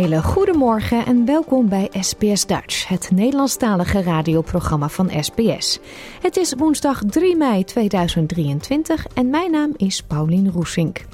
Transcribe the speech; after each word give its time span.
Hele 0.00 0.22
goede 0.22 0.52
morgen 0.52 1.06
en 1.06 1.24
welkom 1.24 1.68
bij 1.68 1.88
SBS 2.00 2.46
Dutch, 2.46 2.88
het 2.88 3.10
Nederlandstalige 3.10 4.02
radioprogramma 4.02 4.88
van 4.88 5.10
SBS. 5.20 5.78
Het 6.20 6.36
is 6.36 6.54
woensdag 6.54 7.02
3 7.06 7.36
mei 7.36 7.64
2023 7.64 9.06
en 9.14 9.30
mijn 9.30 9.50
naam 9.50 9.72
is 9.76 10.02
Paulien 10.02 10.50
Roesink. 10.50 11.04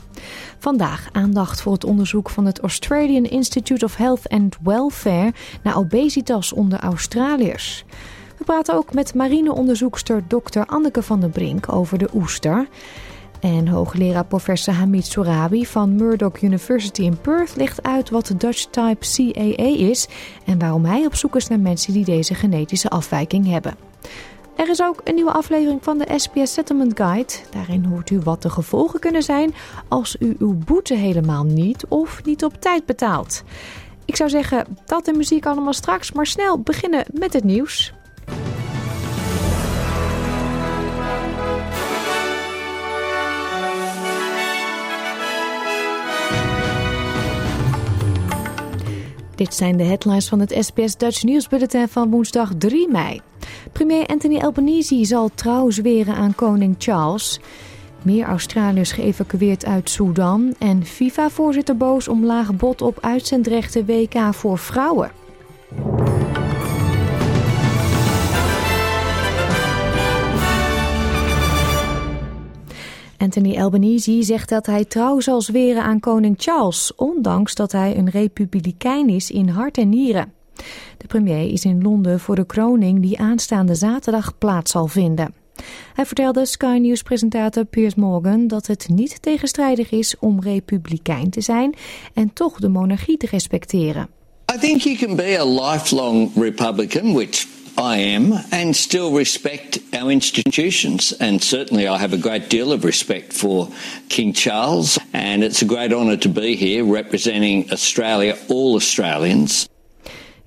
Vandaag 0.59 1.09
aandacht 1.13 1.61
voor 1.61 1.73
het 1.73 1.85
onderzoek 1.85 2.31
van 2.31 2.47
het 2.47 2.61
Australian 2.61 3.25
Institute 3.25 3.85
of 3.85 3.97
Health 3.97 4.29
and 4.29 4.57
Welfare 4.63 5.33
naar 5.63 5.77
obesitas 5.77 6.53
onder 6.53 6.81
Australiërs. 6.81 7.85
We 8.39 8.45
praten 8.45 8.75
ook 8.75 8.95
met 8.95 9.15
marineonderzoekster 9.15 10.23
Dr. 10.27 10.61
Anneke 10.67 11.03
van 11.03 11.21
der 11.21 11.31
Brink 11.31 11.73
over 11.73 11.99
de 11.99 12.09
oester. 12.15 12.69
En 13.41 13.69
hoogleraar 13.69 14.25
professor 14.25 14.75
Hamid 14.75 15.07
Sourabi 15.07 15.67
van 15.67 15.95
Murdoch 15.95 16.43
University 16.43 17.03
in 17.03 17.21
Perth 17.21 17.57
legt 17.57 17.83
uit 17.83 18.11
wat 18.11 18.27
de 18.27 18.37
Dutch 18.37 18.65
Type 18.65 19.33
CAA 19.33 19.89
is 19.89 20.09
en 20.45 20.59
waarom 20.59 20.85
hij 20.85 21.07
op 21.07 21.15
zoek 21.15 21.37
is 21.37 21.49
naar 21.49 21.61
mensen 21.61 21.93
die 21.93 22.05
deze 22.05 22.35
genetische 22.35 22.89
afwijking 22.89 23.47
hebben. 23.47 23.75
Er 24.57 24.69
is 24.69 24.83
ook 24.83 25.01
een 25.05 25.15
nieuwe 25.15 25.33
aflevering 25.33 25.85
van 25.85 25.99
de 25.99 26.13
SPS 26.17 26.53
Settlement 26.53 26.97
Guide. 27.01 27.33
Daarin 27.51 27.85
hoort 27.85 28.11
u 28.11 28.21
wat 28.21 28.43
de 28.43 28.51
gevolgen 28.51 29.01
kunnen 29.01 29.23
zijn 29.23 29.55
als 29.89 30.17
u 30.21 30.37
uw 30.39 30.55
boete 30.55 30.95
helemaal 30.95 31.45
niet 31.45 31.87
of 31.89 32.25
niet 32.25 32.45
op 32.45 32.61
tijd 32.61 32.87
betaalt. 32.87 33.43
Ik 34.05 34.17
zou 34.17 34.31
zeggen 34.31 34.67
dat 34.85 35.09
en 35.09 35.17
muziek 35.17 35.47
allemaal 35.47 35.73
straks, 35.73 36.13
maar 36.13 36.27
snel 36.27 36.61
beginnen 36.61 37.05
met 37.13 37.33
het 37.33 37.45
nieuws. 37.45 37.93
Dit 49.37 49.55
zijn 49.55 49.77
de 49.77 49.85
headlines 49.85 50.29
van 50.29 50.41
het 50.41 50.57
SBS 50.61 50.97
Dutch 50.97 51.23
nieuwsbulletin 51.23 51.89
van 51.89 52.11
woensdag 52.11 52.53
3 52.59 52.89
mei. 52.89 53.21
Premier 53.73 54.07
Anthony 54.07 54.39
Albanese 54.39 55.05
zal 55.05 55.31
trouw 55.35 55.71
zweren 55.71 56.15
aan 56.15 56.35
koning 56.35 56.75
Charles. 56.79 57.41
Meer 58.03 58.27
Australiërs 58.27 58.93
geëvacueerd 58.93 59.65
uit 59.65 59.91
Sudan. 59.91 60.55
En 60.59 60.85
FIFA-voorzitter 60.85 61.77
boos 61.77 62.09
om 62.09 62.25
laag 62.25 62.57
bod 62.57 62.83
op 62.83 62.99
uitzendrechten 63.01 63.87
WK 63.87 64.35
voor 64.35 64.59
vrouwen. 64.59 65.26
Anthony 73.27 73.59
Albanese 73.59 74.23
zegt 74.23 74.49
dat 74.49 74.67
hij 74.67 74.85
trouw 74.85 75.21
zal 75.21 75.41
zweren 75.41 75.83
aan 75.83 76.01
koning 76.01 76.35
Charles, 76.39 76.95
ondanks 76.97 77.55
dat 77.55 77.73
hij 77.73 77.97
een 77.97 78.11
republikein 78.11 79.09
is 79.09 79.31
in 79.31 79.49
hart 79.49 79.79
en 79.79 79.89
nieren. 79.89 80.33
De 80.97 81.07
premier 81.07 81.53
is 81.53 81.65
in 81.65 81.83
Londen 81.83 82.21
voor 82.21 82.35
de 82.35 82.47
kroning 82.47 83.03
die 83.03 83.19
aanstaande 83.19 83.75
zaterdag 83.75 84.39
plaats 84.39 84.71
zal 84.71 84.87
vinden. 84.87 85.35
Hij 85.95 86.07
vertelde 86.07 86.47
Sky 86.47 86.79
News-presentator 86.81 87.65
Piers 87.65 87.95
Morgan 87.95 88.47
dat 88.47 88.67
het 88.67 88.89
niet 88.89 89.23
tegenstrijdig 89.23 89.91
is 89.91 90.15
om 90.19 90.41
republikein 90.41 91.31
te 91.31 91.41
zijn 91.41 91.75
en 92.15 92.33
toch 92.33 92.59
de 92.61 92.69
monarchie 92.69 93.17
te 93.17 93.27
respecteren. 93.27 94.09
I 94.55 94.59
think 94.59 94.81
you 94.81 94.97
can 94.97 95.17
be 95.17 95.39
a 95.41 95.45
lifelong 95.45 96.31
Republican, 96.35 97.13
which 97.13 97.56
I 97.79 98.15
am, 98.15 98.33
and 98.51 98.77
still 98.77 99.17
respect 99.17 99.81
our 99.91 100.11
institutions. 100.11 101.17
And 101.17 101.43
certainly 101.43 101.85
I 101.85 101.99
have 101.99 102.15
a 102.15 102.19
great 102.19 102.51
deal 102.51 102.73
of 102.73 102.85
respect 102.85 103.33
for 103.33 103.69
King 104.09 104.35
Charles. 104.35 104.99
And 105.13 105.43
it's 105.43 105.63
a 105.63 105.67
great 105.67 105.93
honour 105.93 106.19
to 106.19 106.29
be 106.29 106.57
here 106.57 106.93
representing 106.93 107.71
Australia, 107.71 108.37
all 108.49 108.75
Australians. 108.75 109.69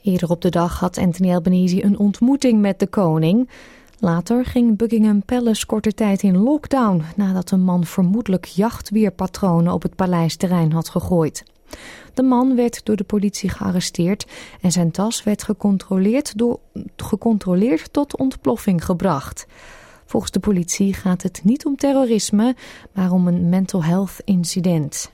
Eerder 0.01 0.29
op 0.29 0.41
de 0.41 0.49
dag 0.49 0.79
had 0.79 0.97
Anthony 0.97 1.33
Albanese 1.33 1.83
een 1.83 1.99
ontmoeting 1.99 2.61
met 2.61 2.79
de 2.79 2.87
koning. 2.87 3.49
Later 3.99 4.45
ging 4.45 4.77
Buckingham 4.77 5.23
Palace 5.25 5.65
korte 5.65 5.93
tijd 5.93 6.23
in 6.23 6.37
lockdown 6.37 7.03
nadat 7.15 7.51
een 7.51 7.63
man 7.63 7.85
vermoedelijk 7.85 8.45
jachtweerpatronen 8.45 9.73
op 9.73 9.81
het 9.81 9.95
paleisterrein 9.95 10.71
had 10.71 10.89
gegooid. 10.89 11.43
De 12.13 12.23
man 12.23 12.55
werd 12.55 12.81
door 12.83 12.95
de 12.95 13.03
politie 13.03 13.49
gearresteerd 13.49 14.25
en 14.61 14.71
zijn 14.71 14.91
tas 14.91 15.23
werd 15.23 15.43
gecontroleerd, 15.43 16.37
door, 16.37 16.59
gecontroleerd 17.01 17.93
tot 17.93 18.17
ontploffing 18.17 18.85
gebracht. 18.85 19.45
Volgens 20.05 20.31
de 20.31 20.39
politie 20.39 20.93
gaat 20.93 21.23
het 21.23 21.41
niet 21.43 21.65
om 21.65 21.75
terrorisme, 21.75 22.55
maar 22.93 23.11
om 23.11 23.27
een 23.27 23.49
mental 23.49 23.83
health 23.83 24.15
incident. 24.23 25.11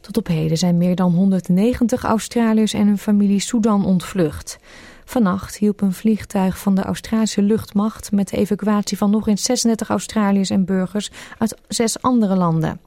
Tot 0.00 0.16
op 0.16 0.26
heden 0.26 0.56
zijn 0.56 0.76
meer 0.76 0.94
dan 0.94 1.12
190 1.12 2.04
Australiërs 2.04 2.72
en 2.72 2.86
hun 2.86 2.98
familie 2.98 3.40
Sudan 3.40 3.84
ontvlucht. 3.84 4.58
Vannacht 5.04 5.56
hielp 5.56 5.80
een 5.80 5.92
vliegtuig 5.92 6.58
van 6.58 6.74
de 6.74 6.82
Australische 6.82 7.42
luchtmacht 7.42 8.12
met 8.12 8.28
de 8.28 8.36
evacuatie 8.36 8.96
van 8.96 9.10
nog 9.10 9.28
eens 9.28 9.42
36 9.42 9.88
Australiërs 9.88 10.50
en 10.50 10.64
burgers 10.64 11.10
uit 11.38 11.56
zes 11.68 12.02
andere 12.02 12.36
landen. 12.36 12.80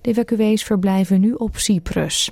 De 0.00 0.10
evacuees 0.10 0.64
verblijven 0.64 1.20
nu 1.20 1.32
op 1.32 1.56
Cyprus. 1.56 2.30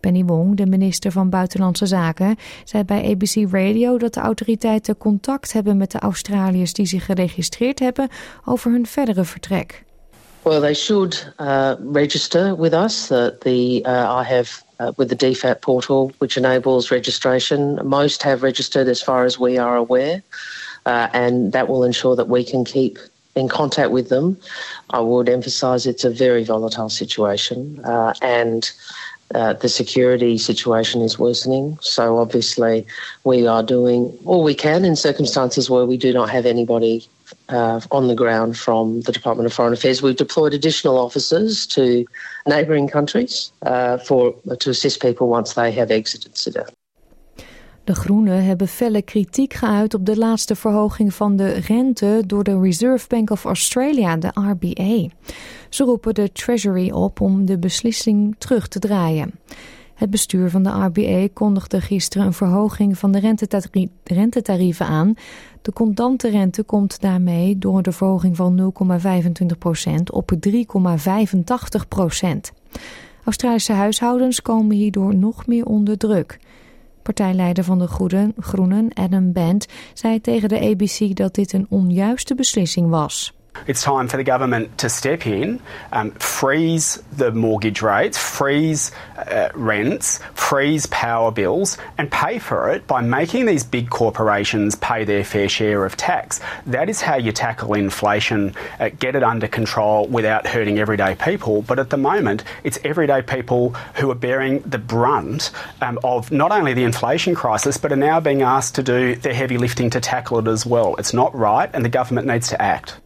Penny 0.00 0.24
Wong, 0.24 0.56
de 0.56 0.66
minister 0.66 1.12
van 1.12 1.30
Buitenlandse 1.30 1.86
Zaken, 1.86 2.36
zei 2.64 2.84
bij 2.84 3.10
ABC 3.10 3.52
Radio 3.52 3.98
dat 3.98 4.14
de 4.14 4.20
autoriteiten 4.20 4.96
contact 4.96 5.52
hebben 5.52 5.76
met 5.76 5.90
de 5.90 5.98
Australiërs 5.98 6.72
die 6.72 6.86
zich 6.86 7.04
geregistreerd 7.04 7.78
hebben 7.78 8.08
over 8.44 8.70
hun 8.70 8.86
verdere 8.86 9.24
vertrek. 9.24 9.84
Well, 10.46 10.60
they 10.60 10.74
should 10.74 11.26
uh, 11.40 11.74
register 11.92 12.54
with 12.54 12.72
us. 12.72 13.10
Uh, 13.10 13.30
the 13.40 13.82
uh, 13.84 14.20
I 14.20 14.22
have 14.22 14.62
uh, 14.78 14.92
with 14.96 15.08
the 15.08 15.16
DFAT 15.16 15.60
portal, 15.60 16.12
which 16.18 16.36
enables 16.36 16.92
registration. 16.92 17.80
Most 17.84 18.22
have 18.22 18.44
registered, 18.44 18.86
as 18.86 19.02
far 19.02 19.24
as 19.24 19.40
we 19.40 19.58
are 19.58 19.74
aware, 19.74 20.22
uh, 20.84 21.08
and 21.12 21.50
that 21.50 21.66
will 21.66 21.82
ensure 21.82 22.14
that 22.14 22.28
we 22.28 22.44
can 22.44 22.64
keep 22.64 22.98
in 23.34 23.48
contact 23.48 23.90
with 23.90 24.08
them. 24.08 24.38
I 24.90 25.00
would 25.00 25.28
emphasise 25.28 25.84
it's 25.84 26.04
a 26.04 26.10
very 26.10 26.44
volatile 26.44 26.90
situation, 26.90 27.84
uh, 27.84 28.14
and. 28.22 28.70
Uh, 29.34 29.52
the 29.54 29.68
security 29.68 30.38
situation 30.38 31.02
is 31.02 31.18
worsening. 31.18 31.76
So 31.80 32.18
obviously, 32.18 32.86
we 33.24 33.46
are 33.46 33.62
doing 33.62 34.16
all 34.24 34.44
we 34.44 34.54
can 34.54 34.84
in 34.84 34.96
circumstances 34.96 35.68
where 35.68 35.84
we 35.84 35.96
do 35.96 36.12
not 36.12 36.30
have 36.30 36.46
anybody 36.46 37.08
uh, 37.48 37.80
on 37.90 38.06
the 38.08 38.14
ground 38.14 38.56
from 38.56 39.00
the 39.02 39.12
Department 39.12 39.46
of 39.46 39.52
Foreign 39.52 39.72
Affairs. 39.72 40.00
We've 40.00 40.16
deployed 40.16 40.54
additional 40.54 40.98
officers 40.98 41.66
to 41.68 42.04
neighbouring 42.46 42.88
countries 42.88 43.50
uh, 43.62 43.98
for 43.98 44.34
to 44.58 44.70
assist 44.70 45.02
people 45.02 45.28
once 45.28 45.54
they 45.54 45.72
have 45.72 45.90
exited 45.90 46.36
Sudan. 46.38 46.66
De 47.86 47.94
Groenen 47.94 48.44
hebben 48.44 48.68
felle 48.68 49.02
kritiek 49.02 49.54
geuit 49.54 49.94
op 49.94 50.06
de 50.06 50.16
laatste 50.16 50.54
verhoging 50.54 51.14
van 51.14 51.36
de 51.36 51.48
rente 51.48 52.22
door 52.26 52.44
de 52.44 52.60
Reserve 52.60 53.06
Bank 53.08 53.30
of 53.30 53.44
Australia, 53.44 54.16
de 54.16 54.30
RBA. 54.34 55.08
Ze 55.76 55.84
roepen 55.84 56.14
de 56.14 56.32
Treasury 56.32 56.90
op 56.90 57.20
om 57.20 57.46
de 57.46 57.58
beslissing 57.58 58.34
terug 58.38 58.68
te 58.68 58.78
draaien. 58.78 59.34
Het 59.94 60.10
bestuur 60.10 60.50
van 60.50 60.62
de 60.62 60.70
RBA 60.70 61.28
kondigde 61.32 61.80
gisteren 61.80 62.26
een 62.26 62.32
verhoging 62.32 62.98
van 62.98 63.12
de 63.12 63.34
rentetarieven 64.04 64.86
aan. 64.86 65.14
De 65.62 65.72
contante 65.72 66.28
rente 66.28 66.62
komt 66.62 67.00
daarmee 67.00 67.58
door 67.58 67.82
de 67.82 67.92
verhoging 67.92 68.36
van 68.36 68.72
0,25% 69.88 70.02
op 70.12 70.32
3,85%. 70.48 70.56
Australische 73.24 73.72
huishoudens 73.72 74.42
komen 74.42 74.76
hierdoor 74.76 75.14
nog 75.14 75.46
meer 75.46 75.64
onder 75.64 75.98
druk. 75.98 76.38
Partijleider 77.02 77.64
van 77.64 77.78
de 77.78 77.86
Groenen, 78.38 78.92
Adam 78.94 79.32
Bent, 79.32 79.66
zei 79.94 80.20
tegen 80.20 80.48
de 80.48 80.60
ABC 80.60 81.16
dat 81.16 81.34
dit 81.34 81.52
een 81.52 81.66
onjuiste 81.68 82.34
beslissing 82.34 82.90
was. 82.90 83.35
It's 83.66 83.82
time 83.82 84.08
for 84.08 84.16
the 84.16 84.24
government 84.24 84.78
to 84.78 84.88
step 84.88 85.26
in, 85.26 85.60
um, 85.92 86.12
freeze 86.12 87.02
the 87.12 87.32
mortgage 87.32 87.82
rates, 87.82 88.18
freeze 88.18 88.92
uh, 89.16 89.48
rents, 89.54 90.20
freeze 90.34 90.86
power 90.86 91.30
bills, 91.30 91.78
and 91.98 92.10
pay 92.10 92.38
for 92.38 92.70
it 92.70 92.86
by 92.86 93.00
making 93.00 93.46
these 93.46 93.64
big 93.64 93.90
corporations 93.90 94.74
pay 94.76 95.04
their 95.04 95.24
fair 95.24 95.48
share 95.48 95.84
of 95.84 95.96
tax. 95.96 96.40
That 96.66 96.88
is 96.88 97.00
how 97.00 97.16
you 97.16 97.32
tackle 97.32 97.74
inflation, 97.74 98.54
uh, 98.78 98.90
get 98.98 99.16
it 99.16 99.22
under 99.22 99.48
control 99.48 100.06
without 100.06 100.46
hurting 100.46 100.78
everyday 100.78 101.14
people. 101.14 101.62
But 101.62 101.78
at 101.78 101.90
the 101.90 101.96
moment, 101.96 102.44
it's 102.64 102.78
everyday 102.84 103.22
people 103.22 103.70
who 103.94 104.10
are 104.10 104.14
bearing 104.14 104.60
the 104.60 104.78
brunt 104.78 105.50
um, 105.80 105.98
of 106.04 106.30
not 106.30 106.52
only 106.52 106.74
the 106.74 106.84
inflation 106.84 107.34
crisis, 107.34 107.76
but 107.76 107.92
are 107.92 107.96
now 107.96 108.20
being 108.20 108.42
asked 108.42 108.74
to 108.76 108.82
do 108.82 109.14
the 109.16 109.34
heavy 109.34 109.58
lifting 109.58 109.90
to 109.90 110.00
tackle 110.00 110.38
it 110.38 110.48
as 110.48 110.64
well. 110.66 110.96
It's 110.96 111.12
not 111.12 111.34
right, 111.34 111.70
and 111.72 111.84
the 111.84 111.88
government 111.88 112.26
needs 112.26 112.48
to 112.48 112.60
act. 112.60 113.00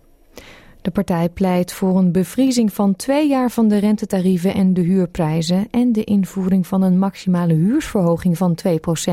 De 0.83 0.91
partij 0.91 1.29
pleit 1.29 1.73
voor 1.73 1.99
een 1.99 2.13
bevriezing 2.13 2.73
van 2.73 2.97
twee 2.97 3.29
jaar 3.29 3.51
van 3.51 3.69
de 3.69 3.79
rentetarieven 3.79 4.55
en 4.55 4.75
de 4.75 4.81
huurprijzen 4.81 5.67
en 5.71 5.93
de 5.93 6.05
invoering 6.05 6.67
van 6.67 6.83
een 6.83 6.99
maximale 6.99 7.55
huursverhoging 7.55 8.37
van 8.37 8.59
2%. 8.67 9.11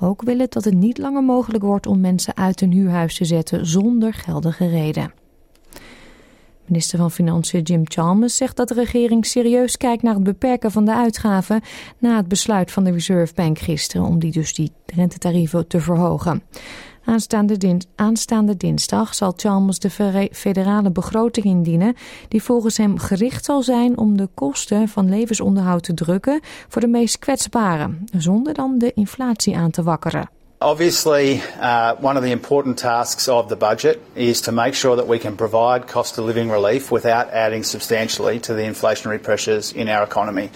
Ook 0.00 0.22
wil 0.22 0.38
het 0.38 0.52
dat 0.52 0.64
het 0.64 0.74
niet 0.74 0.98
langer 0.98 1.22
mogelijk 1.22 1.64
wordt 1.64 1.86
om 1.86 2.00
mensen 2.00 2.36
uit 2.36 2.60
een 2.60 2.72
huurhuis 2.72 3.16
te 3.16 3.24
zetten 3.24 3.66
zonder 3.66 4.14
geldige 4.14 4.68
reden. 4.68 5.12
Minister 6.66 6.98
van 6.98 7.10
Financiën 7.10 7.62
Jim 7.62 7.82
Chalmers 7.84 8.36
zegt 8.36 8.56
dat 8.56 8.68
de 8.68 8.74
regering 8.74 9.26
serieus 9.26 9.76
kijkt 9.76 10.02
naar 10.02 10.14
het 10.14 10.22
beperken 10.22 10.70
van 10.70 10.84
de 10.84 10.94
uitgaven 10.94 11.60
na 11.98 12.16
het 12.16 12.28
besluit 12.28 12.70
van 12.70 12.84
de 12.84 12.90
Reserve 12.90 13.34
Bank 13.34 13.58
gisteren 13.58 14.06
om 14.06 14.18
die 14.18 14.32
dus 14.32 14.54
die 14.54 14.72
rentetarieven 14.86 15.66
te 15.66 15.80
verhogen. 15.80 16.42
Aanstaande, 17.94 18.56
dinsdag 18.56 19.14
zal 19.14 19.32
Chalmers 19.36 19.78
de 19.78 19.90
federale 20.32 20.90
begroting 20.90 21.44
indienen, 21.44 21.96
die 22.28 22.42
volgens 22.42 22.76
hem 22.76 22.98
gericht 22.98 23.44
zal 23.44 23.62
zijn 23.62 23.98
om 23.98 24.16
de 24.16 24.28
kosten 24.34 24.88
van 24.88 25.08
levensonderhoud 25.08 25.82
te 25.82 25.94
drukken 25.94 26.40
voor 26.68 26.80
de 26.80 26.88
meest 26.88 27.18
kwetsbaren, 27.18 28.04
zonder 28.16 28.54
dan 28.54 28.78
de 28.78 28.92
inflatie 28.94 29.56
aan 29.56 29.70
te 29.70 29.82
wakkeren. 29.82 30.28
Obviously, 30.58 31.42
uh, 31.60 31.92
one 32.00 32.18
of 32.18 32.24
the 32.24 32.30
important 32.30 32.76
tasks 32.76 33.28
of 33.28 33.46
the 33.46 33.56
budget 33.56 33.98
is 34.12 34.40
to 34.40 34.52
make 34.52 34.72
sure 34.72 34.96
that 34.96 35.06
we 35.06 35.18
can 35.18 35.34
provide 35.34 35.86
cost 35.92 36.18
of 36.18 36.26
living 36.26 36.50
relief 36.50 36.88
without 36.88 37.30
adding 37.32 37.64
substantially 37.64 38.38
to 38.38 38.54
the 38.54 38.62
inflationary 38.62 39.18
pressures 39.18 39.72
in 39.72 39.88
our 39.88 40.02
economy. 40.02 40.50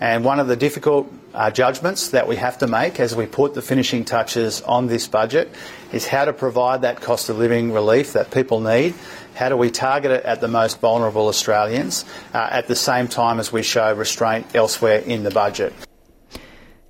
And 0.00 0.24
one 0.24 0.40
of 0.40 0.48
the 0.48 0.56
difficult 0.56 1.12
uh, 1.34 1.50
judgments 1.50 2.08
that 2.10 2.26
we 2.26 2.36
have 2.36 2.58
to 2.58 2.66
make 2.66 2.98
as 2.98 3.14
we 3.14 3.26
put 3.26 3.52
the 3.52 3.60
finishing 3.60 4.06
touches 4.06 4.62
on 4.62 4.86
this 4.86 5.06
budget 5.06 5.50
is 5.92 6.06
how 6.06 6.24
to 6.24 6.32
provide 6.32 6.82
that 6.82 7.02
cost 7.02 7.28
of 7.28 7.38
living 7.38 7.72
relief 7.72 8.14
that 8.14 8.30
people 8.30 8.60
need. 8.60 8.94
How 9.34 9.50
do 9.50 9.56
we 9.56 9.70
target 9.70 10.10
it 10.10 10.24
at 10.24 10.40
the 10.40 10.48
most 10.48 10.80
vulnerable 10.80 11.28
Australians 11.28 12.06
uh, 12.32 12.48
at 12.50 12.66
the 12.66 12.76
same 12.76 13.08
time 13.08 13.38
as 13.38 13.52
we 13.52 13.62
show 13.62 13.94
restraint 13.94 14.46
elsewhere 14.54 14.98
in 15.00 15.22
the 15.22 15.30
budget? 15.30 15.74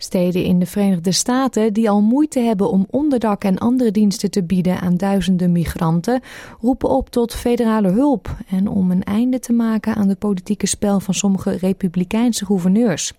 Steden 0.02 0.44
in 0.44 0.58
de 0.58 0.66
Verenigde 0.66 1.12
Staten 1.12 1.72
die 1.72 1.90
al 1.90 2.00
moeite 2.00 2.40
hebben 2.40 2.70
om 2.70 2.86
onderdak 2.90 3.44
en 3.44 3.58
andere 3.58 3.90
diensten 3.90 4.30
te 4.30 4.42
bieden 4.42 4.80
aan 4.80 4.96
duizenden 4.96 5.52
migranten, 5.52 6.20
roepen 6.60 6.88
op 6.88 7.10
tot 7.10 7.34
federale 7.34 7.88
hulp 7.88 8.36
en 8.48 8.68
om 8.68 8.90
een 8.90 9.04
einde 9.04 9.38
te 9.38 9.52
maken 9.52 9.94
aan 9.94 10.08
de 10.08 10.14
politieke 10.14 10.66
spel 10.66 11.00
van 11.00 11.14
sommige 11.14 11.50
republikeinse 11.50 12.46
gouverneurs. 12.46 13.12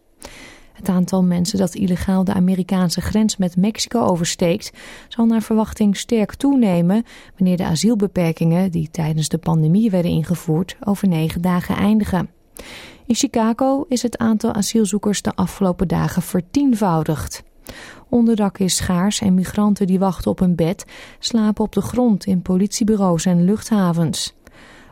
Het 0.74 0.90
aantal 0.90 1.24
mensen 1.24 1.58
dat 1.58 1.76
illegaal 1.76 2.24
de 2.24 2.34
Amerikaanse 2.34 3.02
grens 3.02 3.38
met 3.38 3.58
Mexico 3.58 4.00
oversteekt, 4.00 4.72
zal 5.08 5.26
naar 5.26 5.42
verwachting 5.42 5.98
sterk 5.98 6.34
toenemen 6.34 7.04
wanneer 7.38 7.58
de 7.58 7.66
asielbeperkingen 7.66 8.72
die 8.72 8.90
tijdens 8.92 9.30
de 9.30 9.38
pandemie 9.38 9.92
werden 9.92 10.12
ingevoerd 10.12 10.78
over 10.84 11.08
negen 11.08 11.42
dagen 11.42 11.76
eindigen. 11.76 12.30
In 13.12 13.18
Chicago 13.18 13.86
is 13.88 14.02
het 14.02 14.18
aantal 14.18 14.54
asielzoekers 14.54 15.22
de 15.22 15.32
afgelopen 15.36 15.88
dagen 15.88 16.22
vertienvoudigd. 16.22 17.44
Onderdak 18.10 18.58
is 18.58 18.76
schaars 18.76 19.22
en 19.22 19.34
migranten 19.34 19.88
die 19.88 20.00
wachten 20.00 20.32
op 20.32 20.40
een 20.40 20.56
bed 20.56 20.86
slapen 21.20 21.64
op 21.64 21.72
de 21.74 21.82
grond 21.82 22.26
in 22.26 22.42
politiebureaus 22.42 23.26
en 23.26 23.46
luchthavens. 23.46 24.38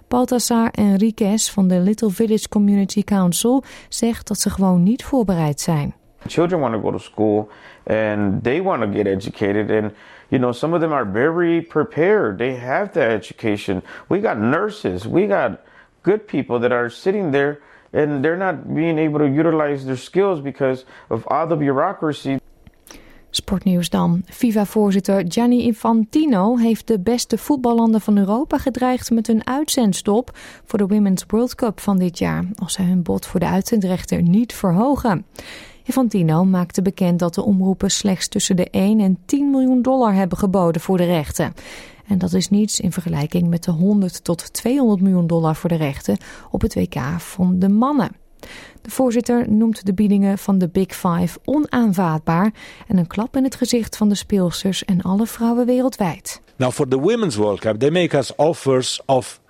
Baltasar 0.08 0.70
Enriquez 0.72 1.50
van 1.50 1.68
de 1.68 1.80
Little 1.80 2.10
Village 2.10 2.50
Community 2.50 3.04
Council 3.04 3.64
zegt 3.90 4.28
dat 4.28 4.40
ze 4.40 4.50
gewoon 4.50 4.84
niet 4.84 5.04
voorbereid 5.04 5.60
zijn. 5.60 5.96
Children 6.26 6.60
want 6.60 6.74
to 6.74 6.82
go 6.82 6.92
to 6.92 6.98
school 6.98 7.50
and 7.88 8.44
they 8.44 8.62
want 8.62 8.82
to 8.82 8.92
get 8.92 9.06
educated 9.06 9.84
and 9.84 9.92
you 10.28 10.42
know 10.42 10.54
some 10.54 10.76
of 10.76 10.82
them 10.82 10.92
are 10.92 11.10
very 11.12 11.62
prepared. 11.62 12.38
They 12.38 12.58
have 12.58 12.90
the 12.92 13.02
education. 13.02 13.84
We 14.08 14.22
got 14.22 14.38
nurses, 14.38 15.06
we 15.06 15.28
got 15.28 15.52
good 16.02 16.26
people 16.26 16.60
that 16.60 16.72
are 16.72 16.90
sitting 16.90 17.32
there 17.32 17.60
and 17.94 18.24
they're 18.24 18.38
not 18.38 18.74
being 18.74 19.00
able 19.00 19.20
to 19.20 19.34
utilize 19.34 19.84
their 19.84 19.98
skills 19.98 20.42
because 20.42 20.86
of 21.08 21.28
all 21.28 21.48
the 21.48 21.56
bureaucracy. 21.56 22.38
Sportnieuws 23.32 23.90
dan. 23.90 24.22
FIFA-voorzitter 24.26 25.24
Gianni 25.28 25.64
Infantino 25.64 26.58
heeft 26.58 26.88
de 26.88 27.00
beste 27.00 27.38
voetballanden 27.38 28.02
van 28.02 28.18
Europa 28.18 28.58
gedreigd 28.58 29.12
met 29.12 29.28
een 29.28 29.48
uitzendstop 29.48 30.32
voor 30.66 30.80
de 30.80 30.88
Women's 30.88 31.24
World 31.28 31.56
Cup 31.56 31.80
van 31.80 31.98
dit 31.98 32.18
jaar, 32.18 32.46
als 32.56 32.74
zij 32.74 32.86
hun 32.86 33.04
bod 33.04 33.26
voor 33.26 33.40
de 33.40 33.48
uitzendrechter 33.48 34.22
niet 34.22 34.54
verhogen. 34.54 35.26
Infantino 35.84 36.46
maakte 36.46 36.82
bekend 36.82 37.20
dat 37.20 37.34
de 37.34 37.44
omroepen 37.44 37.92
slechts 37.92 38.28
tussen 38.28 38.56
de 38.56 38.70
1 38.70 39.00
en 39.00 39.18
10 39.26 39.50
miljoen 39.50 39.82
dollar 39.82 40.14
hebben 40.14 40.38
geboden 40.38 40.82
voor 40.82 40.98
de 40.98 41.06
rechten. 41.06 41.54
En 42.10 42.18
dat 42.18 42.34
is 42.34 42.50
niets 42.50 42.80
in 42.80 42.92
vergelijking 42.92 43.48
met 43.48 43.64
de 43.64 43.72
100 43.72 44.24
tot 44.24 44.54
200 44.54 45.02
miljoen 45.02 45.28
dollar 45.28 45.56
voor 45.56 45.70
de 45.70 45.76
rechten 45.76 46.18
op 46.52 46.62
het 46.62 46.76
WK 46.76 47.00
van 47.18 47.60
de 47.60 47.70
mannen. 47.70 48.16
De 48.82 48.90
voorzitter 48.90 49.52
noemt 49.52 49.86
de 49.86 49.94
biedingen 49.94 50.38
van 50.38 50.58
de 50.58 50.70
Big 50.70 50.96
Five 50.96 51.40
onaanvaardbaar 51.46 52.54
en 52.88 52.98
een 52.98 53.08
klap 53.08 53.36
in 53.36 53.44
het 53.44 53.56
gezicht 53.56 53.98
van 53.98 54.10
de 54.10 54.16
speelsters 54.16 54.86
en 54.86 55.02
alle 55.02 55.26
vrouwen 55.26 55.66
wereldwijd. 55.66 56.42
Now 56.56 56.72
for 56.72 56.88
the 56.88 57.00
Women's 57.00 57.36
World 57.36 57.60
Cup, 57.60 57.80
they 57.80 57.90
make 57.90 58.18
us 58.18 58.36
offers 58.36 59.02
of 59.06 59.42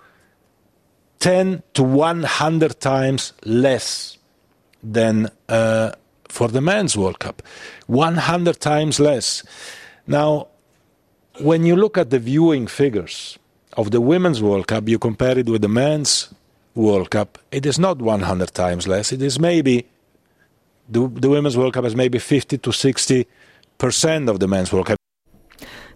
10 1.17 1.61
to 1.71 1.85
100 1.85 2.79
times 2.79 3.33
less 3.39 4.19
than 4.91 5.29
uh, 5.47 5.89
for 6.23 6.51
the 6.51 6.61
Men's 6.61 6.95
World 6.95 7.17
Cup. 7.17 7.41
100 7.85 8.59
times 8.59 8.97
less. 8.97 9.43
Now, 10.05 10.47
when 11.39 11.65
you 11.65 11.75
look 11.75 11.97
at 11.97 12.09
the 12.09 12.19
viewing 12.19 12.67
figures 12.67 13.37
of 13.73 13.91
the 13.91 14.01
Women's 14.01 14.41
World 14.41 14.67
Cup, 14.67 14.87
you 14.87 14.99
compare 14.99 15.37
it 15.37 15.47
with 15.47 15.61
the 15.61 15.67
Men's 15.69 16.33
World 16.73 17.09
Cup, 17.09 17.37
it 17.51 17.65
is 17.65 17.77
not 17.77 18.01
100 18.01 18.53
times 18.53 18.87
less. 18.87 19.11
It 19.11 19.21
is 19.21 19.39
maybe 19.39 19.85
the, 20.89 21.07
the 21.07 21.29
Women's 21.29 21.55
World 21.55 21.73
Cup 21.73 21.85
is 21.85 21.95
maybe 21.95 22.19
50 22.19 22.57
to 22.57 22.71
60 22.71 23.27
percent 23.77 24.29
of 24.29 24.37
the 24.37 24.47
Men's 24.47 24.69
World 24.69 24.87
Cup. 24.87 24.97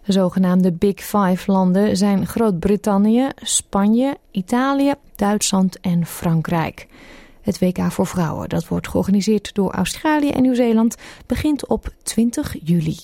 De 0.05 0.11
zogenaamde 0.11 0.71
Big 0.71 0.95
Five 0.95 1.51
landen 1.51 1.97
zijn 1.97 2.27
Groot-Brittannië, 2.27 3.29
Spanje, 3.35 4.17
Italië, 4.31 4.93
Duitsland 5.15 5.79
en 5.79 6.05
Frankrijk. 6.05 6.87
Het 7.41 7.59
WK 7.59 7.91
voor 7.91 8.07
vrouwen, 8.07 8.49
dat 8.49 8.67
wordt 8.67 8.87
georganiseerd 8.87 9.53
door 9.53 9.71
Australië 9.71 10.29
en 10.29 10.41
Nieuw-Zeeland, 10.41 10.95
begint 11.25 11.67
op 11.67 11.89
20 12.03 12.55
juli. 12.63 12.97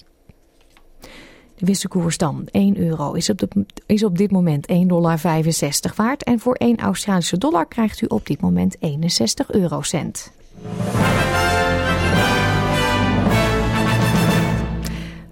De 1.60 1.66
wisselkoers 1.66 2.18
dan. 2.18 2.48
1 2.52 2.78
euro 2.78 3.14
is 3.14 3.30
op, 3.30 3.42
is 3.86 4.04
op 4.04 4.18
dit 4.18 4.32
moment 4.32 4.68
1,65 4.72 4.78
dollar 4.86 5.20
waard. 5.96 6.24
En 6.24 6.40
voor 6.40 6.54
1 6.54 6.78
Australische 6.78 7.38
dollar 7.38 7.66
krijgt 7.66 8.02
u 8.02 8.06
op 8.06 8.26
dit 8.26 8.42
moment 8.42 8.76
61 8.80 9.52
eurocent. 9.52 10.32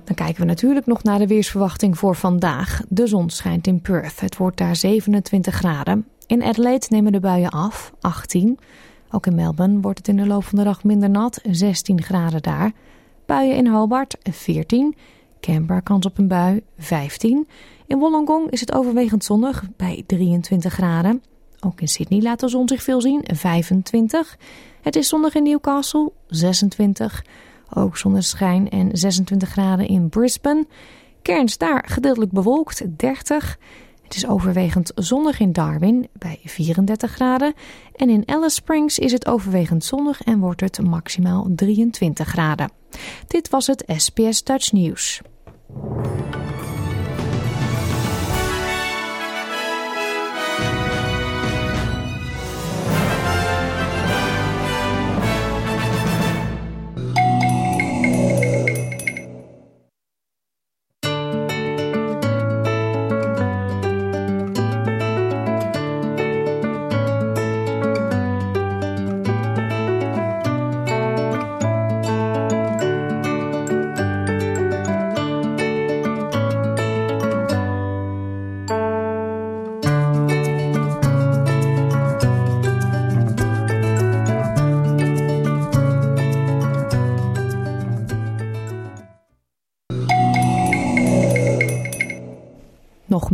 Dan 0.04 0.16
kijken 0.16 0.42
we 0.42 0.46
natuurlijk 0.46 0.86
nog 0.86 1.04
naar 1.04 1.20
de 1.20 1.28
weersverwachting 1.28 1.98
voor 1.98 2.16
vandaag. 2.16 2.82
De 2.90 3.08
zon 3.08 3.30
schijnt 3.30 3.68
in 3.68 3.82
Perth. 3.82 4.20
Het 4.20 4.38
wordt 4.38 4.58
daar 4.58 4.76
27 4.76 5.56
graden. 5.56 6.08
In 6.26 6.44
Adelaide 6.44 6.86
nemen 6.90 7.12
de 7.12 7.20
buien 7.20 7.50
af, 7.50 7.94
18. 8.02 8.60
Ook 9.12 9.26
in 9.26 9.36
Melbourne 9.36 9.80
wordt 9.80 9.98
het 9.98 10.08
in 10.08 10.16
de 10.16 10.26
loop 10.26 10.44
van 10.44 10.58
de 10.58 10.64
dag 10.64 10.84
minder 10.84 11.10
nat, 11.10 11.40
16 11.52 12.02
graden 12.02 12.42
daar. 12.42 12.72
Buien 13.26 13.56
in 13.56 13.68
Hobart, 13.68 14.18
14 14.24 14.96
Canberra 15.48 15.80
kans 15.80 16.06
op 16.06 16.18
een 16.18 16.28
bui 16.28 16.62
15. 16.78 17.48
In 17.86 18.00
Wollongong 18.00 18.50
is 18.50 18.60
het 18.60 18.74
overwegend 18.74 19.24
zonnig 19.24 19.64
bij 19.76 20.04
23 20.08 20.74
graden. 20.74 21.24
Ook 21.60 21.82
in 21.82 21.88
Sydney 21.88 22.22
laat 22.22 22.40
de 22.40 22.48
zon 22.48 22.68
zich 22.68 22.84
veel 22.84 23.02
zien 23.02 23.22
25. 23.34 24.38
Het 24.82 24.96
is 24.96 25.08
zonnig 25.08 25.36
in 25.36 25.44
Newcastle 25.44 26.12
26. 26.28 27.24
Ook 27.74 27.98
zonneschijn 27.98 28.70
en 28.70 28.98
26 28.98 29.50
graden 29.50 29.88
in 29.88 30.10
Brisbane. 30.10 30.66
Cairns 31.22 31.58
daar 31.58 31.84
gedeeltelijk 31.88 32.32
bewolkt 32.32 32.98
30. 32.98 33.58
Het 34.04 34.16
is 34.16 34.28
overwegend 34.28 34.92
zonnig 34.96 35.40
in 35.40 35.52
Darwin 35.52 36.08
bij 36.14 36.40
34 36.44 37.12
graden. 37.12 37.54
En 37.96 38.10
in 38.10 38.24
Alice 38.26 38.56
Springs 38.56 39.00
is 39.00 39.12
het 39.12 39.28
overwegend 39.28 39.84
zonnig 39.84 40.22
en 40.22 40.40
wordt 40.40 40.62
het 40.62 40.82
maximaal 40.84 41.48
23 41.56 42.28
graden. 42.28 42.72
Dit 43.28 43.50
was 43.50 43.68
het 43.68 43.84
SPS 43.88 44.44
Dutch 44.44 44.72
Nieuws. 44.72 45.22
Thank 45.70 46.52
you. 46.52 46.57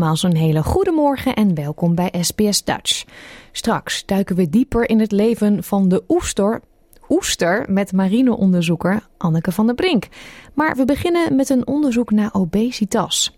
Nogmaals 0.04 0.34
een 0.34 0.40
hele 0.42 0.64
goede 0.64 0.92
morgen 0.92 1.36
en 1.36 1.56
welkom 1.56 1.96
bij 1.96 2.14
SBS 2.22 2.64
Dutch. 2.64 3.04
Straks 3.52 4.06
duiken 4.06 4.36
we 4.36 4.50
dieper 4.50 4.90
in 4.90 5.00
het 5.00 5.12
leven 5.12 5.64
van 5.64 5.88
de 5.88 6.04
oester, 6.08 6.62
oester 7.10 7.66
met 7.68 7.92
marineonderzoeker 7.92 9.08
Anneke 9.18 9.52
van 9.52 9.66
der 9.66 9.76
Brink. 9.76 10.08
Maar 10.54 10.76
we 10.76 10.86
beginnen 10.86 11.36
met 11.36 11.50
een 11.50 11.68
onderzoek 11.68 12.12
naar 12.12 12.30
obesitas. 12.34 13.34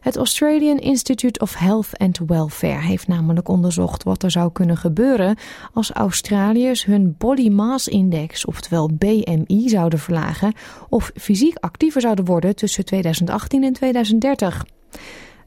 Het 0.00 0.16
Australian 0.16 0.78
Institute 0.78 1.40
of 1.40 1.54
Health 1.54 1.98
and 1.98 2.18
Welfare 2.26 2.82
heeft 2.82 3.08
namelijk 3.08 3.48
onderzocht 3.48 4.02
wat 4.02 4.22
er 4.22 4.30
zou 4.30 4.52
kunnen 4.52 4.76
gebeuren 4.76 5.36
als 5.72 5.92
Australiërs 5.92 6.84
hun 6.84 7.14
Body 7.18 7.48
Mass 7.48 7.88
Index, 7.88 8.44
oftewel 8.44 8.90
BMI, 8.92 9.68
zouden 9.68 9.98
verlagen 9.98 10.52
of 10.88 11.10
fysiek 11.14 11.56
actiever 11.60 12.00
zouden 12.00 12.24
worden 12.24 12.56
tussen 12.56 12.84
2018 12.84 13.64
en 13.64 13.72
2030. 13.72 14.64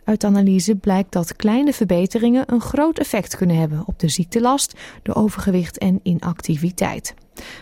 Uit 0.05 0.23
analyse 0.23 0.75
blijkt 0.75 1.11
dat 1.11 1.35
kleine 1.35 1.73
verbeteringen 1.73 2.53
een 2.53 2.61
groot 2.61 2.99
effect 2.99 3.35
kunnen 3.35 3.57
hebben 3.57 3.83
op 3.85 3.99
de 3.99 4.07
ziektelast, 4.09 4.79
de 5.03 5.15
overgewicht 5.15 5.77
en 5.77 5.99
inactiviteit. 6.03 7.13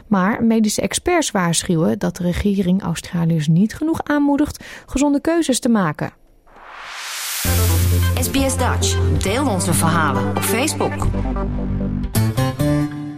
Maar 0.08 0.44
medische 0.44 0.82
experts 0.82 1.32
waarschuwen 1.32 2.00
dat 2.00 2.16
de 2.16 2.24
regering 2.24 2.82
Australiërs 2.82 3.48
niet 3.48 3.76
genoeg 3.76 4.04
aanmoedigt 4.04 4.64
gezonde 4.86 5.22
keuzes 5.22 5.60
te 5.60 5.70
maken. 5.70 6.14
SBS 8.20 8.58
Dutch. 8.58 9.18
Deel 9.24 9.48
onze 9.48 9.74
verhalen 9.74 10.30
op 10.30 10.44
Facebook. 10.44 11.08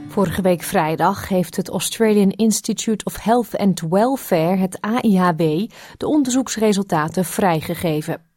Vorige 0.08 0.42
week 0.42 0.62
vrijdag 0.62 1.28
heeft 1.28 1.56
het 1.56 1.70
Australian 1.70 2.30
Institute 2.30 3.06
of 3.06 3.24
Health 3.24 3.58
and 3.58 3.82
Welfare, 3.90 4.56
het 4.56 4.82
AIHW, 4.82 5.70
de 5.98 6.08
onderzoeksresultaten 6.08 7.26
vrijgegeven. 7.26 8.35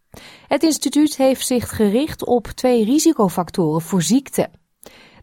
Het 0.48 0.62
instituut 0.62 1.16
heeft 1.16 1.46
zich 1.46 1.68
gericht 1.68 2.26
op 2.26 2.46
twee 2.46 2.84
risicofactoren 2.84 3.80
voor 3.80 4.02
ziekte. 4.02 4.48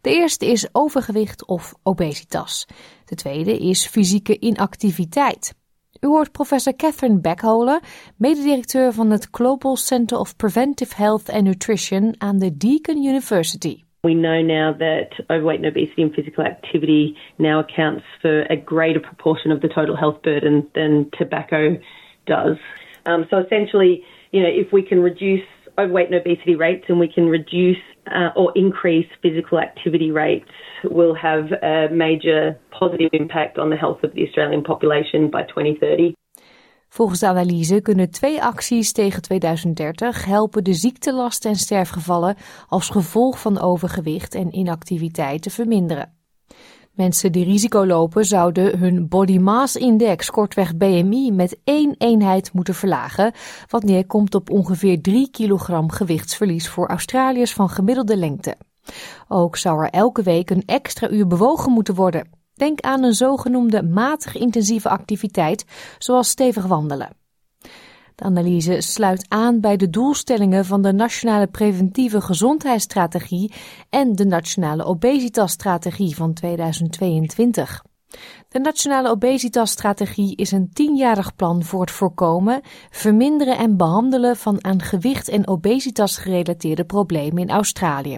De 0.02 0.10
eerste 0.10 0.46
is 0.46 0.70
overgewicht 0.72 1.48
of 1.48 1.74
obesitas. 1.84 2.68
De 3.06 3.16
tweede 3.16 3.58
is 3.58 3.88
fysieke 3.88 4.40
inactiviteit. 4.40 5.56
U 6.02 6.08
hoort 6.08 6.32
professor 6.32 6.76
Catherine 6.76 7.22
Beckholer, 7.22 7.80
mededirecteur 8.18 8.94
van 8.94 9.10
het 9.12 9.28
Global 9.32 9.76
Center 9.76 10.18
of 10.18 10.36
Preventive 10.36 10.96
Health 10.96 11.30
and 11.30 11.44
Nutrition 11.44 12.16
aan 12.18 12.40
de 12.40 12.58
Deakin 12.58 13.04
University. 13.04 13.84
We 14.02 14.14
know 14.14 14.44
now 14.44 14.78
that 14.78 15.26
overweight 15.28 15.64
and 15.64 15.76
obesity 15.76 16.02
and 16.02 16.14
physical 16.14 16.44
activity 16.44 17.16
now 17.38 17.60
accounts 17.60 18.04
for 18.20 18.46
a 18.52 18.62
greater 18.66 19.00
proportion 19.00 19.52
of 19.52 19.60
the 19.60 19.68
total 19.68 19.96
health 19.96 20.22
burden 20.22 20.68
than 20.72 21.08
tobacco 21.10 21.80
does. 22.26 22.58
Um, 23.04 23.26
so 23.30 23.38
essentially, 23.38 24.04
you 24.36 24.42
know, 24.44 24.50
if 24.64 24.72
we 24.74 24.82
can 24.82 25.00
reduce 25.00 25.48
overweight 25.78 26.10
and 26.12 26.20
obesity 26.22 26.56
rates 26.56 26.86
and 26.90 27.00
we 27.00 27.08
can 27.16 27.26
reduce 27.30 27.84
uh, 28.08 28.32
or 28.36 28.52
increase 28.56 29.08
physical 29.22 29.60
activity 29.60 30.12
rates, 30.12 30.52
will 30.84 31.16
have 31.16 31.46
a 31.64 31.88
major 31.92 32.60
positive 32.80 33.10
impact 33.14 33.58
on 33.58 33.70
the 33.70 33.78
health 33.78 34.04
of 34.04 34.12
the 34.14 34.24
Australian 34.28 34.64
population 34.64 35.30
by 35.32 35.44
2030. 35.44 36.14
Volgens 36.90 37.20
de 37.20 37.28
analyse 37.28 37.82
kunnen 37.82 38.12
twee 38.12 38.42
acties 38.42 38.92
tegen 38.92 39.22
2030 39.22 40.26
helpen 40.26 40.64
de 40.64 40.74
ziektelast 40.74 41.46
en 41.46 41.56
sterfgevallen 41.56 42.36
als 42.68 42.90
gevolg 42.90 43.40
van 43.42 43.60
overgewicht 43.60 44.36
en 44.36 44.56
inactiviteit 44.56 45.42
te 45.42 45.50
verminderen. 45.50 46.15
Mensen 46.96 47.32
die 47.32 47.44
risico 47.44 47.86
lopen 47.86 48.26
zouden 48.26 48.80
hun 48.80 49.08
body 49.08 49.38
mass 49.38 49.76
index, 49.76 50.30
kortweg 50.30 50.76
BMI, 50.76 51.32
met 51.32 51.58
één 51.64 51.96
eenheid 51.98 52.54
moeten 52.54 52.76
verlagen, 52.76 53.34
wat 53.70 53.84
neerkomt 53.84 54.36
op 54.36 54.50
ongeveer 54.50 55.02
3 55.02 55.30
kilogram 55.32 55.92
gewichtsverlies 55.92 56.70
voor 56.70 56.88
Australiërs 56.88 57.54
van 57.54 57.70
gemiddelde 57.70 58.18
lengte. 58.18 58.58
Ook 59.28 59.58
zou 59.58 59.84
er 59.84 59.90
elke 59.90 60.24
week 60.24 60.50
een 60.50 60.64
extra 60.66 61.10
uur 61.10 61.28
bewogen 61.28 61.72
moeten 61.72 61.96
worden. 61.96 62.30
Denk 62.54 62.82
aan 62.82 63.04
een 63.04 63.14
zogenoemde 63.14 63.84
matig 63.84 64.36
intensieve 64.36 64.90
activiteit, 64.90 65.66
zoals 65.98 66.30
stevig 66.30 66.66
wandelen. 66.66 67.25
De 68.16 68.24
analyse 68.24 68.82
sluit 68.82 69.26
aan 69.28 69.60
bij 69.60 69.78
de 69.78 69.90
doelstellingen 69.90 70.66
van 70.66 70.82
de 70.82 70.94
Nationale 70.94 71.48
Preventieve 71.48 72.22
Gezondheidsstrategie 72.22 73.54
en 73.90 74.16
de 74.16 74.26
Nationale 74.26 74.84
Obesitasstrategie 74.84 76.16
van 76.16 76.34
2022. 76.34 77.84
De 78.50 78.60
Nationale 78.60 79.10
Obesitasstrategie 79.10 80.36
is 80.36 80.52
een 80.52 80.70
tienjarig 80.74 81.36
plan 81.36 81.64
voor 81.64 81.82
het 81.82 81.92
voorkomen, 81.92 82.62
verminderen 82.90 83.58
en 83.58 83.78
behandelen 83.78 84.36
van 84.36 84.64
aan 84.64 84.82
gewicht 84.82 85.28
en 85.28 85.48
obesitas 85.48 86.18
gerelateerde 86.18 86.86
problemen 86.86 87.42
in 87.42 87.50
Australië. 87.50 88.18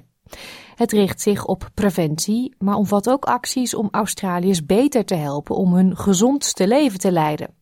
Het 0.75 0.91
richt 0.91 1.21
zich 1.21 1.45
op 1.45 1.69
preventie, 1.73 2.55
maar 2.57 2.75
omvat 2.75 3.09
ook 3.09 3.25
acties 3.25 3.75
om 3.75 3.87
Australiërs 3.91 4.65
beter 4.65 5.05
te 5.05 5.15
helpen 5.15 5.55
om 5.55 5.73
hun 5.73 5.97
gezondste 5.97 6.67
leven 6.67 6.99
te 6.99 7.11
leiden. 7.11 7.56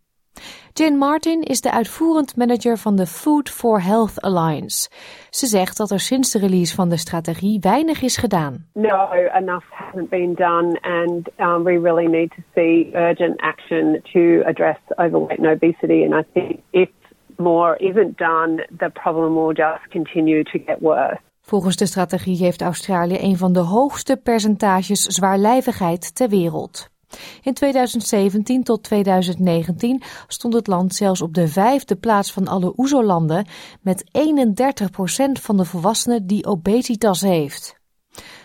Jane 0.73 0.97
Martin 0.97 1.41
is 1.41 1.61
de 1.61 1.71
uitvoerend 1.71 2.35
manager 2.35 2.77
van 2.77 2.95
de 2.95 3.05
Food 3.05 3.49
for 3.49 3.81
Health 3.81 4.21
Alliance. 4.21 4.89
Ze 5.29 5.45
zegt 5.45 5.77
dat 5.77 5.91
er 5.91 5.99
sinds 5.99 6.31
de 6.31 6.39
release 6.39 6.75
van 6.75 6.89
de 6.89 6.97
strategie 6.97 7.59
weinig 7.61 8.01
is 8.01 8.17
gedaan. 8.17 8.65
No, 8.73 9.11
enough 9.33 9.65
hasn't 9.69 10.09
been 10.09 10.33
done 10.33 10.79
and 10.81 11.29
um, 11.37 11.63
we 11.63 11.79
really 11.79 12.07
need 12.07 12.29
to 12.29 12.41
see 12.53 12.89
urgent 12.93 13.41
action 13.41 14.01
to 14.13 14.41
address 14.45 14.77
overweight 14.95 15.39
and 15.39 15.47
obesity 15.47 16.03
and 16.03 16.13
I 16.13 16.23
think 16.33 16.59
if 16.69 16.89
more 17.37 17.77
isn't 17.77 18.17
done, 18.17 18.67
the 18.77 18.89
problem 18.89 19.33
will 19.33 19.53
just 19.53 19.89
continue 19.89 20.43
to 20.43 20.59
get 20.65 20.77
worse. 20.79 21.19
Volgens 21.41 21.75
de 21.75 21.85
strategie 21.85 22.37
heeft 22.37 22.61
Australië 22.61 23.17
een 23.21 23.37
van 23.37 23.53
de 23.53 23.59
hoogste 23.59 24.17
percentages 24.17 25.01
zwaarlijvigheid 25.01 26.15
ter 26.15 26.29
wereld. 26.29 26.93
In 27.43 27.53
2017 27.53 28.63
tot 28.63 28.83
2019 28.83 30.01
stond 30.27 30.53
het 30.53 30.67
land 30.67 30.93
zelfs 30.93 31.21
op 31.21 31.33
de 31.33 31.47
vijfde 31.47 31.95
plaats 31.95 32.31
van 32.31 32.47
alle 32.47 32.73
OESO-landen 32.75 33.45
met 33.81 34.03
31% 34.11 35.41
van 35.41 35.57
de 35.57 35.65
volwassenen 35.65 36.27
die 36.27 36.45
obesitas 36.45 37.21
heeft. 37.21 37.79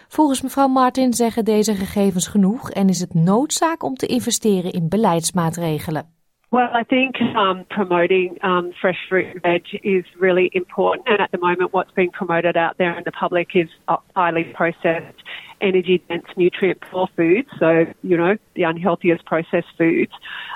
Volgens 0.08 0.42
mevrouw 0.42 0.68
Martin 0.68 1.12
zeggen 1.12 1.44
deze 1.44 1.74
gegevens 1.74 2.26
genoeg 2.26 2.70
en 2.70 2.88
is 2.88 3.00
het 3.00 3.14
noodzaak 3.14 3.82
om 3.82 3.94
te 3.94 4.06
investeren 4.06 4.72
in 4.72 4.88
beleidsmaatregelen. 4.88 6.18
Well, 6.50 6.68
I 6.80 6.82
think 6.84 7.20
um, 7.20 7.64
promoting 7.68 8.42
um, 8.42 8.72
fresh 8.72 8.98
fruit 9.08 9.26
and 9.32 9.42
veg 9.42 9.82
is 9.82 10.04
really 10.18 10.48
important. 10.52 11.06
And 11.06 11.20
at 11.20 11.30
the 11.30 11.38
moment, 11.38 11.70
what's 11.70 11.92
being 11.92 12.10
promoted 12.10 12.56
out 12.56 12.76
there 12.76 12.96
in 12.96 13.04
the 13.04 13.12
public 13.12 13.54
is 13.54 13.68
uh, 13.86 13.98
highly 14.16 14.44
processed, 14.44 15.22
energy 15.60 16.02
dense, 16.08 16.26
nutrient 16.36 16.80
poor 16.80 17.08
foods. 17.16 17.48
So, 17.58 17.86
you 18.02 18.16
know, 18.16 18.36
the 18.54 18.62
unhealthiest 18.62 19.24
processed 19.24 19.68
foods. 19.76 20.12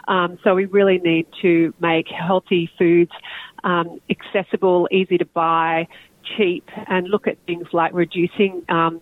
Um, 0.08 0.38
so, 0.42 0.54
we 0.54 0.66
really 0.66 0.98
need 0.98 1.26
to 1.42 1.74
make 1.80 2.06
healthy 2.08 2.70
foods 2.78 3.12
um, 3.64 4.00
accessible, 4.10 4.88
easy 4.90 5.18
to 5.18 5.26
buy, 5.26 5.88
cheap, 6.36 6.68
and 6.88 7.08
look 7.08 7.26
at 7.26 7.38
things 7.46 7.66
like 7.72 7.92
reducing. 7.92 8.62
Um, 8.68 9.00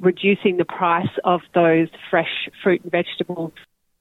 reducing 0.00 0.56
the 0.56 0.64
price 0.64 1.18
of 1.22 1.40
those 1.54 1.88
fresh 2.10 2.48
fruit 2.62 2.82
and 2.82 2.90
vegetables 2.90 3.52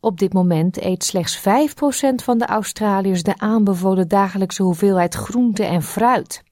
Op 0.04 0.18
dit 0.18 0.34
moment 0.34 0.84
eet 0.84 1.04
slechts 1.04 1.40
5% 1.40 2.24
van 2.24 2.38
de 2.38 2.46
Australiërs 2.46 3.24
de 3.24 3.38
aanbevolen 3.38 4.08
dagelijkse 4.08 4.64
hoeveelheid 4.64 5.14
groente 5.14 5.64
en 5.64 5.82
fruit. 5.82 6.44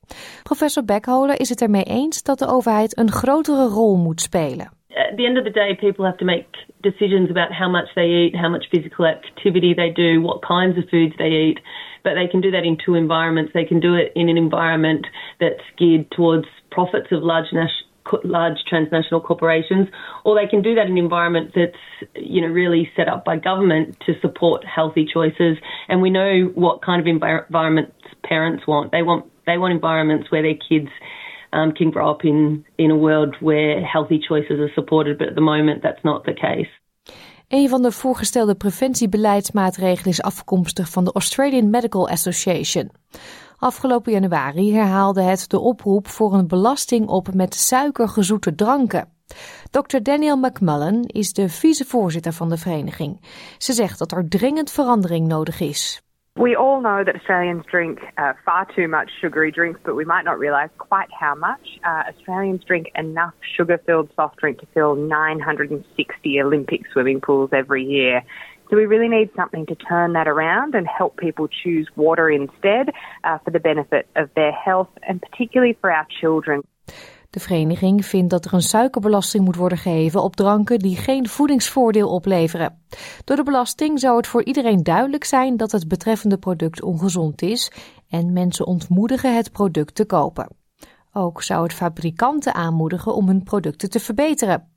Professor 0.44 0.86
Beckholer 0.86 1.40
is 1.40 1.50
het 1.50 1.62
ermee 1.62 1.84
eens 1.84 2.24
dat 2.24 2.40
de 2.40 2.48
overheid 2.48 2.98
een 2.98 3.12
grotere 3.12 3.68
rol 3.68 3.98
moet 3.98 4.22
spelen. 4.22 4.79
At 4.98 5.18
the 5.18 5.26
end 5.28 5.38
of 5.38 5.44
the 5.44 5.52
day, 5.52 5.78
people 5.80 6.06
have 6.06 6.18
to 6.18 6.26
make 6.26 6.48
decisions 6.82 7.30
about 7.30 7.54
how 7.54 7.70
much 7.70 7.90
they 7.96 8.06
eat, 8.06 8.36
how 8.36 8.50
much 8.50 8.66
physical 8.72 9.06
activity 9.06 9.74
they 9.76 9.92
do, 9.92 10.22
what 10.22 10.42
kinds 10.42 10.78
of 10.78 10.90
foods 10.90 11.14
they 11.18 11.30
eat. 11.30 11.60
But 12.04 12.16
they 12.16 12.28
can 12.28 12.42
do 12.42 12.52
that 12.52 12.66
in 12.66 12.78
two 12.84 12.96
environments. 12.96 13.52
They 13.54 13.66
can 13.66 13.80
do 13.80 13.94
it 13.94 14.12
in 14.16 14.30
an 14.30 14.38
environment 14.38 15.06
that's 15.40 15.62
geared 15.78 16.10
towards 16.12 16.48
profits 16.72 17.08
of 17.12 17.22
large 17.22 17.48
large 18.24 18.58
transnational 18.68 19.22
corporations, 19.22 19.88
or 20.24 20.36
they 20.36 20.48
can 20.48 20.64
do 20.64 20.74
that 20.74 20.88
in 20.88 20.94
an 20.94 20.98
environment 20.98 21.52
that's 21.56 21.78
you 22.16 22.42
know 22.42 22.48
really 22.48 22.90
set 22.96 23.08
up 23.08 23.24
by 23.24 23.38
government 23.38 23.96
to 24.06 24.20
support 24.22 24.66
healthy 24.66 25.06
choices. 25.06 25.58
And 25.88 26.02
we 26.02 26.10
know 26.10 26.52
what 26.56 26.82
kind 26.82 27.00
of 27.00 27.06
environments 27.06 27.94
parents 28.24 28.66
want. 28.66 28.92
They 28.92 29.04
want 29.04 29.26
they 29.46 29.58
want 29.58 29.74
environments 29.74 30.32
where 30.32 30.42
their 30.42 30.56
kids 30.56 30.90
um, 31.52 32.64
in 32.76 32.92
a 32.92 32.96
world 32.96 33.36
where 33.40 33.86
healthy 33.86 34.20
choices 34.20 34.60
are 34.60 34.72
supported. 34.74 35.18
But 35.18 35.28
at 35.28 35.36
the 35.36 35.42
moment, 35.42 35.82
that's 35.82 36.04
not 36.04 36.24
the 36.24 36.34
case. 36.34 36.70
Een 37.48 37.70
van 37.70 37.82
de 37.82 37.92
voorgestelde 37.92 38.56
preventiebeleidsmaatregelen 38.56 40.10
is 40.10 40.22
afkomstig 40.22 40.90
van 40.90 41.04
de 41.04 41.12
Australian 41.12 41.70
Medical 41.70 42.10
Association. 42.10 42.92
Afgelopen 43.58 44.12
januari 44.12 44.74
herhaalde 44.74 45.22
het 45.22 45.50
de 45.50 45.60
oproep 45.60 46.08
voor 46.08 46.34
een 46.34 46.48
belasting 46.48 47.08
op 47.08 47.34
met 47.34 47.56
suikergezoete 47.56 48.56
dranken. 48.56 49.10
Dr. 49.72 49.98
Daniel 50.02 50.38
McMullen 50.38 51.06
is 51.06 51.34
de 51.34 51.50
vicevoorzitter 51.50 52.34
van 52.34 52.50
de 52.50 52.58
vereniging. 52.58 53.22
Ze 53.58 53.74
zegt 53.74 54.00
dat 54.00 54.12
er 54.12 54.30
dringend 54.30 54.72
verandering 54.72 55.28
nodig 55.28 55.60
is. 55.60 56.02
We 56.36 56.56
all 56.56 56.82
know 56.82 57.04
that 57.04 57.16
Australians 57.16 57.66
drink 57.70 58.00
uh, 58.18 58.34
far 58.46 58.66
too 58.74 58.88
much 58.88 59.12
sugary 59.20 59.52
drinks, 59.52 59.80
but 59.84 59.96
we 59.96 60.06
might 60.06 60.24
not 60.24 60.40
realise 60.40 60.70
quite 60.78 61.10
how 61.18 61.36
much. 61.36 61.80
Uh, 61.86 62.04
Australians 62.16 62.64
drink 62.64 62.88
enough 62.96 63.34
sugar 63.58 63.78
filled 63.86 64.10
soft 64.16 64.38
drink 64.38 64.60
to 64.60 64.68
fill 64.74 64.96
960 64.96 66.42
Olympic 66.42 66.82
swimming 66.94 67.20
pools 67.20 67.50
every 67.52 67.84
year. 67.84 68.24
So 68.70 68.78
we 68.78 68.86
really 68.86 69.10
need 69.10 69.32
something 69.36 69.66
to 69.66 69.76
turn 69.76 70.14
that 70.14 70.28
around 70.28 70.76
and 70.76 70.88
help 70.88 71.18
people 71.18 71.48
choose 71.48 71.90
water 71.96 72.30
instead 72.30 72.92
uh, 73.24 73.40
for 73.40 73.50
the 73.50 73.60
benefit 73.60 74.08
of 74.16 74.30
their 74.36 74.52
health 74.52 74.90
and 75.08 75.20
particularly 75.22 75.76
for 75.82 75.92
our 75.92 76.06
children. 76.22 76.62
De 77.30 77.40
vereniging 77.40 78.06
vindt 78.06 78.30
dat 78.30 78.46
er 78.46 78.54
een 78.54 78.62
suikerbelasting 78.62 79.46
moet 79.46 79.56
worden 79.56 79.78
gegeven 79.78 80.24
op 80.24 80.36
dranken 80.36 80.80
die 80.80 80.96
geen 80.96 81.28
voedingsvoordeel 81.28 82.10
opleveren. 82.10 82.82
Door 83.24 83.36
de 83.36 83.44
belasting 83.44 84.00
zou 84.00 84.18
het 84.18 84.28
voor 84.28 84.44
iedereen 84.44 84.84
duidelijk 84.84 85.24
zijn 85.24 85.58
dat 85.58 85.72
het 85.72 85.88
betreffende 85.88 86.38
product 86.38 86.82
ongezond 86.82 87.42
is 87.42 87.72
en 88.10 88.34
mensen 88.34 88.68
ontmoedigen 88.68 89.36
het 89.36 89.52
product 89.52 89.96
te 89.96 90.06
kopen. 90.06 90.48
Ook 91.14 91.42
zou 91.42 91.64
het 91.64 91.74
fabrikanten 91.74 92.54
aanmoedigen 92.54 93.16
om 93.16 93.28
hun 93.28 93.44
producten 93.44 93.90
te 93.90 94.00
verbeteren. 94.00 94.68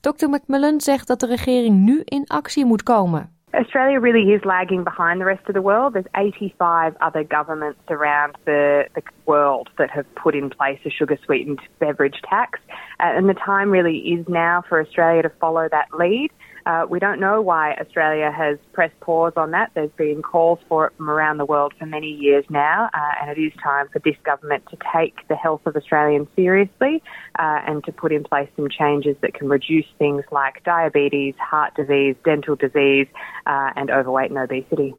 Dr. 0.00 0.28
McMillan 0.28 0.80
zegt 0.80 1.06
dat 1.06 1.20
de 1.20 1.26
regering 1.26 1.80
nu 1.80 2.02
in 2.04 2.26
actie 2.26 2.64
moet 2.64 2.82
komen. 2.82 3.33
Australia 3.58 4.00
really 4.00 4.32
is 4.32 4.44
lagging 4.44 4.84
behind 4.84 5.20
the 5.20 5.24
rest 5.24 5.46
of 5.48 5.54
the 5.54 5.62
world. 5.62 5.94
There's 5.94 6.06
85 6.16 6.96
other 7.00 7.24
governments 7.24 7.80
around 7.88 8.36
the, 8.44 8.84
the 8.94 9.02
world 9.26 9.68
that 9.78 9.90
have 9.90 10.06
put 10.14 10.34
in 10.34 10.50
place 10.50 10.80
a 10.84 10.90
sugar 10.90 11.18
sweetened 11.24 11.60
beverage 11.78 12.20
tax. 12.28 12.60
Uh, 13.00 13.04
and 13.16 13.28
the 13.28 13.34
time 13.34 13.70
really 13.70 13.98
is 13.98 14.26
now 14.28 14.62
for 14.68 14.80
Australia 14.80 15.22
to 15.22 15.30
follow 15.40 15.68
that 15.70 15.88
lead. 15.96 16.30
Uh, 16.66 16.86
we 16.88 16.98
don't 16.98 17.20
know 17.20 17.42
why 17.42 17.74
Australia 17.74 18.30
has 18.30 18.58
pressed 18.72 18.98
pause 19.00 19.32
on 19.36 19.50
that. 19.50 19.70
There's 19.74 19.90
been 19.96 20.22
calls 20.22 20.58
for 20.68 20.86
it 20.86 20.92
from 20.96 21.10
around 21.10 21.38
the 21.38 21.44
world 21.44 21.74
for 21.78 21.86
many 21.86 22.08
years 22.08 22.44
now, 22.48 22.88
uh, 22.94 23.12
and 23.20 23.30
it 23.30 23.40
is 23.40 23.52
time 23.62 23.88
for 23.92 23.98
this 23.98 24.16
government 24.24 24.64
to 24.70 24.76
take 24.96 25.14
the 25.28 25.36
health 25.36 25.60
of 25.66 25.76
Australians 25.76 26.28
seriously 26.34 27.02
uh, 27.38 27.60
and 27.66 27.84
to 27.84 27.92
put 27.92 28.12
in 28.12 28.24
place 28.24 28.48
some 28.56 28.68
changes 28.68 29.16
that 29.20 29.34
can 29.34 29.48
reduce 29.48 29.86
things 29.98 30.24
like 30.30 30.64
diabetes, 30.64 31.34
heart 31.38 31.74
disease, 31.74 32.16
dental 32.24 32.56
disease, 32.56 33.08
uh, 33.46 33.70
and 33.76 33.90
overweight 33.90 34.30
and 34.30 34.38
obesity. 34.38 34.94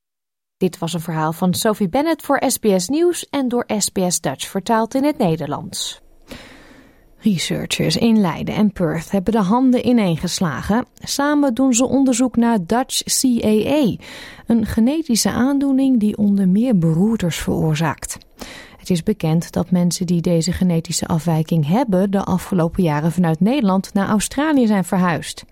Dit 0.57 0.79
was 0.79 0.93
een 0.93 0.99
verhaal 0.99 1.31
van 1.33 1.53
Sophie 1.53 1.89
Bennett 1.89 2.21
voor 2.21 2.41
SBS 2.45 2.89
Nieuws 2.89 3.29
en 3.29 3.47
door 3.47 3.63
SBS 3.67 4.21
Dutch 4.21 4.47
vertaald 4.47 4.93
in 4.93 5.03
het 5.03 5.17
Nederlands. 5.17 6.04
Researchers 7.25 7.97
in 7.97 8.19
Leiden 8.21 8.55
en 8.55 8.71
Perth 8.71 9.11
hebben 9.11 9.33
de 9.33 9.41
handen 9.41 9.87
ineengeslagen. 9.87 10.85
Samen 10.93 11.53
doen 11.53 11.73
ze 11.73 11.85
onderzoek 11.85 12.35
naar 12.35 12.57
Dutch 12.65 13.03
CAA, 13.03 13.95
een 14.45 14.65
genetische 14.65 15.29
aandoening 15.29 15.99
die 15.99 16.17
onder 16.17 16.47
meer 16.47 16.77
beroerters 16.77 17.37
veroorzaakt. 17.37 18.17
Het 18.77 18.89
is 18.89 19.03
bekend 19.03 19.51
dat 19.51 19.71
mensen 19.71 20.05
die 20.05 20.21
deze 20.21 20.51
genetische 20.51 21.05
afwijking 21.05 21.67
hebben 21.67 22.11
de 22.11 22.23
afgelopen 22.23 22.83
jaren 22.83 23.11
vanuit 23.11 23.39
Nederland 23.39 23.93
naar 23.93 24.07
Australië 24.07 24.67
zijn 24.67 24.85
verhuisd. 24.85 25.45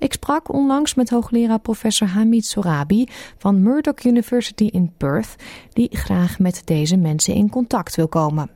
Ik 0.00 0.12
sprak 0.12 0.52
onlangs 0.52 0.94
met 0.94 1.10
hoogleraar 1.10 1.58
professor 1.58 2.08
Hamid 2.08 2.46
Sorabi 2.46 3.06
van 3.38 3.62
Murdoch 3.62 4.04
University 4.04 4.64
in 4.64 4.92
Perth, 4.96 5.34
die 5.72 5.88
graag 5.92 6.38
met 6.38 6.62
deze 6.64 6.96
mensen 6.96 7.34
in 7.34 7.50
contact 7.50 7.94
wil 7.96 8.08
komen. 8.08 8.50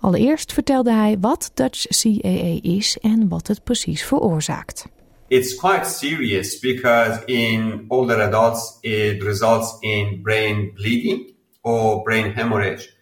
Allereerst 0.00 0.52
vertelde 0.52 0.92
hij 0.92 1.16
wat 1.20 1.50
Dutch 1.54 1.86
CAA 1.86 2.58
is 2.62 2.98
en 3.00 3.28
wat 3.28 3.46
het 3.46 3.64
precies 3.64 4.04
veroorzaakt. 4.04 4.86
It's 5.28 5.54
quite 5.54 5.88
serious 5.88 6.58
because 6.58 7.22
in 7.24 7.84
older 7.88 8.22
adults 8.22 8.78
it 8.80 9.22
results 9.22 9.76
in 9.80 10.20
brain 10.22 10.72
bleeding 10.72 11.34
or 11.60 12.02
brain 12.02 12.32
hemorrhage. 12.34 12.95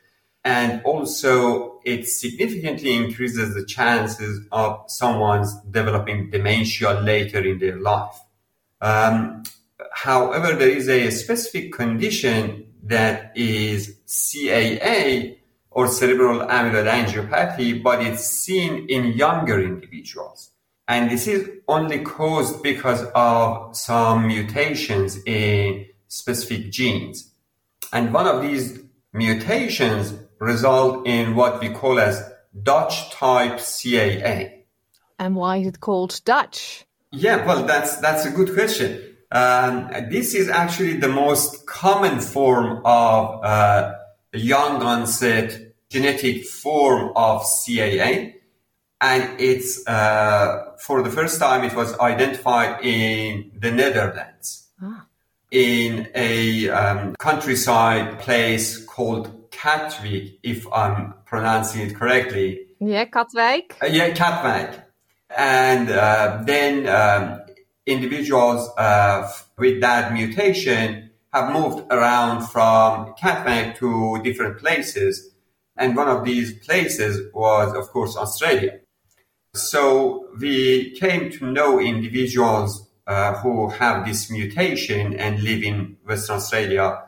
And 0.44 0.83
also 0.85 1.80
it 1.85 2.07
significantly 2.07 2.94
increases 2.94 3.54
the 3.54 3.64
chances 3.64 4.46
of 4.52 4.85
someone's 4.88 5.54
developing 5.70 6.30
dementia 6.30 7.00
later 7.00 7.40
in 7.46 7.59
their 7.59 7.78
life. 7.78 8.18
Um, 8.80 9.44
however, 9.92 10.54
there 10.54 10.68
is 10.68 10.88
a 10.88 11.11
specific 11.11 11.72
condition 11.72 12.66
that 12.83 13.33
is 13.37 13.96
CAA 14.07 15.38
or 15.70 15.88
cerebral 15.88 16.40
amyloid 16.40 16.88
angiopathy, 16.88 17.83
but 17.83 18.02
it's 18.02 18.26
seen 18.26 18.87
in 18.88 19.07
younger 19.12 19.61
individuals. 19.61 20.50
And 20.87 21.11
this 21.11 21.26
is 21.26 21.50
only 21.66 22.00
caused 22.00 22.62
because 22.62 23.02
of 23.14 23.74
some 23.74 24.26
mutations 24.26 25.18
in 25.24 25.87
specific 26.09 26.70
genes. 26.70 27.33
And 27.92 28.12
one 28.12 28.26
of 28.26 28.42
these 28.42 28.80
mutations 29.12 30.12
result 30.44 31.07
in 31.07 31.35
what 31.35 31.61
we 31.61 31.70
call 31.70 31.98
as 31.98 32.22
Dutch 32.62 33.11
type 33.11 33.54
CAA. 33.59 34.64
And 35.18 35.37
why 35.37 35.59
is 35.59 35.66
it 35.68 35.80
called 35.80 36.20
Dutch? 36.24 36.85
Yeah, 37.11 37.44
well, 37.46 37.64
that's 37.64 37.96
that's 37.98 38.24
a 38.26 38.30
good 38.30 38.52
question. 38.52 39.16
Um, 39.30 39.90
this 40.11 40.35
is 40.35 40.48
actually 40.48 40.96
the 40.98 41.09
most 41.09 41.66
common 41.66 42.20
form 42.20 42.83
of 42.85 43.44
uh, 43.44 43.94
young 44.33 44.83
onset 44.83 45.74
genetic 45.94 46.44
form 46.44 47.12
of 47.14 47.42
CAA. 47.42 48.35
And 49.00 49.40
it's, 49.40 49.87
uh, 49.87 50.72
for 50.78 51.02
the 51.02 51.11
first 51.11 51.38
time, 51.38 51.64
it 51.64 51.74
was 51.74 51.96
identified 51.98 52.85
in 52.85 53.52
the 53.57 53.70
Netherlands 53.70 54.68
ah. 54.83 55.07
in 55.50 56.09
a 56.14 56.68
um, 56.70 57.14
countryside 57.16 58.18
place 58.18 58.85
called 58.85 59.43
Katwijk, 59.55 60.38
if 60.43 60.67
I'm 60.73 61.14
pronouncing 61.25 61.83
it 61.83 61.95
correctly. 61.95 62.67
Yeah, 62.81 63.05
Katwijk. 63.07 63.83
Uh, 63.83 63.87
yeah, 63.87 64.11
Katwijk. 64.11 64.83
And 65.37 65.90
uh, 65.90 66.43
then 66.45 66.87
um, 66.88 67.40
individuals 67.87 68.69
uh, 68.77 69.31
with 69.57 69.81
that 69.81 70.12
mutation 70.12 71.11
have 71.33 71.53
moved 71.53 71.85
around 71.90 72.47
from 72.47 73.14
Katwijk 73.14 73.77
to 73.79 74.21
different 74.23 74.59
places. 74.59 75.31
And 75.77 75.97
one 75.97 76.09
of 76.09 76.25
these 76.25 76.64
places 76.64 77.33
was, 77.33 77.75
of 77.75 77.88
course, 77.88 78.17
Australia. 78.17 78.81
So 79.55 80.29
we 80.38 80.97
came 80.99 81.31
to 81.33 81.51
know 81.51 81.81
individuals 81.81 82.88
uh, 83.07 83.35
who 83.35 83.69
have 83.71 84.07
this 84.07 84.31
mutation 84.31 85.14
and 85.14 85.43
live 85.43 85.62
in 85.62 85.97
Western 86.07 86.37
Australia 86.37 87.05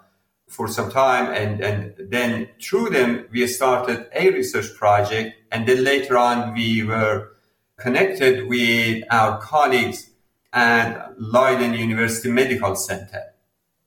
for 0.49 0.69
some 0.69 0.91
time. 0.91 1.33
And, 1.33 1.61
and 1.61 2.11
then 2.11 2.49
through 2.61 2.91
them, 2.91 3.27
we 3.31 3.47
started 3.47 4.07
a 4.15 4.31
research 4.31 4.75
project. 4.75 5.37
And 5.51 5.67
then 5.67 5.85
later 5.85 6.17
on, 6.17 6.55
we 6.55 6.83
were 6.83 7.33
connected 7.77 8.49
with 8.49 9.05
our 9.11 9.41
colleagues 9.41 10.11
at 10.53 11.15
Leiden 11.19 11.75
University 11.75 12.31
Medical 12.31 12.75
Center. 12.77 13.23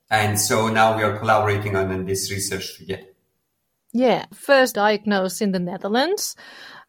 And 0.10 0.40
so 0.40 0.70
now 0.70 0.98
we 0.98 1.04
are 1.04 1.18
collaborating 1.18 1.76
on 1.76 2.06
this 2.06 2.32
research 2.32 2.78
together. 2.78 3.04
Yeah, 3.92 4.26
first 4.34 4.76
diagnosed 4.76 5.42
in 5.42 5.52
the 5.52 5.60
Netherlands. 5.60 6.36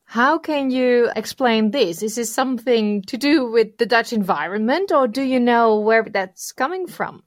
How 0.05 0.39
can 0.39 0.71
you 0.71 1.11
explain 1.15 1.71
this? 1.71 2.03
Is 2.03 2.17
this 2.17 2.33
something 2.33 3.03
to 3.03 3.17
do 3.17 3.51
with 3.51 3.79
the 3.79 3.87
Dutch 3.87 4.13
environment, 4.13 4.91
or 4.93 5.07
do 5.07 5.23
you 5.23 5.39
know 5.39 5.79
where 5.81 6.03
that's 6.03 6.53
coming 6.53 6.87
from? 6.87 7.23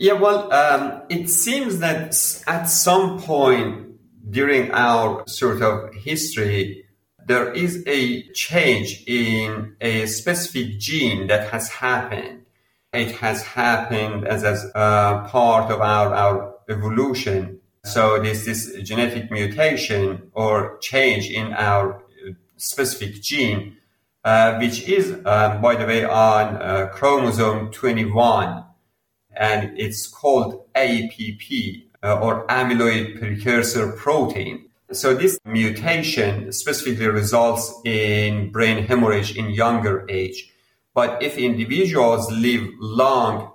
Yeah, 0.00 0.12
well, 0.12 0.52
um, 0.52 1.02
it 1.08 1.28
seems 1.28 1.80
that 1.80 2.14
at 2.46 2.64
some 2.66 3.20
point 3.20 3.98
during 4.30 4.70
our 4.70 5.24
sort 5.26 5.60
of 5.60 5.92
history, 5.92 6.84
there 7.26 7.52
is 7.52 7.82
a 7.86 8.22
change 8.30 9.02
in 9.08 9.74
a 9.80 10.06
specific 10.06 10.78
gene 10.78 11.26
that 11.26 11.50
has 11.50 11.68
happened. 11.68 12.46
It 12.92 13.10
has 13.16 13.42
happened 13.42 14.26
as, 14.28 14.44
as 14.44 14.64
a 14.74 15.26
part 15.28 15.72
of 15.72 15.80
our, 15.80 16.14
our 16.14 16.54
evolution. 16.68 17.60
So 17.84 18.20
this 18.20 18.44
this 18.44 18.72
genetic 18.82 19.32
mutation 19.32 20.30
or 20.32 20.78
change 20.78 21.28
in 21.28 21.52
our 21.54 22.02
specific 22.56 23.20
gene, 23.20 23.78
uh, 24.24 24.58
which 24.58 24.88
is, 24.88 25.10
um, 25.24 25.60
by 25.60 25.74
the 25.74 25.86
way, 25.86 26.04
on 26.04 26.56
uh, 26.56 26.90
chromosome 26.92 27.72
21, 27.72 28.64
and 29.38 29.78
it's 29.78 30.06
called 30.06 30.64
APP 30.74 31.42
uh, 32.02 32.18
or 32.20 32.46
amyloid 32.48 33.18
precursor 33.18 33.92
protein. 33.92 34.68
So 34.90 35.14
this 35.14 35.38
mutation 35.44 36.50
specifically 36.52 37.06
results 37.06 37.72
in 37.84 38.50
brain 38.50 38.84
hemorrhage 38.84 39.36
in 39.36 39.50
younger 39.50 40.04
age. 40.08 40.50
But 40.94 41.22
if 41.22 41.38
individuals 41.38 42.30
live 42.32 42.68
long 42.80 43.52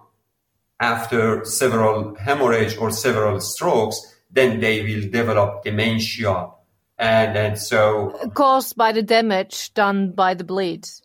after 0.79 1.43
several 1.43 2.15
hemorrhage 2.15 2.77
or 2.77 2.91
several 2.91 3.39
strokes, 3.39 3.99
then 4.31 4.59
they 4.59 4.83
will 4.83 5.09
develop 5.09 5.63
dementia. 5.63 6.49
And, 6.97 7.37
and 7.37 7.57
so. 7.57 8.17
Caused 8.33 8.77
by 8.77 8.91
the 8.91 9.01
damage 9.01 9.73
done 9.73 10.11
by 10.11 10.35
the 10.35 10.43
bleeds. 10.43 11.01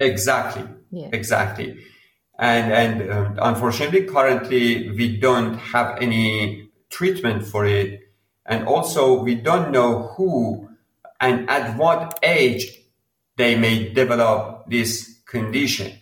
Exactly. 0.00 0.64
Yeah. 0.90 1.08
Exactly. 1.12 1.78
And, 2.42 2.72
and 2.72 3.12
um, 3.12 3.38
unfortunately, 3.40 4.02
currently, 4.02 4.90
we 4.90 5.16
don't 5.16 5.54
have 5.58 5.96
any 6.02 6.70
treatment 6.90 7.46
for 7.46 7.64
it. 7.64 8.00
And 8.44 8.66
also, 8.66 9.22
we 9.22 9.36
don't 9.36 9.70
know 9.70 10.08
who 10.16 10.68
and 11.20 11.48
at 11.48 11.76
what 11.78 12.18
age 12.24 12.66
they 13.36 13.56
may 13.56 13.92
develop 13.92 14.68
this 14.68 15.20
condition. 15.24 15.92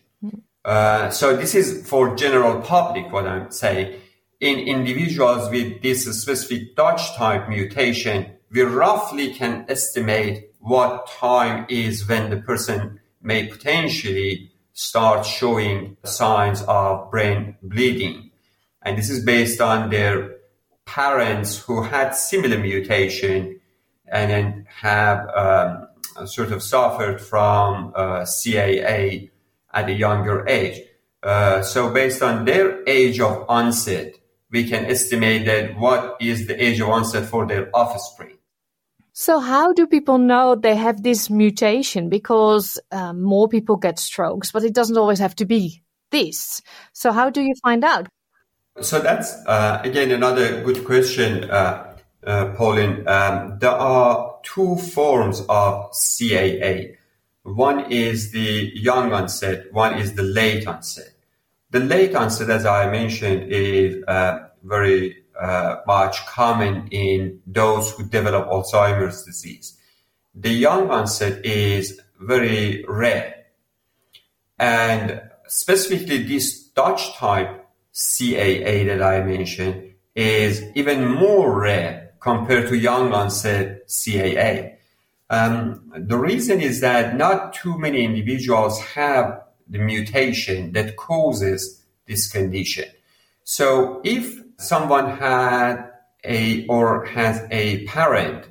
Uh, 0.64 1.11
so 1.11 1.37
this 1.37 1.55
is 1.55 1.87
for 1.87 2.16
general 2.16 2.62
public, 2.62 3.12
what 3.12 3.26
I'm 3.26 3.50
saying. 3.50 4.00
In 4.40 4.59
individuals 4.61 5.50
with 5.50 5.83
this 5.83 6.07
specific 6.22 6.74
Dutch 6.74 7.14
type 7.16 7.50
mutation, 7.50 8.33
we 8.50 8.62
roughly 8.62 9.35
can 9.35 9.66
estimate 9.68 10.53
what 10.59 11.07
time 11.07 11.66
is 11.68 12.09
when 12.09 12.31
the 12.31 12.38
person 12.38 12.98
may 13.20 13.46
potentially 13.46 14.49
start 14.80 15.26
showing 15.26 15.94
signs 16.04 16.62
of 16.62 17.10
brain 17.10 17.54
bleeding. 17.62 18.30
And 18.80 18.96
this 18.96 19.10
is 19.10 19.22
based 19.22 19.60
on 19.60 19.90
their 19.90 20.36
parents 20.86 21.58
who 21.58 21.82
had 21.82 22.14
similar 22.14 22.56
mutation 22.56 23.60
and 24.10 24.30
then 24.30 24.66
have 24.70 25.28
um, 25.36 25.86
sort 26.26 26.50
of 26.50 26.62
suffered 26.62 27.20
from 27.20 27.92
uh, 27.94 28.20
CAA 28.22 29.28
at 29.74 29.90
a 29.90 29.92
younger 29.92 30.48
age. 30.48 30.80
Uh, 31.22 31.60
so 31.60 31.92
based 31.92 32.22
on 32.22 32.46
their 32.46 32.82
age 32.88 33.20
of 33.20 33.44
onset, 33.50 34.14
we 34.50 34.66
can 34.66 34.86
estimate 34.86 35.44
that 35.44 35.78
what 35.78 36.16
is 36.22 36.46
the 36.46 36.56
age 36.56 36.80
of 36.80 36.88
onset 36.88 37.28
for 37.28 37.46
their 37.46 37.68
offspring. 37.74 38.38
So, 39.20 39.38
how 39.38 39.74
do 39.74 39.87
people 39.87 40.16
know 40.16 40.54
they 40.54 40.74
have 40.76 41.02
this 41.02 41.28
mutation? 41.28 42.09
Because 42.09 42.78
um, 42.90 43.20
more 43.20 43.50
people 43.50 43.76
get 43.76 43.98
strokes, 43.98 44.50
but 44.50 44.64
it 44.64 44.72
doesn't 44.72 44.96
always 44.96 45.18
have 45.18 45.37
to 45.37 45.44
be 45.44 45.83
this. 46.11 46.62
So, 46.94 47.12
how 47.12 47.28
do 47.28 47.42
you 47.42 47.52
find 47.62 47.85
out? 47.85 48.09
So, 48.80 48.98
that's 48.98 49.35
uh, 49.44 49.83
again 49.85 50.11
another 50.11 50.64
good 50.64 50.87
question, 50.87 51.50
uh, 51.50 51.98
uh, 52.24 52.54
Pauline. 52.56 53.06
Um, 53.06 53.59
there 53.59 53.76
are 53.76 54.37
two 54.42 54.76
forms 54.76 55.40
of 55.50 55.92
CAA. 55.92 56.96
One 57.42 57.92
is 57.92 58.33
the 58.33 58.72
young 58.74 59.12
onset, 59.12 59.70
one 59.70 59.98
is 59.98 60.14
the 60.14 60.22
late 60.22 60.66
onset. 60.66 61.12
The 61.68 61.80
late 61.80 62.14
onset, 62.14 62.48
as 62.48 62.64
I 62.64 62.90
mentioned, 62.90 63.52
is 63.52 64.02
uh, 64.09 64.48
very 64.64 65.19
much 65.87 66.26
common 66.26 66.88
in 66.90 67.40
those 67.46 67.92
who 67.92 68.05
develop 68.05 68.48
Alzheimer's 68.48 69.24
disease. 69.24 69.76
The 70.35 70.50
young 70.50 70.90
onset 70.90 71.44
is 71.44 72.00
very 72.20 72.85
rare. 72.87 73.46
And 74.59 75.22
specifically 75.46 76.22
this 76.22 76.64
Dutch 76.68 77.14
type 77.14 77.66
CAA 77.94 78.87
that 78.87 79.03
I 79.03 79.22
mentioned 79.24 79.94
is 80.14 80.62
even 80.74 81.09
more 81.09 81.61
rare 81.61 82.12
compared 82.20 82.68
to 82.68 82.76
young 82.76 83.12
onset 83.12 83.88
CAA. 83.88 84.76
Um, 85.31 85.90
the 85.96 86.18
reason 86.18 86.61
is 86.61 86.81
that 86.81 87.16
not 87.16 87.55
too 87.55 87.79
many 87.79 88.05
individuals 88.05 88.81
have 88.94 89.42
the 89.68 89.79
mutation 89.79 90.72
that 90.72 90.96
causes 90.96 91.83
this 92.07 92.31
condition. 92.31 92.87
So 93.44 94.00
if 94.05 94.40
someone 94.61 95.18
had 95.18 95.90
a 96.25 96.66
or 96.66 97.07
has 97.07 97.46
a 97.51 97.85
parent 97.87 98.49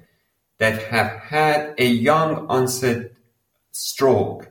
that 0.58 0.82
have 0.84 1.12
had 1.22 1.76
a 1.78 1.86
young 1.86 2.48
onset 2.48 3.12
stroke 3.72 4.50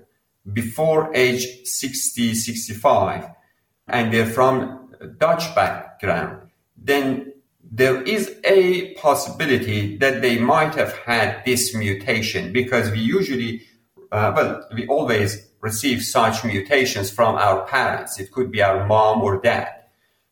before 0.53 1.11
age 1.15 1.47
60 1.65 2.35
65 2.35 3.29
and 3.89 4.13
they're 4.13 4.25
from 4.25 4.95
dutch 5.19 5.55
background 5.55 6.49
then 6.77 7.33
there 7.71 8.01
is 8.03 8.37
a 8.45 8.95
possibility 8.95 9.99
that 9.99 10.23
they 10.23 10.39
might 10.39 10.75
have 10.75 10.93
had 10.99 11.43
this 11.45 11.75
mutation 11.75 12.53
because 12.53 12.91
we 12.93 13.01
usually 13.01 13.63
uh, 14.13 14.33
well 14.35 14.65
we 14.75 14.87
always 14.87 15.49
receive 15.61 16.05
such 16.05 16.45
mutations 16.45 17.11
from 17.11 17.35
our 17.35 17.67
parents. 17.67 18.21
It 18.21 18.31
could 18.31 18.51
be 18.53 18.63
our 18.63 18.87
mom 18.87 19.23
or 19.23 19.41
dad 19.41 19.78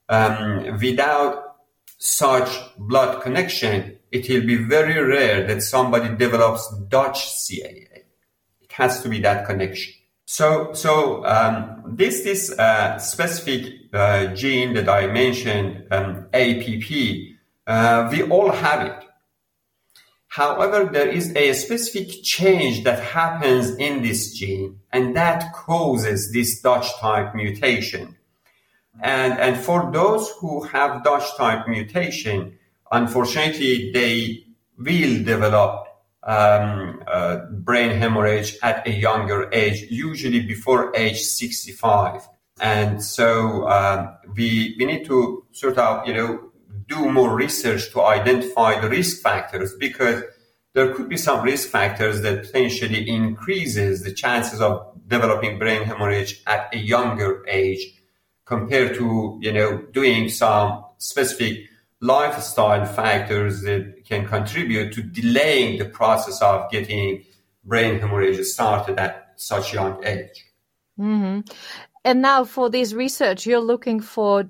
um, 0.08 0.78
without 0.80 1.56
such 1.98 2.48
blood 2.78 3.22
connection, 3.22 3.98
it 4.12 4.28
will 4.28 4.46
be 4.46 4.56
very 4.56 5.02
rare 5.02 5.46
that 5.46 5.62
somebody 5.62 6.14
develops 6.16 6.72
Dutch 6.88 7.26
CAA. 7.26 8.04
It 8.60 8.72
has 8.72 9.02
to 9.02 9.08
be 9.08 9.20
that 9.20 9.46
connection. 9.46 9.94
So, 10.26 10.72
so 10.72 11.24
um, 11.24 11.82
this 11.86 12.24
this 12.24 12.50
uh, 12.58 12.98
specific 12.98 13.72
uh, 13.92 14.34
gene 14.34 14.74
that 14.74 14.88
I 14.88 15.06
mentioned, 15.06 15.86
um, 15.92 16.26
APP, 16.32 16.90
uh, 17.66 18.08
we 18.10 18.22
all 18.24 18.50
have 18.50 18.86
it. 18.86 19.04
However, 20.28 20.90
there 20.92 21.08
is 21.08 21.34
a 21.34 21.52
specific 21.54 22.22
change 22.22 22.84
that 22.84 23.00
happens 23.00 23.70
in 23.76 24.02
this 24.02 24.34
gene, 24.34 24.80
and 24.92 25.16
that 25.16 25.52
causes 25.54 26.32
this 26.32 26.60
Dutch 26.60 26.94
type 26.98 27.34
mutation. 27.34 28.15
And, 29.00 29.38
and 29.38 29.56
for 29.56 29.90
those 29.92 30.30
who 30.40 30.62
have 30.64 31.04
Dutch 31.04 31.36
type 31.36 31.68
mutation, 31.68 32.58
unfortunately, 32.90 33.92
they 33.92 34.44
will 34.78 35.24
develop 35.24 35.86
um, 36.22 37.02
uh, 37.06 37.46
brain 37.50 37.98
hemorrhage 37.98 38.56
at 38.62 38.86
a 38.86 38.90
younger 38.90 39.48
age, 39.52 39.82
usually 39.90 40.40
before 40.40 40.94
age 40.96 41.20
65. 41.20 42.28
And 42.60 43.02
so 43.02 43.68
um, 43.68 44.16
we, 44.34 44.74
we 44.78 44.86
need 44.86 45.04
to 45.06 45.44
sort 45.52 45.78
of, 45.78 46.06
you 46.06 46.14
know, 46.14 46.50
do 46.88 47.10
more 47.10 47.34
research 47.34 47.90
to 47.92 48.02
identify 48.02 48.80
the 48.80 48.88
risk 48.88 49.22
factors 49.22 49.74
because 49.78 50.22
there 50.72 50.92
could 50.94 51.08
be 51.08 51.16
some 51.16 51.42
risk 51.42 51.68
factors 51.68 52.22
that 52.22 52.44
potentially 52.44 53.08
increases 53.08 54.02
the 54.02 54.12
chances 54.12 54.60
of 54.60 54.94
developing 55.08 55.58
brain 55.58 55.82
hemorrhage 55.84 56.42
at 56.46 56.68
a 56.74 56.78
younger 56.78 57.44
age 57.48 57.95
compared 58.46 58.94
to, 58.94 59.38
you 59.42 59.52
know, 59.52 59.78
doing 59.92 60.28
some 60.28 60.84
specific 60.98 61.68
lifestyle 62.00 62.86
factors 62.86 63.62
that 63.62 64.04
can 64.06 64.26
contribute 64.26 64.92
to 64.94 65.02
delaying 65.02 65.78
the 65.78 65.84
process 65.84 66.40
of 66.40 66.70
getting 66.70 67.24
brain 67.64 67.98
hemorrhage 67.98 68.40
started 68.46 68.98
at 68.98 69.32
such 69.36 69.74
young 69.74 70.02
age. 70.04 70.46
Mm-hmm. 70.98 71.40
And 72.04 72.22
now 72.22 72.44
for 72.44 72.70
this 72.70 72.92
research, 72.92 73.46
you're 73.46 73.60
looking 73.60 74.00
for 74.00 74.48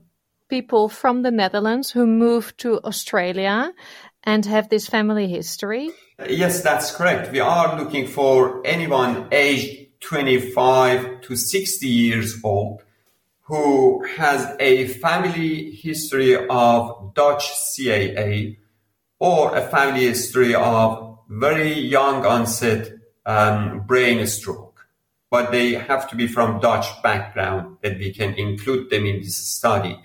people 0.48 0.88
from 0.88 1.22
the 1.22 1.30
Netherlands 1.30 1.90
who 1.90 2.06
moved 2.06 2.58
to 2.58 2.78
Australia 2.82 3.72
and 4.22 4.44
have 4.44 4.68
this 4.68 4.86
family 4.86 5.28
history? 5.28 5.90
Yes, 6.28 6.62
that's 6.62 6.94
correct. 6.94 7.32
We 7.32 7.40
are 7.40 7.78
looking 7.78 8.06
for 8.06 8.62
anyone 8.66 9.28
aged 9.32 10.00
25 10.00 11.22
to 11.22 11.36
60 11.36 11.86
years 11.86 12.38
old 12.44 12.82
who 13.46 14.04
has 14.04 14.56
a 14.58 14.88
family 14.88 15.70
history 15.70 16.34
of 16.48 17.14
Dutch 17.14 17.44
CAA 17.44 18.56
or 19.20 19.56
a 19.56 19.62
family 19.68 20.06
history 20.06 20.54
of 20.54 21.18
very 21.28 21.72
young 21.72 22.26
onset 22.26 22.92
um, 23.24 23.80
brain 23.86 24.26
stroke. 24.26 24.86
But 25.30 25.52
they 25.52 25.74
have 25.74 26.10
to 26.10 26.16
be 26.16 26.26
from 26.26 26.60
Dutch 26.60 26.86
background 27.02 27.78
that 27.82 27.98
we 27.98 28.12
can 28.12 28.34
include 28.34 28.90
them 28.90 29.06
in 29.06 29.20
this 29.20 29.36
study. 29.36 29.96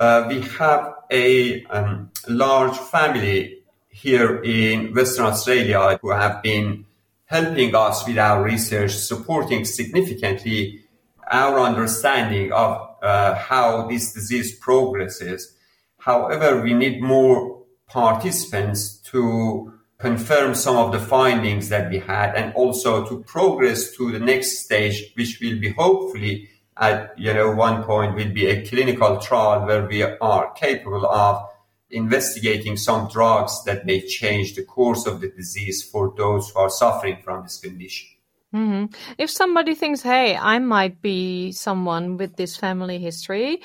Uh, 0.00 0.24
we 0.28 0.40
have 0.58 0.94
a 1.10 1.64
um, 1.64 2.10
large 2.28 2.76
family 2.76 3.58
here 3.90 4.42
in 4.42 4.94
Western 4.94 5.26
Australia 5.26 5.98
who 6.00 6.10
have 6.10 6.42
been 6.42 6.86
helping 7.26 7.74
us 7.74 8.06
with 8.06 8.18
our 8.18 8.42
research, 8.42 8.92
supporting 8.92 9.64
significantly 9.64 10.85
our 11.30 11.60
understanding 11.60 12.52
of 12.52 12.96
uh, 13.02 13.34
how 13.34 13.86
this 13.86 14.12
disease 14.12 14.56
progresses. 14.58 15.54
However, 15.98 16.62
we 16.62 16.74
need 16.74 17.02
more 17.02 17.62
participants 17.88 18.98
to 19.10 19.72
confirm 19.98 20.54
some 20.54 20.76
of 20.76 20.92
the 20.92 21.00
findings 21.00 21.68
that 21.68 21.90
we 21.90 21.98
had 21.98 22.34
and 22.34 22.52
also 22.54 23.06
to 23.08 23.22
progress 23.24 23.96
to 23.96 24.12
the 24.12 24.18
next 24.18 24.64
stage, 24.64 25.12
which 25.14 25.38
will 25.40 25.58
be 25.58 25.70
hopefully 25.70 26.48
at 26.78 27.18
you 27.18 27.32
know 27.32 27.50
one 27.52 27.82
point 27.84 28.14
will 28.14 28.32
be 28.32 28.46
a 28.46 28.66
clinical 28.66 29.18
trial 29.18 29.66
where 29.66 29.86
we 29.86 30.02
are 30.02 30.52
capable 30.52 31.06
of 31.06 31.48
investigating 31.90 32.76
some 32.76 33.08
drugs 33.08 33.64
that 33.64 33.86
may 33.86 34.00
change 34.00 34.54
the 34.54 34.64
course 34.64 35.06
of 35.06 35.20
the 35.20 35.28
disease 35.28 35.82
for 35.82 36.12
those 36.16 36.50
who 36.50 36.58
are 36.60 36.68
suffering 36.68 37.18
from 37.22 37.44
this 37.44 37.58
condition. 37.58 38.08
Mm-hmm. 38.54 38.94
If 39.18 39.30
somebody 39.30 39.74
thinks, 39.74 40.02
hey, 40.02 40.36
I 40.36 40.58
might 40.58 41.02
be 41.02 41.52
someone 41.52 42.16
with 42.16 42.36
this 42.36 42.56
family 42.56 42.98
history, 42.98 43.62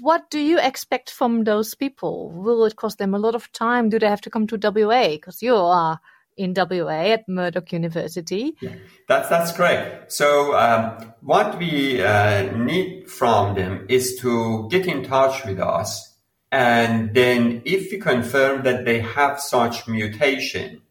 what 0.00 0.30
do 0.30 0.40
you 0.40 0.58
expect 0.58 1.10
from 1.10 1.44
those 1.44 1.74
people? 1.74 2.30
Will 2.30 2.64
it 2.64 2.76
cost 2.76 2.98
them 2.98 3.14
a 3.14 3.18
lot 3.18 3.34
of 3.34 3.50
time? 3.52 3.88
Do 3.88 3.98
they 3.98 4.08
have 4.08 4.20
to 4.22 4.30
come 4.30 4.46
to 4.48 4.58
WA? 4.58 5.08
Because 5.10 5.42
you 5.42 5.54
are 5.54 6.00
in 6.36 6.54
WA 6.54 7.12
at 7.12 7.28
Murdoch 7.28 7.72
University. 7.72 8.56
Yeah, 8.60 8.74
that's 9.08 9.28
that's 9.28 9.52
correct. 9.52 10.12
So 10.12 10.56
um, 10.56 11.12
what 11.20 11.58
we 11.58 12.02
uh, 12.02 12.54
need 12.56 13.08
from 13.08 13.54
them 13.54 13.86
is 13.88 14.16
to 14.20 14.68
get 14.70 14.86
in 14.86 15.02
touch 15.02 15.44
with 15.46 15.60
us, 15.60 16.16
and 16.52 17.14
then 17.14 17.62
if 17.64 17.90
we 17.90 17.98
confirm 17.98 18.64
that 18.64 18.84
they 18.84 19.00
have 19.00 19.40
such 19.40 19.88
mutation, 19.88 20.82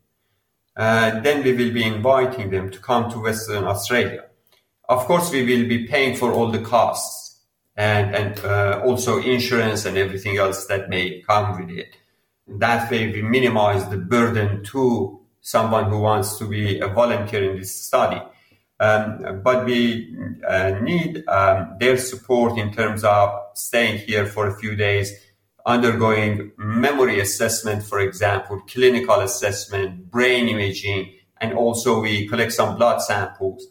then 0.75 1.43
we 1.43 1.53
will 1.53 1.73
be 1.73 1.83
inviting 1.83 2.49
them 2.49 2.69
to 2.71 2.79
come 2.79 3.09
to 3.11 3.19
Western 3.19 3.63
Australia. 3.65 4.25
Of 4.87 5.05
course, 5.05 5.31
we 5.31 5.43
will 5.43 5.67
be 5.67 5.87
paying 5.87 6.15
for 6.15 6.31
all 6.31 6.51
the 6.51 6.59
costs 6.59 7.39
and 7.75 8.15
and 8.15 8.39
uh, 8.45 8.81
also 8.85 9.19
insurance 9.19 9.85
and 9.85 9.97
everything 9.97 10.37
else 10.37 10.65
that 10.67 10.89
may 10.89 11.21
come 11.21 11.59
with 11.59 11.77
it. 11.77 11.95
That 12.47 12.91
way, 12.91 13.11
we 13.11 13.21
minimize 13.21 13.89
the 13.89 13.97
burden 13.97 14.63
to 14.65 15.19
someone 15.41 15.89
who 15.89 15.99
wants 15.99 16.37
to 16.39 16.47
be 16.47 16.79
a 16.79 16.87
volunteer 16.87 17.51
in 17.51 17.57
this 17.59 17.75
study. 17.75 18.21
Um, 18.79 19.41
but 19.43 19.65
we 19.65 20.15
uh, 20.47 20.71
need 20.81 21.23
um, 21.27 21.77
their 21.79 21.97
support 21.97 22.57
in 22.57 22.73
terms 22.73 23.03
of 23.03 23.29
staying 23.53 23.99
here 23.99 24.25
for 24.25 24.47
a 24.47 24.57
few 24.57 24.75
days, 24.75 25.13
undergoing 25.65 26.51
memory 26.57 27.19
assessment, 27.19 27.83
for 27.83 27.99
example, 27.99 28.61
clinical 28.67 29.19
assessment, 29.21 30.11
brain 30.11 30.47
imaging, 30.47 31.13
and 31.37 31.53
also 31.53 32.01
we 32.01 32.27
collect 32.27 32.53
some 32.53 32.77
blood 32.77 33.01
samples. 33.01 33.67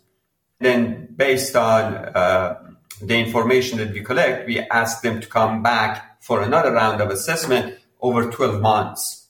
Then, 0.61 1.09
based 1.15 1.55
on 1.57 1.95
uh, 1.95 2.59
the 3.01 3.17
information 3.17 3.79
that 3.79 3.93
we 3.93 4.03
collect, 4.03 4.47
we 4.47 4.61
ask 4.61 5.03
them 5.03 5.21
to 5.21 5.27
come 5.27 5.63
back 5.63 6.23
for 6.23 6.43
another 6.43 6.73
round 6.73 7.01
of 7.01 7.11
assessment 7.11 7.79
over 8.01 8.31
12 8.31 8.61
months. 8.61 9.29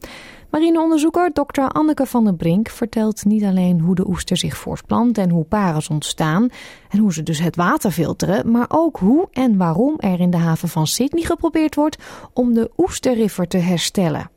Marineonderzoeker 0.53 1.31
Dr. 1.31 1.61
Anneke 1.61 2.05
van 2.05 2.23
der 2.23 2.33
Brink 2.35 2.69
vertelt 2.69 3.25
niet 3.25 3.43
alleen 3.43 3.79
hoe 3.79 3.95
de 3.95 4.07
oester 4.07 4.37
zich 4.37 4.57
voortplant 4.57 5.17
en 5.17 5.29
hoe 5.29 5.43
parels 5.43 5.89
ontstaan 5.89 6.49
en 6.89 6.99
hoe 6.99 7.13
ze 7.13 7.23
dus 7.23 7.39
het 7.39 7.55
water 7.55 7.91
filteren, 7.91 8.51
maar 8.51 8.65
ook 8.67 8.97
hoe 8.97 9.27
en 9.31 9.57
waarom 9.57 9.95
er 9.97 10.19
in 10.19 10.29
de 10.29 10.37
haven 10.37 10.69
van 10.69 10.87
Sydney 10.87 11.23
geprobeerd 11.23 11.75
wordt 11.75 11.97
om 12.33 12.53
de 12.53 12.71
oesterriver 12.77 13.47
te 13.47 13.57
herstellen. 13.57 14.29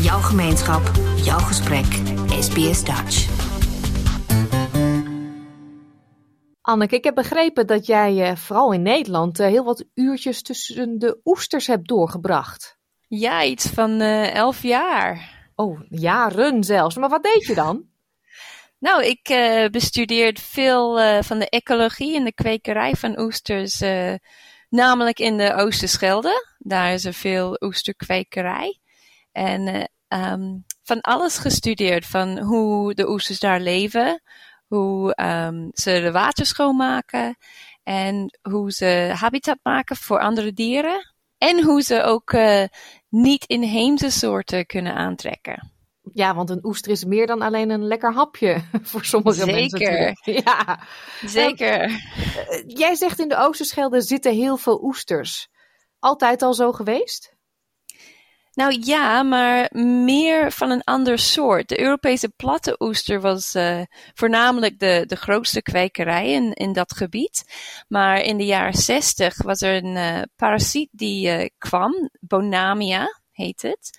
Jouw 0.00 0.20
gemeenschap, 0.20 0.90
jouw 1.16 1.38
gesprek, 1.38 1.86
SBS 2.28 2.84
Dutch. 2.84 3.28
Anneke, 6.60 6.96
ik 6.96 7.04
heb 7.04 7.14
begrepen 7.14 7.66
dat 7.66 7.86
jij 7.86 8.30
uh, 8.30 8.36
vooral 8.36 8.72
in 8.72 8.82
Nederland 8.82 9.40
uh, 9.40 9.46
heel 9.46 9.64
wat 9.64 9.84
uurtjes 9.94 10.42
tussen 10.42 10.98
de 10.98 11.20
oesters 11.24 11.66
hebt 11.66 11.88
doorgebracht. 11.88 12.82
Ja, 13.08 13.44
iets 13.44 13.66
van 13.66 14.00
uh, 14.00 14.34
elf 14.34 14.62
jaar. 14.62 15.42
Oh, 15.54 15.80
jaren 15.88 16.64
zelfs. 16.64 16.96
Maar 16.96 17.08
wat 17.08 17.22
deed 17.22 17.46
je 17.46 17.54
dan? 17.54 17.84
nou, 18.86 19.04
ik 19.04 19.22
bestudeerde 19.70 20.40
veel 20.40 21.22
van 21.22 21.38
de 21.38 21.48
ecologie 21.48 22.16
en 22.16 22.24
de 22.24 22.34
kwekerij 22.34 22.94
van 22.94 23.20
oesters, 23.20 23.82
namelijk 24.68 25.18
in 25.18 25.36
de 25.36 25.54
Oosterschelde. 25.54 26.54
Daar 26.58 26.92
is 26.92 27.04
er 27.04 27.14
veel 27.14 27.56
oesterkwekerij. 27.60 28.78
En 29.32 29.90
um, 30.08 30.64
van 30.82 31.00
alles 31.00 31.38
gestudeerd, 31.38 32.06
van 32.06 32.38
hoe 32.38 32.94
de 32.94 33.08
oesters 33.08 33.38
daar 33.40 33.60
leven, 33.60 34.22
hoe 34.66 35.16
um, 35.22 35.70
ze 35.72 36.00
de 36.00 36.12
water 36.12 36.46
schoonmaken 36.46 37.36
en 37.82 38.38
hoe 38.42 38.72
ze 38.72 39.12
habitat 39.14 39.58
maken 39.62 39.96
voor 39.96 40.20
andere 40.20 40.52
dieren. 40.52 41.13
En 41.48 41.62
hoe 41.62 41.82
ze 41.82 42.02
ook 42.02 42.32
uh, 42.32 42.64
niet 43.08 43.44
inheemse 43.44 44.10
soorten 44.10 44.66
kunnen 44.66 44.94
aantrekken. 44.94 45.72
Ja, 46.12 46.34
want 46.34 46.50
een 46.50 46.64
oester 46.64 46.90
is 46.90 47.04
meer 47.04 47.26
dan 47.26 47.42
alleen 47.42 47.70
een 47.70 47.86
lekker 47.86 48.12
hapje 48.12 48.62
voor 48.90 49.04
sommige 49.04 49.36
Zeker. 49.44 49.54
mensen. 49.54 49.78
Zeker. 49.78 50.42
Ja, 50.44 50.80
Zeker. 51.24 51.88
Uh, 51.88 51.96
jij 52.66 52.94
zegt 52.94 53.18
in 53.18 53.28
de 53.28 53.36
Oosterschelde 53.36 54.00
zitten 54.00 54.32
heel 54.34 54.56
veel 54.56 54.82
oesters. 54.82 55.48
Altijd 55.98 56.42
al 56.42 56.54
zo 56.54 56.72
geweest? 56.72 57.33
Nou 58.54 58.76
ja, 58.80 59.22
maar 59.22 59.68
meer 60.04 60.52
van 60.52 60.70
een 60.70 60.84
ander 60.84 61.18
soort. 61.18 61.68
De 61.68 61.80
Europese 61.80 62.28
platte 62.28 62.76
oester 62.78 63.20
was 63.20 63.54
uh, 63.54 63.80
voornamelijk 64.14 64.78
de, 64.78 65.04
de 65.06 65.16
grootste 65.16 65.62
kwekerij 65.62 66.30
in, 66.30 66.52
in 66.52 66.72
dat 66.72 66.96
gebied. 66.96 67.44
Maar 67.88 68.20
in 68.20 68.36
de 68.36 68.44
jaren 68.44 68.74
zestig 68.74 69.42
was 69.42 69.62
er 69.62 69.84
een 69.84 69.96
uh, 69.96 70.22
parasiet 70.36 70.88
die 70.92 71.28
uh, 71.28 71.48
kwam, 71.58 72.10
Bonamia 72.20 73.20
heet 73.30 73.62
het. 73.62 73.98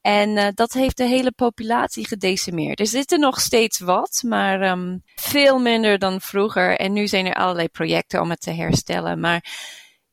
En 0.00 0.52
dat 0.54 0.72
heeft 0.72 0.96
de 0.96 1.04
hele 1.04 1.32
populatie 1.32 2.06
gedecimeerd. 2.06 2.80
Er 2.80 2.86
zitten 2.86 3.20
nog 3.20 3.40
steeds 3.40 3.78
wat, 3.78 4.22
maar 4.26 4.70
um, 4.70 5.02
veel 5.14 5.58
minder 5.58 5.98
dan 5.98 6.20
vroeger. 6.20 6.78
En 6.78 6.92
nu 6.92 7.08
zijn 7.08 7.26
er 7.26 7.34
allerlei 7.34 7.68
projecten 7.68 8.20
om 8.20 8.30
het 8.30 8.40
te 8.40 8.50
herstellen. 8.50 9.20
Maar 9.20 9.44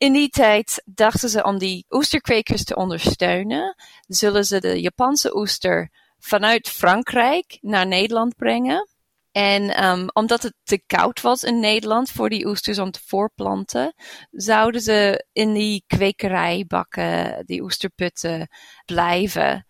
in 0.02 0.14
die 0.14 0.30
tijd 0.30 0.82
dachten 0.86 1.30
ze 1.30 1.44
om 1.44 1.58
die 1.58 1.86
oesterkwekers 1.90 2.64
te 2.64 2.76
ondersteunen, 2.76 3.76
zullen 4.08 4.46
ze 4.46 4.60
de 4.60 4.82
Japanse 4.82 5.36
oester 5.36 5.90
vanuit 6.20 6.70
Frankrijk 6.70 7.58
naar 7.62 7.88
Nederland 7.88 8.36
brengen. 8.36 8.90
En 9.32 9.84
um, 9.84 10.10
omdat 10.14 10.44
het 10.44 10.54
te 10.64 10.84
koud 10.86 11.22
was 11.22 11.44
in 11.44 11.60
Nederland 11.60 12.12
voor 12.12 12.30
die 12.30 12.48
oesters 12.48 12.80
om 12.80 12.92
te 12.92 13.00
voorplanten, 13.06 13.94
zouden 14.32 14.82
ze 14.82 15.26
in 15.32 15.54
die 15.54 15.84
kwekerijbakken, 15.88 17.44
die 17.46 17.62
oesterputten, 17.62 18.48
blijven. 18.86 19.66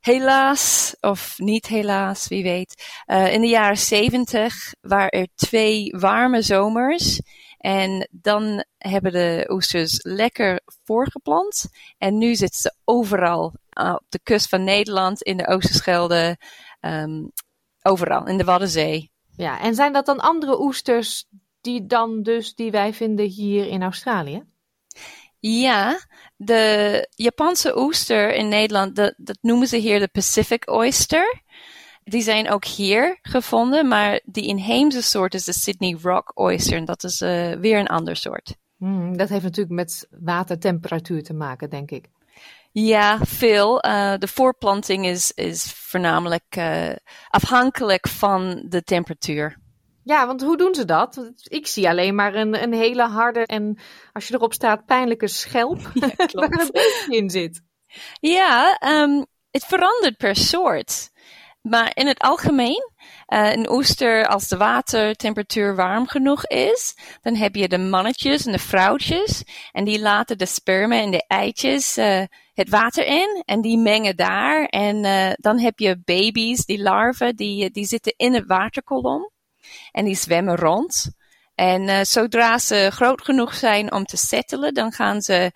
Helaas, 0.00 0.96
of 1.00 1.38
niet 1.38 1.66
helaas, 1.66 2.28
wie 2.28 2.42
weet. 2.42 3.02
Uh, 3.06 3.32
in 3.32 3.40
de 3.40 3.48
jaren 3.48 3.78
zeventig 3.78 4.54
waren 4.80 5.10
er 5.10 5.28
twee 5.34 5.94
warme 5.98 6.42
zomers. 6.42 7.20
En 7.60 8.08
dan 8.10 8.64
hebben 8.78 9.12
de 9.12 9.46
oesters 9.50 10.02
lekker 10.02 10.60
voorgeplant. 10.84 11.68
En 11.98 12.18
nu 12.18 12.34
zitten 12.34 12.60
ze 12.60 12.74
overal 12.84 13.54
uh, 13.80 13.94
op 13.94 14.06
de 14.08 14.20
kust 14.22 14.48
van 14.48 14.64
Nederland, 14.64 15.22
in 15.22 15.36
de 15.36 15.46
Oosterschelde, 15.46 16.36
um, 16.80 17.32
overal, 17.82 18.26
in 18.26 18.38
de 18.38 18.44
Waddenzee. 18.44 19.10
Ja, 19.36 19.60
en 19.60 19.74
zijn 19.74 19.92
dat 19.92 20.06
dan 20.06 20.20
andere 20.20 20.60
oesters 20.60 21.24
die 21.60 21.86
dan 21.86 22.22
dus 22.22 22.54
die 22.54 22.70
wij 22.70 22.94
vinden 22.94 23.26
hier 23.26 23.66
in 23.66 23.82
Australië? 23.82 24.42
Ja, 25.38 26.00
de 26.36 27.06
Japanse 27.14 27.78
oester 27.78 28.34
in 28.34 28.48
Nederland, 28.48 28.96
dat, 28.96 29.14
dat 29.16 29.38
noemen 29.40 29.66
ze 29.66 29.76
hier 29.76 29.98
de 29.98 30.08
Pacific 30.08 30.70
oyster. 30.70 31.42
Die 32.04 32.22
zijn 32.22 32.50
ook 32.50 32.64
hier 32.64 33.18
gevonden, 33.22 33.88
maar 33.88 34.20
die 34.24 34.46
inheemse 34.46 35.02
soort 35.02 35.34
is 35.34 35.44
de 35.44 35.52
Sydney 35.52 35.98
Rock 36.02 36.32
oyster. 36.34 36.76
En 36.76 36.84
dat 36.84 37.04
is 37.04 37.20
uh, 37.20 37.52
weer 37.52 37.78
een 37.78 37.86
ander 37.86 38.16
soort. 38.16 38.56
Hmm, 38.76 39.16
dat 39.16 39.28
heeft 39.28 39.42
natuurlijk 39.42 39.74
met 39.74 40.08
watertemperatuur 40.10 41.22
te 41.22 41.34
maken, 41.34 41.70
denk 41.70 41.90
ik. 41.90 42.08
Ja, 42.72 43.18
veel. 43.22 43.86
Uh, 43.86 44.14
de 44.18 44.28
voorplanting 44.28 45.06
is, 45.06 45.32
is 45.32 45.72
voornamelijk 45.72 46.56
uh, 46.58 46.90
afhankelijk 47.28 48.08
van 48.08 48.64
de 48.68 48.82
temperatuur. 48.82 49.58
Ja, 50.04 50.26
want 50.26 50.42
hoe 50.42 50.56
doen 50.56 50.74
ze 50.74 50.84
dat? 50.84 51.32
Ik 51.42 51.66
zie 51.66 51.88
alleen 51.88 52.14
maar 52.14 52.34
een, 52.34 52.62
een 52.62 52.72
hele 52.72 53.02
harde 53.02 53.46
en 53.46 53.78
als 54.12 54.28
je 54.28 54.34
erop 54.34 54.52
staat 54.52 54.86
pijnlijke 54.86 55.28
schelp 55.28 55.80
ja, 55.94 56.10
waar 56.32 56.60
een 56.60 56.70
beetje 56.72 57.16
in 57.16 57.30
zit. 57.30 57.62
Ja, 58.20 58.80
um, 59.02 59.26
het 59.50 59.64
verandert 59.64 60.16
per 60.16 60.36
soort. 60.36 61.10
Maar 61.60 61.90
in 61.94 62.06
het 62.06 62.18
algemeen, 62.18 62.90
uh, 63.28 63.52
een 63.52 63.70
oester, 63.70 64.26
als 64.26 64.48
de 64.48 64.56
watertemperatuur 64.56 65.76
warm 65.76 66.06
genoeg 66.06 66.46
is, 66.46 66.96
dan 67.22 67.34
heb 67.34 67.54
je 67.54 67.68
de 67.68 67.78
mannetjes 67.78 68.46
en 68.46 68.52
de 68.52 68.58
vrouwtjes. 68.58 69.42
En 69.72 69.84
die 69.84 70.00
laten 70.00 70.38
de 70.38 70.46
sperma 70.46 70.96
en 70.96 71.10
de 71.10 71.24
eitjes 71.26 71.98
uh, 71.98 72.22
het 72.54 72.68
water 72.68 73.06
in 73.06 73.42
en 73.44 73.60
die 73.60 73.78
mengen 73.78 74.16
daar. 74.16 74.64
En 74.64 75.04
uh, 75.04 75.30
dan 75.36 75.58
heb 75.58 75.78
je 75.78 76.00
baby's, 76.04 76.64
die 76.64 76.82
larven, 76.82 77.36
die, 77.36 77.70
die 77.70 77.86
zitten 77.86 78.14
in 78.16 78.34
het 78.34 78.46
waterkolom. 78.46 79.30
En 79.92 80.04
die 80.04 80.16
zwemmen 80.16 80.56
rond. 80.56 81.10
En 81.54 82.06
zodra 82.06 82.58
ze 82.58 82.90
groot 82.92 83.22
genoeg 83.22 83.54
zijn 83.54 83.92
om 83.92 84.04
te 84.04 84.16
settelen, 84.16 84.74
dan 84.74 84.92
gaan 84.92 85.20
ze 85.20 85.52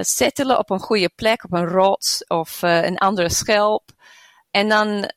settelen 0.00 0.58
op 0.58 0.70
een 0.70 0.80
goede 0.80 1.10
plek, 1.14 1.44
op 1.44 1.52
een 1.52 1.66
rots 1.66 2.24
of 2.26 2.62
een 2.62 2.98
andere 2.98 3.28
schelp. 3.28 3.90
En 4.50 4.68
dan 4.68 5.12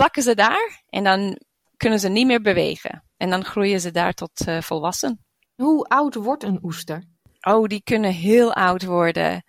plakken 0.00 0.22
ze 0.22 0.34
daar 0.34 0.82
en 0.88 1.04
dan 1.04 1.38
kunnen 1.76 1.98
ze 2.00 2.08
niet 2.08 2.26
meer 2.26 2.40
bewegen. 2.40 3.04
En 3.16 3.30
dan 3.30 3.44
groeien 3.44 3.80
ze 3.80 3.90
daar 3.90 4.12
tot 4.12 4.44
volwassen. 4.60 5.24
Hoe 5.54 5.84
oud 5.84 6.14
wordt 6.14 6.42
een 6.42 6.58
oester? 6.62 7.04
Oh, 7.40 7.66
die 7.66 7.82
kunnen 7.82 8.12
heel 8.12 8.54
oud 8.54 8.84
worden. 8.84 9.44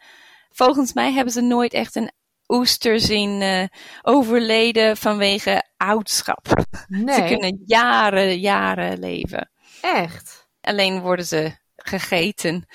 Volgens 0.50 0.94
mij 0.94 1.12
hebben 1.12 1.34
ze 1.34 1.42
nooit 1.42 1.74
echt 1.74 1.96
een 1.96 2.12
oester 2.48 3.00
zien 3.00 3.42
uh, 3.42 3.66
overleden 4.02 4.98
vanwege 4.98 5.64
oudschap. 5.78 6.66
Nee. 6.88 7.16
Ze 7.16 7.24
kunnen 7.24 7.62
jaren, 7.66 8.40
jaren 8.40 9.00
leven. 9.00 9.52
Echt? 9.82 10.48
Alleen 10.62 11.02
worden 11.02 11.26
ze 11.26 11.52
gegeten. 11.76 12.66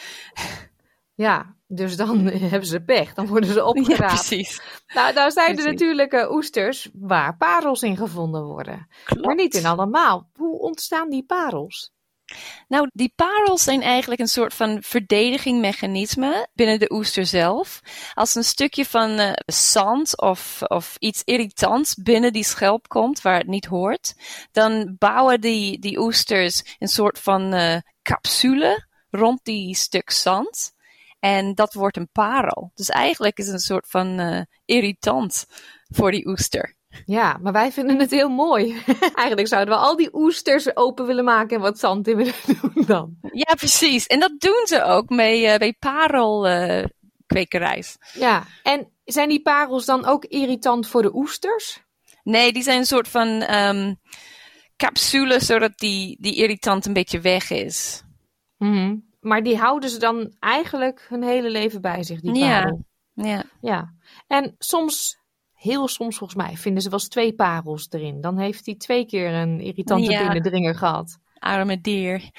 Ja, 1.15 1.56
dus 1.67 1.97
dan 1.97 2.27
hebben 2.53 2.69
ze 2.69 2.81
pech. 2.81 3.15
Dan 3.15 3.27
worden 3.27 3.53
ze 3.53 3.65
opgeraapt. 3.65 3.99
Ja, 3.99 4.07
precies. 4.07 4.61
Nou, 4.95 5.15
nou 5.15 5.31
zijn 5.31 5.47
Precies. 5.47 5.65
er 5.65 5.73
natuurlijk 5.73 6.13
uh, 6.13 6.31
oesters 6.31 6.89
waar 6.93 7.37
parels 7.37 7.83
in 7.83 7.97
gevonden 7.97 8.45
worden. 8.45 8.89
Klopt. 9.05 9.27
Maar 9.27 9.35
niet 9.35 9.55
in 9.55 9.67
allemaal. 9.67 10.31
Hoe 10.35 10.59
ontstaan 10.59 11.11
die 11.11 11.25
parels? 11.25 11.95
Nou, 12.69 12.89
die 12.93 13.13
parels 13.17 13.63
zijn 13.63 13.83
eigenlijk 13.83 14.21
een 14.21 14.29
soort 14.29 14.55
van 14.55 14.83
verdedigingmechanisme 14.83 16.49
binnen 16.55 16.79
de 16.79 16.93
oester 16.93 17.27
zelf. 17.27 17.81
Als 18.15 18.35
een 18.35 18.45
stukje 18.45 18.85
van 18.85 19.21
uh, 19.21 19.33
zand 19.47 20.21
of, 20.21 20.63
of 20.63 20.97
iets 20.99 21.23
irritants 21.25 21.95
binnen 21.95 22.33
die 22.33 22.45
schelp 22.45 22.89
komt 22.89 23.23
waar 23.23 23.39
het 23.39 23.47
niet 23.47 23.67
hoort, 23.67 24.15
dan 24.53 24.97
bouwen 24.99 25.41
die, 25.41 25.79
die 25.79 25.99
oesters 25.99 26.77
een 26.79 26.89
soort 26.89 27.19
van 27.19 27.55
uh, 27.55 27.77
capsule 28.03 28.87
rond 29.11 29.41
die 29.43 29.75
stuk 29.75 30.11
zand. 30.11 30.75
En 31.27 31.55
dat 31.55 31.75
wordt 31.75 31.97
een 31.97 32.11
parel. 32.13 32.71
Dus 32.75 32.89
eigenlijk 32.89 33.39
is 33.39 33.45
het 33.45 33.55
een 33.55 33.61
soort 33.61 33.89
van 33.89 34.21
uh, 34.21 34.41
irritant 34.65 35.47
voor 35.89 36.11
die 36.11 36.27
oester. 36.27 36.75
Ja, 37.05 37.39
maar 37.43 37.53
wij 37.53 37.73
vinden 37.73 37.99
het 37.99 38.11
heel 38.11 38.29
mooi. 38.29 38.83
Eigenlijk 39.15 39.49
zouden 39.49 39.75
we 39.75 39.81
al 39.81 39.97
die 39.97 40.15
oesters 40.15 40.77
open 40.77 41.07
willen 41.07 41.25
maken 41.25 41.57
en 41.57 41.63
wat 41.63 41.79
zand 41.79 42.09
in 42.09 42.17
willen 42.17 42.35
doen 42.61 42.85
dan. 42.87 43.17
Ja, 43.33 43.55
precies. 43.55 44.07
En 44.07 44.21
dat 44.21 44.41
doen 44.41 44.63
ze 44.65 44.83
ook 44.83 45.09
mee, 45.09 45.43
uh, 45.43 45.57
bij 45.57 45.77
parelkwekerij. 45.79 47.85
ja, 48.13 48.45
en 48.63 48.91
zijn 49.05 49.29
die 49.29 49.43
parels 49.43 49.85
dan 49.85 50.07
ook 50.07 50.25
irritant 50.25 50.89
voor 50.89 51.03
de 51.03 51.15
oesters? 51.15 51.85
Nee, 52.23 52.53
die 52.53 52.63
zijn 52.63 52.79
een 52.79 52.87
soort 52.87 53.09
van 53.09 53.55
um, 53.55 54.01
capsule, 54.77 55.41
zodat 55.41 55.79
die, 55.79 56.17
die 56.21 56.35
irritant 56.35 56.87
een 56.87 56.93
beetje 56.93 57.21
weg 57.21 57.51
is. 57.51 58.03
Mm 58.59 58.73
-hmm. 58.73 59.05
Maar 59.27 59.43
die 59.43 59.57
houden 59.57 59.91
ze 59.91 59.99
dan 59.99 60.35
eigenlijk 60.39 61.07
hun 61.09 61.23
hele 61.23 61.51
leven 61.51 61.81
bij 61.81 62.03
zich, 62.03 62.21
die 62.21 62.41
parel? 62.41 62.85
Ja. 63.13 63.25
ja. 63.25 63.45
ja. 63.61 63.95
En 64.27 64.55
soms 64.59 65.19
heel 65.53 65.89
soms 65.89 66.17
volgens 66.17 66.43
mij 66.43 66.57
vinden 66.57 66.83
ze 66.83 66.91
wel 66.91 66.99
eens 66.99 67.09
twee 67.09 67.35
parels 67.35 67.87
erin. 67.91 68.21
Dan 68.21 68.39
heeft 68.39 68.67
hij 68.67 68.75
twee 68.75 69.07
keer 69.07 69.33
een 69.33 69.61
irritante 69.61 70.11
ja. 70.11 70.23
binnendringer 70.23 70.75
gehad. 70.75 71.19
Arme 71.39 71.81
dier. 71.81 72.31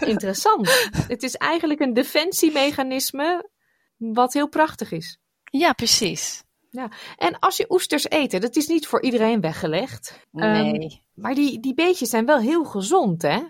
interessant. 0.00 0.88
Het 1.08 1.22
is 1.22 1.34
eigenlijk 1.34 1.80
een 1.80 1.92
defensiemechanisme 1.92 3.50
wat 3.96 4.32
heel 4.32 4.48
prachtig 4.48 4.92
is. 4.92 5.18
Ja, 5.44 5.72
precies. 5.72 6.44
Ja. 6.70 6.90
En 7.16 7.38
als 7.38 7.56
je 7.56 7.70
oesters 7.70 8.08
eten, 8.08 8.40
dat 8.40 8.56
is 8.56 8.66
niet 8.66 8.86
voor 8.86 9.02
iedereen 9.02 9.40
weggelegd. 9.40 10.26
Nee. 10.30 10.82
Um, 10.82 11.00
maar 11.14 11.34
die, 11.34 11.60
die 11.60 11.74
beetjes 11.74 12.10
zijn 12.10 12.26
wel 12.26 12.38
heel 12.38 12.64
gezond, 12.64 13.22
hè? 13.22 13.42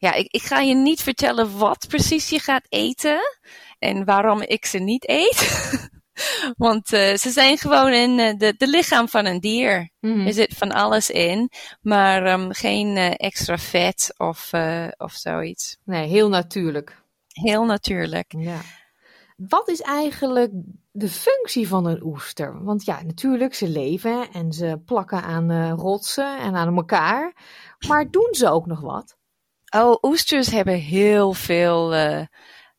Ja, 0.00 0.12
ik, 0.12 0.26
ik 0.32 0.42
ga 0.42 0.60
je 0.60 0.74
niet 0.74 1.02
vertellen 1.02 1.58
wat 1.58 1.86
precies 1.88 2.28
je 2.28 2.38
gaat 2.38 2.66
eten 2.68 3.20
en 3.78 4.04
waarom 4.04 4.42
ik 4.42 4.66
ze 4.66 4.78
niet 4.78 5.08
eet. 5.08 5.40
Want 6.56 6.92
uh, 6.92 7.14
ze 7.14 7.30
zijn 7.30 7.58
gewoon 7.58 7.92
in 7.92 8.18
uh, 8.18 8.36
de, 8.36 8.54
de 8.56 8.68
lichaam 8.68 9.08
van 9.08 9.26
een 9.26 9.40
dier. 9.40 9.90
Mm. 10.00 10.26
Er 10.26 10.32
zit 10.32 10.54
van 10.56 10.72
alles 10.72 11.10
in, 11.10 11.50
maar 11.80 12.32
um, 12.32 12.52
geen 12.52 12.96
uh, 12.96 13.10
extra 13.16 13.58
vet 13.58 14.14
of, 14.16 14.50
of 14.96 15.12
zoiets. 15.12 15.76
Nee, 15.84 16.08
heel 16.08 16.28
natuurlijk. 16.28 17.02
Heel 17.28 17.64
natuurlijk. 17.64 18.34
Ja. 18.38 18.60
Wat 19.36 19.68
is 19.68 19.80
eigenlijk 19.80 20.50
de 20.90 21.08
functie 21.08 21.68
van 21.68 21.86
een 21.86 22.02
oester? 22.02 22.64
Want 22.64 22.84
ja, 22.84 23.02
natuurlijk, 23.02 23.54
ze 23.54 23.68
leven 23.68 24.32
en 24.32 24.52
ze 24.52 24.80
plakken 24.84 25.22
aan 25.22 25.70
rotsen 25.70 26.38
en 26.38 26.54
aan 26.56 26.76
elkaar. 26.76 27.34
Maar 27.88 28.10
doen 28.10 28.28
ze 28.30 28.50
ook 28.50 28.66
nog 28.66 28.80
wat? 28.80 29.17
Oh, 29.70 30.02
oesters 30.02 30.50
hebben 30.50 30.74
heel 30.74 31.32
veel 31.32 31.94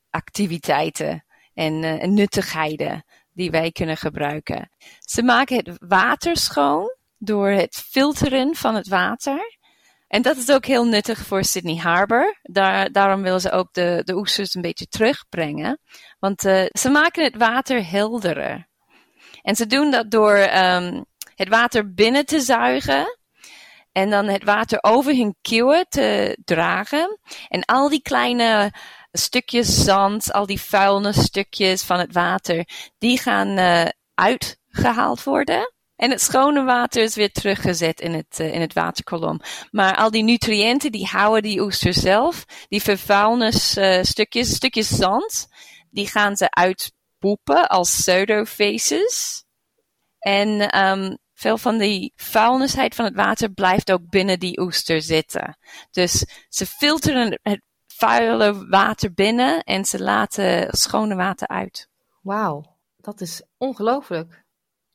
activiteiten 0.09 1.25
en, 1.53 1.83
en 1.83 2.13
nuttigheden 2.13 3.03
die 3.33 3.51
wij 3.51 3.71
kunnen 3.71 3.97
gebruiken. 3.97 4.71
Ze 4.99 5.23
maken 5.23 5.55
het 5.55 5.77
water 5.79 6.37
schoon 6.37 6.95
door 7.17 7.49
het 7.49 7.85
filteren 7.89 8.55
van 8.55 8.75
het 8.75 8.87
water. 8.87 9.57
En 10.07 10.21
dat 10.21 10.37
is 10.37 10.51
ook 10.51 10.65
heel 10.65 10.85
nuttig 10.85 11.19
voor 11.19 11.43
Sydney 11.43 11.75
Harbour. 11.75 12.39
Daar, 12.41 12.91
daarom 12.91 13.21
willen 13.21 13.41
ze 13.41 13.51
ook 13.51 13.73
de, 13.73 14.01
de 14.05 14.15
oesters 14.15 14.55
een 14.55 14.61
beetje 14.61 14.87
terugbrengen. 14.87 15.79
Want 16.19 16.45
uh, 16.45 16.65
ze 16.71 16.89
maken 16.89 17.23
het 17.23 17.37
water 17.37 17.89
helderder. 17.89 18.67
En 19.41 19.55
ze 19.55 19.65
doen 19.65 19.91
dat 19.91 20.11
door 20.11 20.37
um, 20.37 21.05
het 21.35 21.49
water 21.49 21.93
binnen 21.93 22.25
te 22.25 22.39
zuigen. 22.39 23.18
En 23.99 24.09
dan 24.09 24.27
het 24.27 24.43
water 24.43 24.77
over 24.81 25.15
hun 25.15 25.35
kieuwen 25.41 25.85
te 25.89 26.37
dragen. 26.45 27.19
En 27.47 27.65
al 27.65 27.89
die 27.89 28.01
kleine 28.01 28.73
stukjes 29.11 29.83
zand, 29.83 30.33
al 30.33 30.45
die 30.45 30.61
vuilnisstukjes 30.61 31.83
van 31.83 31.99
het 31.99 32.13
water, 32.13 32.67
die 32.97 33.19
gaan 33.19 33.57
uh, 33.57 33.85
uitgehaald 34.13 35.23
worden. 35.23 35.73
En 35.95 36.09
het 36.09 36.21
schone 36.21 36.63
water 36.63 37.03
is 37.03 37.15
weer 37.15 37.31
teruggezet 37.31 38.01
in 38.01 38.13
het, 38.13 38.39
uh, 38.39 38.53
in 38.53 38.61
het 38.61 38.73
waterkolom. 38.73 39.39
Maar 39.71 39.95
al 39.95 40.11
die 40.11 40.23
nutriënten, 40.23 40.91
die 40.91 41.05
houden 41.05 41.43
die 41.43 41.61
oesters 41.61 41.97
zelf. 41.97 42.45
Die 42.67 42.81
vervuilnisstukjes, 42.81 44.49
uh, 44.49 44.55
stukjes 44.55 44.89
zand, 44.89 45.47
die 45.89 46.07
gaan 46.07 46.37
ze 46.37 46.49
uitpoepen 46.49 47.67
als 47.67 47.95
pseudofaces. 47.95 49.43
En 50.19 50.79
um, 50.87 51.17
veel 51.39 51.57
van 51.57 51.77
die 51.77 52.13
vuilnisheid 52.15 52.95
van 52.95 53.05
het 53.05 53.15
water 53.15 53.49
blijft 53.51 53.91
ook 53.91 54.09
binnen 54.09 54.39
die 54.39 54.59
oester 54.59 55.01
zitten. 55.01 55.57
Dus 55.91 56.25
ze 56.49 56.65
filteren 56.65 57.39
het 57.41 57.61
vuile 57.87 58.67
water 58.67 59.13
binnen 59.13 59.63
en 59.63 59.85
ze 59.85 60.03
laten 60.03 60.67
schone 60.77 61.15
water 61.15 61.47
uit. 61.47 61.87
Wauw, 62.21 62.77
dat 62.97 63.21
is 63.21 63.43
ongelooflijk. 63.57 64.43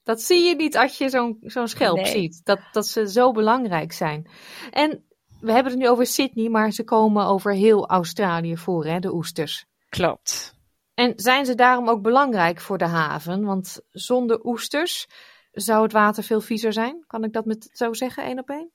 Dat 0.02 0.22
zie 0.22 0.42
je 0.48 0.54
niet 0.54 0.76
als 0.76 0.98
je 0.98 1.08
zo'n 1.08 1.36
zo'n 1.40 1.68
schelp 1.68 1.96
Nee. 1.96 2.12
ziet. 2.12 2.40
Dat, 2.44 2.60
dat 2.72 2.86
ze 2.86 3.10
zo 3.10 3.32
belangrijk 3.32 3.92
zijn. 3.92 4.30
En 4.70 5.04
we 5.40 5.52
hebben 5.52 5.72
het 5.72 5.80
nu 5.80 5.88
over 5.88 6.06
Sydney, 6.06 6.48
maar 6.48 6.70
ze 6.70 6.84
komen 6.84 7.26
over 7.26 7.52
heel 7.52 7.88
Australië 7.88 8.56
voor, 8.56 8.86
hè, 8.86 8.98
de 8.98 9.14
oesters. 9.14 9.64
Klopt. 9.88 10.54
En 10.94 11.12
zijn 11.16 11.46
ze 11.46 11.54
daarom 11.54 11.88
ook 11.88 12.02
belangrijk 12.02 12.60
voor 12.60 12.78
de 12.78 12.86
haven? 12.86 13.44
Want 13.44 13.80
zonder 13.90 14.44
oesters 14.44 15.06
zou 15.54 15.82
het 15.82 15.92
water 15.92 16.22
veel 16.22 16.40
viezer 16.40 16.72
zijn. 16.72 17.04
Kan 17.06 17.24
ik 17.24 17.32
dat 17.32 17.44
met 17.44 17.68
zo 17.72 17.92
zeggen, 17.92 18.24
één 18.24 18.38
op 18.38 18.48
één? 18.48 18.72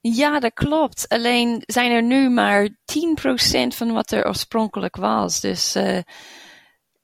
Ja, 0.00 0.40
dat 0.40 0.52
klopt. 0.52 1.08
Alleen 1.08 1.62
zijn 1.66 1.90
er 1.90 2.02
nu 2.02 2.30
maar 2.30 2.68
10% 2.68 2.70
van 3.68 3.92
wat 3.92 4.10
er 4.10 4.26
oorspronkelijk 4.26 4.96
was. 4.96 5.40
Dus 5.40 5.76
uh, 5.76 5.96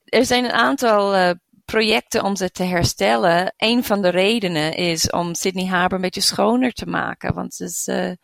er 0.04 0.24
zijn 0.24 0.44
een 0.44 0.52
aantal 0.52 1.14
uh, 1.14 1.30
projecten 1.64 2.22
om 2.22 2.36
ze 2.36 2.50
te 2.50 2.62
herstellen. 2.62 3.54
Een 3.56 3.84
van 3.84 4.02
de 4.02 4.08
redenen 4.08 4.74
is 4.74 5.10
om 5.10 5.34
Sydney 5.34 5.66
Harbour 5.66 5.94
een 5.94 6.00
beetje 6.00 6.20
schoner 6.20 6.72
te 6.72 6.86
maken. 6.86 7.34
Want 7.34 7.58
het 7.58 7.68
is, 7.68 7.88
uh, 7.88 7.96
het 7.96 8.18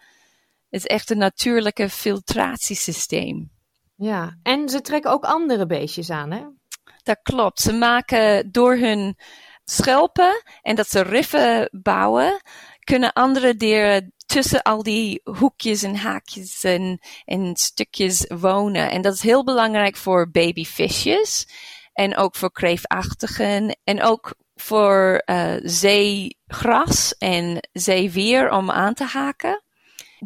is 0.68 0.86
echt 0.86 1.10
een 1.10 1.18
natuurlijke 1.18 1.88
filtratiesysteem. 1.88 3.50
Ja, 3.96 4.38
en 4.42 4.68
ze 4.68 4.80
trekken 4.80 5.10
ook 5.10 5.24
andere 5.24 5.66
beestjes 5.66 6.10
aan, 6.10 6.30
hè? 6.30 6.44
Dat 7.02 7.18
klopt. 7.22 7.60
Ze 7.60 7.72
maken 7.72 8.50
door 8.50 8.76
hun 8.76 9.16
schelpen 9.70 10.42
en 10.62 10.76
dat 10.76 10.90
ze 10.90 11.02
riffen 11.02 11.68
bouwen, 11.72 12.40
kunnen 12.84 13.12
andere 13.12 13.56
dieren 13.56 14.12
tussen 14.26 14.62
al 14.62 14.82
die 14.82 15.20
hoekjes 15.24 15.82
en 15.82 15.96
haakjes 15.96 16.64
en, 16.64 17.00
stukjes 17.52 18.24
wonen. 18.28 18.90
En 18.90 19.02
dat 19.02 19.14
is 19.14 19.22
heel 19.22 19.44
belangrijk 19.44 19.96
voor 19.96 20.30
babyvisjes 20.30 21.48
en 21.92 22.16
ook 22.16 22.36
voor 22.36 22.52
kreefachtigen 22.52 23.78
en 23.84 24.02
ook 24.02 24.34
voor 24.54 25.22
uh, 25.26 25.54
zeegras 25.62 27.14
en 27.18 27.68
zeewier 27.72 28.50
om 28.50 28.70
aan 28.70 28.94
te 28.94 29.04
haken. 29.04 29.62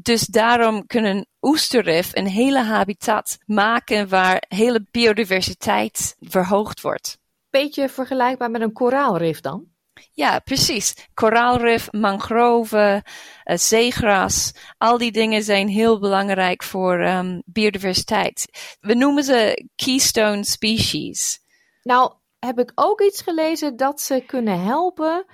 Dus 0.02 0.26
daarom 0.26 0.86
kunnen 0.86 1.26
oesterrif 1.40 2.10
een 2.12 2.26
hele 2.26 2.62
habitat 2.62 3.38
maken 3.46 4.08
waar 4.08 4.44
hele 4.48 4.86
biodiversiteit 4.90 6.16
verhoogd 6.20 6.80
wordt. 6.80 7.18
Beetje 7.54 7.88
vergelijkbaar 7.88 8.50
met 8.50 8.60
een 8.60 8.72
koraalrif 8.72 9.40
dan? 9.40 9.66
Ja, 10.12 10.38
precies. 10.38 10.94
Koraalrif, 11.14 11.92
mangroven, 11.92 13.02
uh, 13.44 13.56
zeegras, 13.56 14.52
al 14.78 14.98
die 14.98 15.12
dingen 15.12 15.42
zijn 15.42 15.68
heel 15.68 15.98
belangrijk 15.98 16.62
voor 16.62 17.00
um, 17.00 17.42
biodiversiteit. 17.46 18.46
We 18.80 18.94
noemen 18.94 19.22
ze 19.24 19.68
keystone 19.76 20.44
species. 20.44 21.40
Nou, 21.82 22.12
heb 22.38 22.58
ik 22.58 22.72
ook 22.74 23.00
iets 23.00 23.22
gelezen 23.22 23.76
dat 23.76 24.00
ze 24.00 24.24
kunnen 24.26 24.60
helpen 24.60 25.24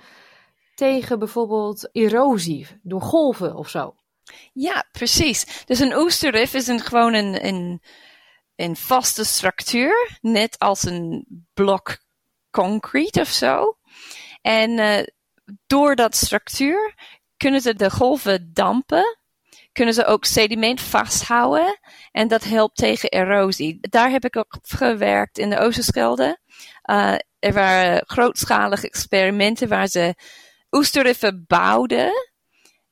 tegen 0.75 1.19
bijvoorbeeld 1.19 1.89
erosie 1.91 2.67
door 2.83 3.01
golven 3.01 3.55
of 3.55 3.69
zo. 3.69 3.95
Ja, 4.53 4.85
precies. 4.91 5.63
Dus 5.65 5.79
een 5.79 5.97
oesterrif 5.97 6.53
is 6.53 6.67
een, 6.67 6.79
gewoon 6.79 7.13
een, 7.13 7.45
een, 7.45 7.81
een 8.55 8.75
vaste 8.75 9.23
structuur, 9.23 10.17
net 10.21 10.59
als 10.59 10.83
een 10.83 11.25
blok 11.53 11.97
concrete 12.51 13.19
of 13.19 13.27
zo. 13.27 13.77
En 14.41 14.71
uh, 14.71 15.03
door 15.67 15.95
dat 15.95 16.15
structuur 16.15 16.93
kunnen 17.37 17.61
ze 17.61 17.75
de 17.75 17.91
golven 17.91 18.49
dampen, 18.53 19.17
kunnen 19.71 19.93
ze 19.93 20.05
ook 20.05 20.25
sediment 20.25 20.81
vasthouden 20.81 21.79
en 22.11 22.27
dat 22.27 22.43
helpt 22.43 22.75
tegen 22.75 23.09
erosie. 23.09 23.77
Daar 23.81 24.09
heb 24.09 24.25
ik 24.25 24.35
ook 24.35 24.57
gewerkt 24.61 25.37
in 25.37 25.49
de 25.49 25.59
Oosterschelde. 25.59 26.39
Uh, 26.89 27.15
er 27.39 27.53
waren 27.53 28.03
grootschalige 28.05 28.87
experimenten 28.87 29.67
waar 29.67 29.87
ze 29.87 30.15
oesterriffen 30.71 31.43
bouwden. 31.47 32.11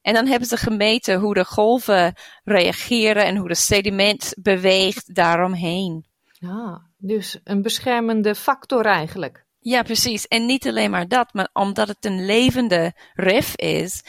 En 0.01 0.13
dan 0.13 0.27
hebben 0.27 0.47
ze 0.47 0.57
gemeten 0.57 1.19
hoe 1.19 1.33
de 1.33 1.45
golven 1.45 2.13
reageren 2.43 3.25
en 3.25 3.35
hoe 3.35 3.47
de 3.47 3.55
sediment 3.55 4.33
beweegt 4.41 5.15
daaromheen. 5.15 6.05
Ah, 6.39 6.75
dus 6.97 7.39
een 7.43 7.61
beschermende 7.61 8.35
factor 8.35 8.85
eigenlijk. 8.85 9.45
Ja, 9.59 9.81
precies. 9.81 10.27
En 10.27 10.45
niet 10.45 10.67
alleen 10.67 10.91
maar 10.91 11.07
dat, 11.07 11.33
maar 11.33 11.49
omdat 11.53 11.87
het 11.87 12.05
een 12.05 12.25
levende 12.25 12.93
rif 13.13 13.55
is, 13.55 14.03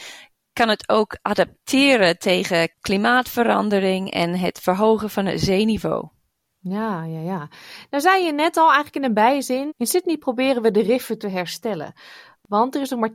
kan 0.53 0.69
het 0.69 0.89
ook 0.89 1.17
adapteren 1.21 2.17
tegen 2.17 2.73
klimaatverandering 2.79 4.11
en 4.11 4.39
het 4.39 4.59
verhogen 4.59 5.09
van 5.09 5.25
het 5.25 5.41
zeeniveau. 5.41 6.09
Ja, 6.59 7.03
ja, 7.03 7.19
ja. 7.19 7.49
Nou 7.89 8.03
zei 8.03 8.25
je 8.25 8.31
net 8.31 8.57
al 8.57 8.65
eigenlijk 8.65 8.95
in 8.95 9.03
een 9.03 9.13
bijzin, 9.13 9.73
in 9.77 9.87
Sydney 9.87 10.17
proberen 10.17 10.61
we 10.61 10.71
de 10.71 10.81
riffen 10.81 11.17
te 11.17 11.27
herstellen. 11.27 11.93
Want 12.41 12.75
er 12.75 12.81
is 12.81 12.89
nog 12.89 12.99
maar 12.99 13.11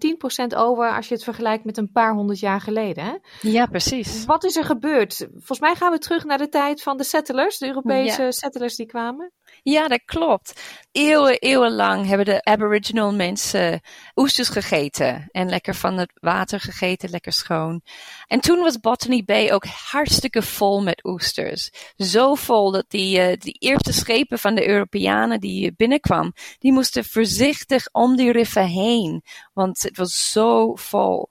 10% 0.52 0.56
over 0.56 0.94
als 0.94 1.08
je 1.08 1.14
het 1.14 1.24
vergelijkt 1.24 1.64
met 1.64 1.76
een 1.76 1.90
paar 1.90 2.14
honderd 2.14 2.38
jaar 2.38 2.60
geleden. 2.60 3.04
Hè? 3.04 3.14
Ja, 3.40 3.66
precies. 3.66 4.24
Wat 4.24 4.44
is 4.44 4.56
er 4.56 4.64
gebeurd? 4.64 5.28
Volgens 5.32 5.60
mij 5.60 5.74
gaan 5.74 5.92
we 5.92 5.98
terug 5.98 6.24
naar 6.24 6.38
de 6.38 6.48
tijd 6.48 6.82
van 6.82 6.96
de 6.96 7.04
settlers, 7.04 7.58
de 7.58 7.66
Europese 7.66 8.26
settlers 8.28 8.76
die 8.76 8.86
kwamen. 8.86 9.32
Ja, 9.68 9.88
dat 9.88 10.04
klopt. 10.04 10.60
Eeuwen, 10.92 11.38
eeuwenlang 11.38 12.06
hebben 12.06 12.26
de 12.26 12.44
Aboriginal 12.44 13.14
mensen 13.14 13.80
oesters 14.16 14.48
gegeten. 14.48 15.28
En 15.30 15.48
lekker 15.48 15.74
van 15.74 15.98
het 15.98 16.12
water 16.14 16.60
gegeten, 16.60 17.10
lekker 17.10 17.32
schoon. 17.32 17.82
En 18.26 18.40
toen 18.40 18.58
was 18.58 18.80
Botany 18.80 19.24
Bay 19.24 19.52
ook 19.52 19.64
hartstikke 19.64 20.42
vol 20.42 20.82
met 20.82 21.04
oesters. 21.04 21.70
Zo 21.96 22.34
vol 22.34 22.70
dat 22.70 22.84
die, 22.88 23.18
uh, 23.18 23.36
die 23.38 23.52
eerste 23.58 23.92
schepen 23.92 24.38
van 24.38 24.54
de 24.54 24.68
Europeanen 24.68 25.40
die 25.40 25.74
binnenkwamen, 25.76 26.32
die 26.58 26.72
moesten 26.72 27.04
voorzichtig 27.04 27.88
om 27.92 28.16
die 28.16 28.32
riffen 28.32 28.66
heen. 28.66 29.22
Want 29.52 29.82
het 29.82 29.96
was 29.96 30.32
zo 30.32 30.74
vol. 30.74 31.30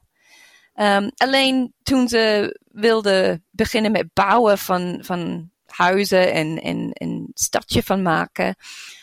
Um, 0.74 1.12
alleen 1.16 1.74
toen 1.84 2.08
ze 2.08 2.56
wilden 2.72 3.46
beginnen 3.52 3.92
met 3.92 4.14
bouwen 4.14 4.58
van, 4.58 5.00
van 5.02 5.52
huizen 5.76 6.34
en, 6.34 6.62
en 6.62 6.90
een 6.94 7.32
stadje 7.34 7.84
van 7.84 8.02
maken, 8.02 8.56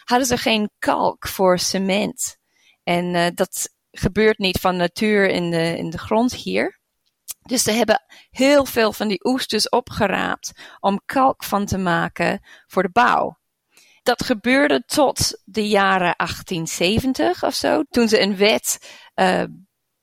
hadden 0.05 0.27
ze 0.27 0.37
geen 0.37 0.71
kalk 0.79 1.29
voor 1.29 1.59
cement. 1.59 2.37
En 2.83 3.15
uh, 3.15 3.27
dat 3.35 3.69
gebeurt 3.91 4.39
niet 4.39 4.61
van 4.61 4.77
natuur 4.77 5.29
in 5.29 5.51
de, 5.51 5.77
in 5.77 5.91
de 5.91 5.99
grond 5.99 6.35
hier. 6.35 6.81
Dus 7.43 7.63
ze 7.63 7.71
hebben 7.71 8.03
heel 8.31 8.65
veel 8.65 8.93
van 8.93 9.09
die 9.09 9.25
oesters 9.25 9.69
opgeraapt 9.69 10.53
om 10.81 11.03
kalk 11.07 11.45
van 11.45 11.67
te 11.67 11.79
maken 11.79 12.41
voor 12.67 12.83
de 12.83 12.91
bouw. 12.93 13.41
Dat 14.03 14.25
gebeurde 14.25 14.83
tot 14.87 15.43
de 15.45 15.69
jaren 15.69 16.15
1870 16.17 17.45
of 17.45 17.55
zo, 17.55 17.83
toen 17.83 18.09
ze 18.09 18.21
een 18.21 18.37
wet 18.37 18.93
uh, 19.15 19.43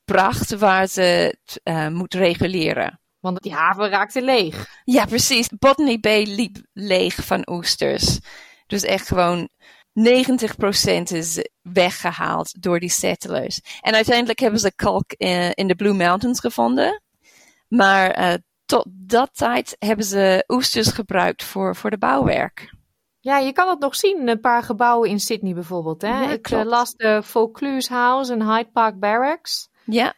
bracht 0.04 0.54
waar 0.54 0.86
ze 0.86 1.00
het 1.00 1.60
uh, 1.64 1.88
moet 1.88 2.14
reguleren. 2.14 3.00
Want 3.20 3.42
die 3.42 3.54
haven 3.54 3.88
raakte 3.88 4.22
leeg. 4.22 4.66
Ja, 4.84 5.04
precies. 5.04 5.48
Botany 5.58 5.98
Bay 5.98 6.24
liep 6.24 6.56
leeg 6.72 7.14
van 7.14 7.48
oesters. 7.50 8.18
Dus 8.66 8.82
echt 8.82 9.08
gewoon 9.08 9.48
90% 9.92 11.02
is 11.02 11.48
weggehaald 11.62 12.62
door 12.62 12.80
die 12.80 12.88
settlers. 12.88 13.60
En 13.80 13.94
uiteindelijk 13.94 14.38
hebben 14.38 14.60
ze 14.60 14.74
kalk 14.74 15.12
in, 15.12 15.54
in 15.54 15.68
de 15.68 15.74
Blue 15.74 15.92
Mountains 15.92 16.40
gevonden. 16.40 17.02
Maar 17.68 18.20
uh, 18.20 18.34
tot 18.64 18.86
dat 18.88 19.30
tijd 19.32 19.76
hebben 19.78 20.04
ze 20.04 20.44
oesters 20.48 20.88
gebruikt 20.88 21.44
voor, 21.44 21.76
voor 21.76 21.90
de 21.90 21.98
bouwwerk. 21.98 22.74
Ja, 23.20 23.38
je 23.38 23.52
kan 23.52 23.68
het 23.68 23.78
nog 23.78 23.96
zien, 23.96 24.28
een 24.28 24.40
paar 24.40 24.62
gebouwen 24.62 25.08
in 25.08 25.20
Sydney 25.20 25.54
bijvoorbeeld. 25.54 26.02
Hè? 26.02 26.08
Ja, 26.22 26.30
Ik 26.30 26.50
uh, 26.50 26.64
las 26.64 26.94
de 26.94 27.22
Vaucluse 27.22 27.92
House 27.92 28.32
en 28.32 28.42
Hyde 28.42 28.70
Park 28.70 28.98
Barracks. 28.98 29.68
Ja. 29.84 30.14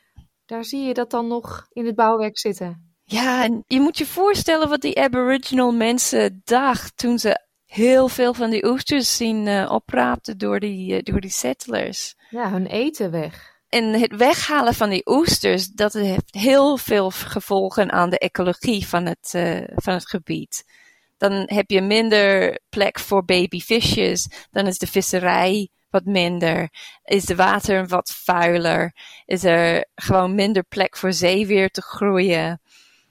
Daar 0.46 0.64
zie 0.64 0.82
je 0.82 0.94
dat 0.94 1.10
dan 1.10 1.26
nog 1.26 1.66
in 1.68 1.86
het 1.86 1.94
bouwwerk 1.94 2.38
zitten. 2.38 2.91
Ja, 3.12 3.44
en 3.44 3.64
je 3.66 3.80
moet 3.80 3.98
je 3.98 4.06
voorstellen 4.06 4.68
wat 4.68 4.80
die 4.80 5.00
Aboriginal 5.00 5.72
mensen 5.72 6.40
dachten 6.44 6.94
toen 6.94 7.18
ze 7.18 7.46
heel 7.66 8.08
veel 8.08 8.34
van 8.34 8.50
die 8.50 8.66
oesters 8.66 9.16
zien 9.16 9.46
uh, 9.46 9.70
opraapten 9.70 10.38
door 10.38 10.60
die, 10.60 10.94
uh, 10.94 11.02
door 11.02 11.20
die 11.20 11.30
settlers. 11.30 12.14
Ja, 12.30 12.50
hun 12.50 12.66
eten 12.66 13.10
weg. 13.10 13.50
En 13.68 13.84
het 13.84 14.16
weghalen 14.16 14.74
van 14.74 14.90
die 14.90 15.02
oesters, 15.04 15.68
dat 15.68 15.92
heeft 15.92 16.34
heel 16.34 16.76
veel 16.76 17.10
gevolgen 17.10 17.92
aan 17.92 18.10
de 18.10 18.18
ecologie 18.18 18.86
van 18.86 19.06
het, 19.06 19.32
uh, 19.36 19.62
van 19.74 19.94
het 19.94 20.08
gebied. 20.08 20.64
Dan 21.18 21.32
heb 21.32 21.70
je 21.70 21.80
minder 21.80 22.58
plek 22.68 22.98
voor 22.98 23.24
babyvisjes, 23.24 24.28
dan 24.50 24.66
is 24.66 24.78
de 24.78 24.86
visserij 24.86 25.68
wat 25.90 26.04
minder, 26.04 26.68
is 27.04 27.24
de 27.24 27.36
water 27.36 27.86
wat 27.86 28.12
vuiler, 28.12 28.94
is 29.24 29.44
er 29.44 29.86
gewoon 29.94 30.34
minder 30.34 30.64
plek 30.64 30.96
voor 30.96 31.12
zeewier 31.12 31.70
te 31.70 31.82
groeien. 31.82 32.60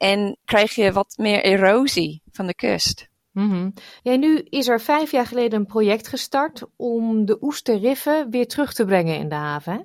En 0.02 0.38
krijg 0.46 0.76
je 0.76 0.92
wat 0.92 1.14
meer 1.18 1.44
erosie 1.44 2.22
van 2.32 2.48
de 2.48 2.54
kust. 2.54 3.10
Mm 3.32 3.50
-hmm. 3.50 3.74
ja, 4.02 4.16
nu 4.16 4.38
is 4.38 4.68
er 4.68 4.82
vijf 4.82 5.12
jaar 5.12 5.26
geleden 5.26 5.60
een 5.60 5.66
project 5.66 6.08
gestart 6.08 6.64
om 6.76 7.26
de 7.26 7.38
oesterriffen 7.42 8.30
weer 8.30 8.48
terug 8.48 8.74
te 8.74 8.86
brengen 8.86 9.18
in 9.18 9.30
de 9.30 9.36
haven. 9.36 9.74
Hè? 9.74 9.80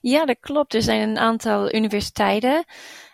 Ja, 0.00 0.24
dat 0.24 0.36
klopt. 0.40 0.74
Er 0.74 0.82
zijn 0.82 1.08
een 1.08 1.18
aantal 1.18 1.74
universiteiten 1.74 2.64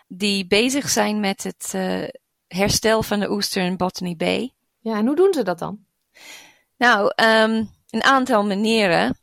die 0.07 0.47
bezig 0.47 0.89
zijn 0.89 1.19
met 1.19 1.43
het 1.43 1.71
uh, 1.75 2.03
herstel 2.47 3.03
van 3.03 3.19
de 3.19 3.31
oester 3.31 3.63
in 3.63 3.77
Botany 3.77 4.15
Bay. 4.15 4.53
Ja, 4.79 4.97
en 4.97 5.05
hoe 5.05 5.15
doen 5.15 5.33
ze 5.33 5.43
dat 5.43 5.59
dan? 5.59 5.79
Nou, 6.77 7.03
um, 7.03 7.69
een 7.89 8.03
aantal 8.03 8.45
manieren. 8.45 9.19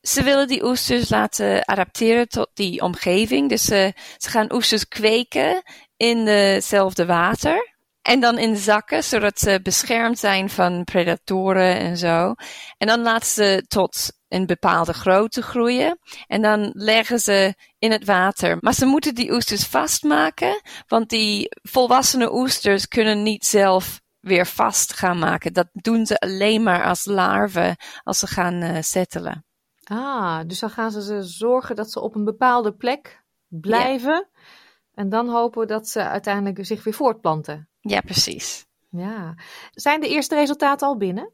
Ze 0.00 0.22
willen 0.22 0.48
die 0.48 0.64
oesters 0.64 1.08
laten 1.08 1.64
adapteren 1.64 2.28
tot 2.28 2.50
die 2.54 2.80
omgeving. 2.80 3.48
Dus 3.48 3.64
ze 3.64 3.92
gaan 4.16 4.52
oesters 4.52 4.88
kweken 4.88 5.62
in 5.96 6.24
dezelfde 6.24 7.06
water. 7.06 7.74
En 8.02 8.20
dan 8.20 8.38
in 8.38 8.56
zakken, 8.56 9.04
zodat 9.04 9.38
ze 9.38 9.60
beschermd 9.62 10.18
zijn 10.18 10.50
van 10.50 10.84
predatoren 10.84 11.76
en 11.78 11.96
zo. 11.96 12.34
En 12.78 12.86
dan 12.86 13.00
laten 13.00 13.28
ze 13.28 13.64
tot 13.68 14.12
een 14.28 14.46
bepaalde 14.46 14.92
grootte 14.92 15.42
groeien. 15.42 15.98
En 16.26 16.42
dan 16.42 16.70
leggen 16.72 17.18
ze 17.18 17.54
in 17.78 17.90
het 17.90 18.04
water. 18.04 18.56
Maar 18.60 18.74
ze 18.74 18.86
moeten 18.86 19.14
die 19.14 19.32
oesters 19.32 19.66
vastmaken, 19.66 20.60
want 20.86 21.08
die 21.08 21.48
volwassene 21.62 22.34
oesters 22.34 22.88
kunnen 22.88 23.22
niet 23.22 23.44
zelf 23.44 24.00
weer 24.20 24.46
vast 24.46 24.92
gaan 24.92 25.18
maken. 25.18 25.52
Dat 25.52 25.68
doen 25.72 26.06
ze 26.06 26.18
alleen 26.18 26.62
maar 26.62 26.84
als 26.84 27.04
larven 27.04 27.76
als 28.02 28.18
ze 28.18 28.26
gaan 28.26 28.62
uh, 28.62 28.76
settelen. 28.80 29.44
Ah, 29.84 30.40
dus 30.46 30.58
dan 30.58 30.70
gaan 30.70 30.90
ze 30.90 31.22
zorgen 31.22 31.76
dat 31.76 31.90
ze 31.90 32.00
op 32.00 32.14
een 32.14 32.24
bepaalde 32.24 32.74
plek 32.74 33.24
blijven. 33.48 34.28
Ja. 34.32 34.44
En 34.96 35.08
dan 35.08 35.28
hopen 35.28 35.60
we 35.60 35.66
dat 35.66 35.88
ze 35.88 36.02
uiteindelijk 36.02 36.66
zich 36.66 36.84
weer 36.84 36.94
voortplanten. 36.94 37.68
Ja, 37.80 38.00
precies. 38.00 38.66
Ja. 38.90 39.34
Zijn 39.70 40.00
de 40.00 40.08
eerste 40.08 40.34
resultaten 40.34 40.86
al 40.86 40.96
binnen? 40.96 41.32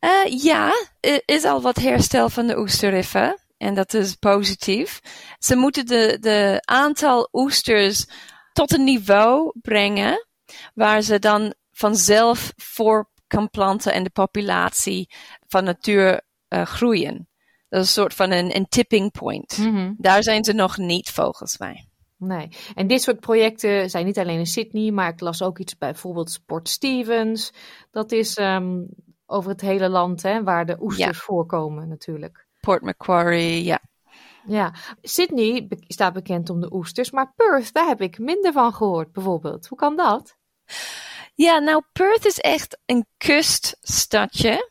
Uh, 0.00 0.42
ja, 0.42 0.72
er 1.00 1.22
is 1.24 1.44
al 1.44 1.60
wat 1.60 1.76
herstel 1.76 2.28
van 2.28 2.46
de 2.46 2.58
oesterriffen. 2.58 3.38
En 3.56 3.74
dat 3.74 3.94
is 3.94 4.14
positief. 4.14 5.00
Ze 5.38 5.56
moeten 5.56 5.86
de, 5.86 6.18
de 6.20 6.58
aantal 6.64 7.28
oesters 7.32 8.06
tot 8.52 8.72
een 8.72 8.84
niveau 8.84 9.52
brengen 9.60 10.26
waar 10.74 11.02
ze 11.02 11.18
dan 11.18 11.54
vanzelf 11.70 12.52
voor 12.56 13.10
kan 13.26 13.50
planten 13.50 13.92
en 13.92 14.02
de 14.02 14.10
populatie 14.10 15.10
van 15.46 15.64
natuur 15.64 16.20
uh, 16.48 16.62
groeien. 16.62 17.28
Dat 17.68 17.80
is 17.80 17.86
een 17.86 18.02
soort 18.02 18.14
van 18.14 18.30
een, 18.30 18.56
een 18.56 18.68
tipping 18.68 19.10
point. 19.10 19.58
Mm 19.58 19.74
-hmm. 19.74 19.94
Daar 19.98 20.22
zijn 20.22 20.44
ze 20.44 20.52
nog 20.52 20.76
niet 20.76 21.10
volgens 21.10 21.58
mij. 21.58 21.87
Nee, 22.18 22.48
en 22.74 22.86
dit 22.86 23.02
soort 23.02 23.20
projecten 23.20 23.90
zijn 23.90 24.04
niet 24.04 24.18
alleen 24.18 24.38
in 24.38 24.46
Sydney, 24.46 24.90
maar 24.90 25.08
ik 25.08 25.20
las 25.20 25.42
ook 25.42 25.58
iets 25.58 25.78
bij 25.78 25.90
bijvoorbeeld 25.90 26.40
Port 26.46 26.68
Stevens. 26.68 27.52
Dat 27.90 28.12
is 28.12 28.38
um, 28.38 28.88
over 29.26 29.50
het 29.50 29.60
hele 29.60 29.88
land 29.88 30.22
hè, 30.22 30.42
waar 30.42 30.66
de 30.66 30.76
oesters 30.80 31.16
ja. 31.16 31.22
voorkomen 31.24 31.88
natuurlijk. 31.88 32.46
Port 32.60 32.82
Macquarie, 32.82 33.64
ja. 33.64 33.80
Ja, 34.46 34.74
Sydney 35.02 35.66
be- 35.66 35.84
staat 35.86 36.12
bekend 36.12 36.50
om 36.50 36.60
de 36.60 36.72
oesters, 36.72 37.10
maar 37.10 37.32
Perth, 37.36 37.72
daar 37.72 37.86
heb 37.86 38.00
ik 38.00 38.18
minder 38.18 38.52
van 38.52 38.74
gehoord 38.74 39.12
bijvoorbeeld. 39.12 39.66
Hoe 39.66 39.78
kan 39.78 39.96
dat? 39.96 40.36
Ja, 41.34 41.58
nou, 41.58 41.82
Perth 41.92 42.26
is 42.26 42.38
echt 42.38 42.78
een 42.86 43.06
kuststadje. 43.16 44.70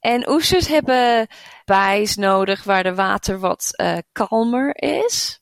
En 0.00 0.28
oesters 0.28 0.68
hebben 0.68 1.26
bijs 1.64 2.16
nodig 2.16 2.64
waar 2.64 2.82
de 2.82 2.94
water 2.94 3.38
wat 3.38 3.70
uh, 3.76 3.98
kalmer 4.12 4.76
is. 4.82 5.40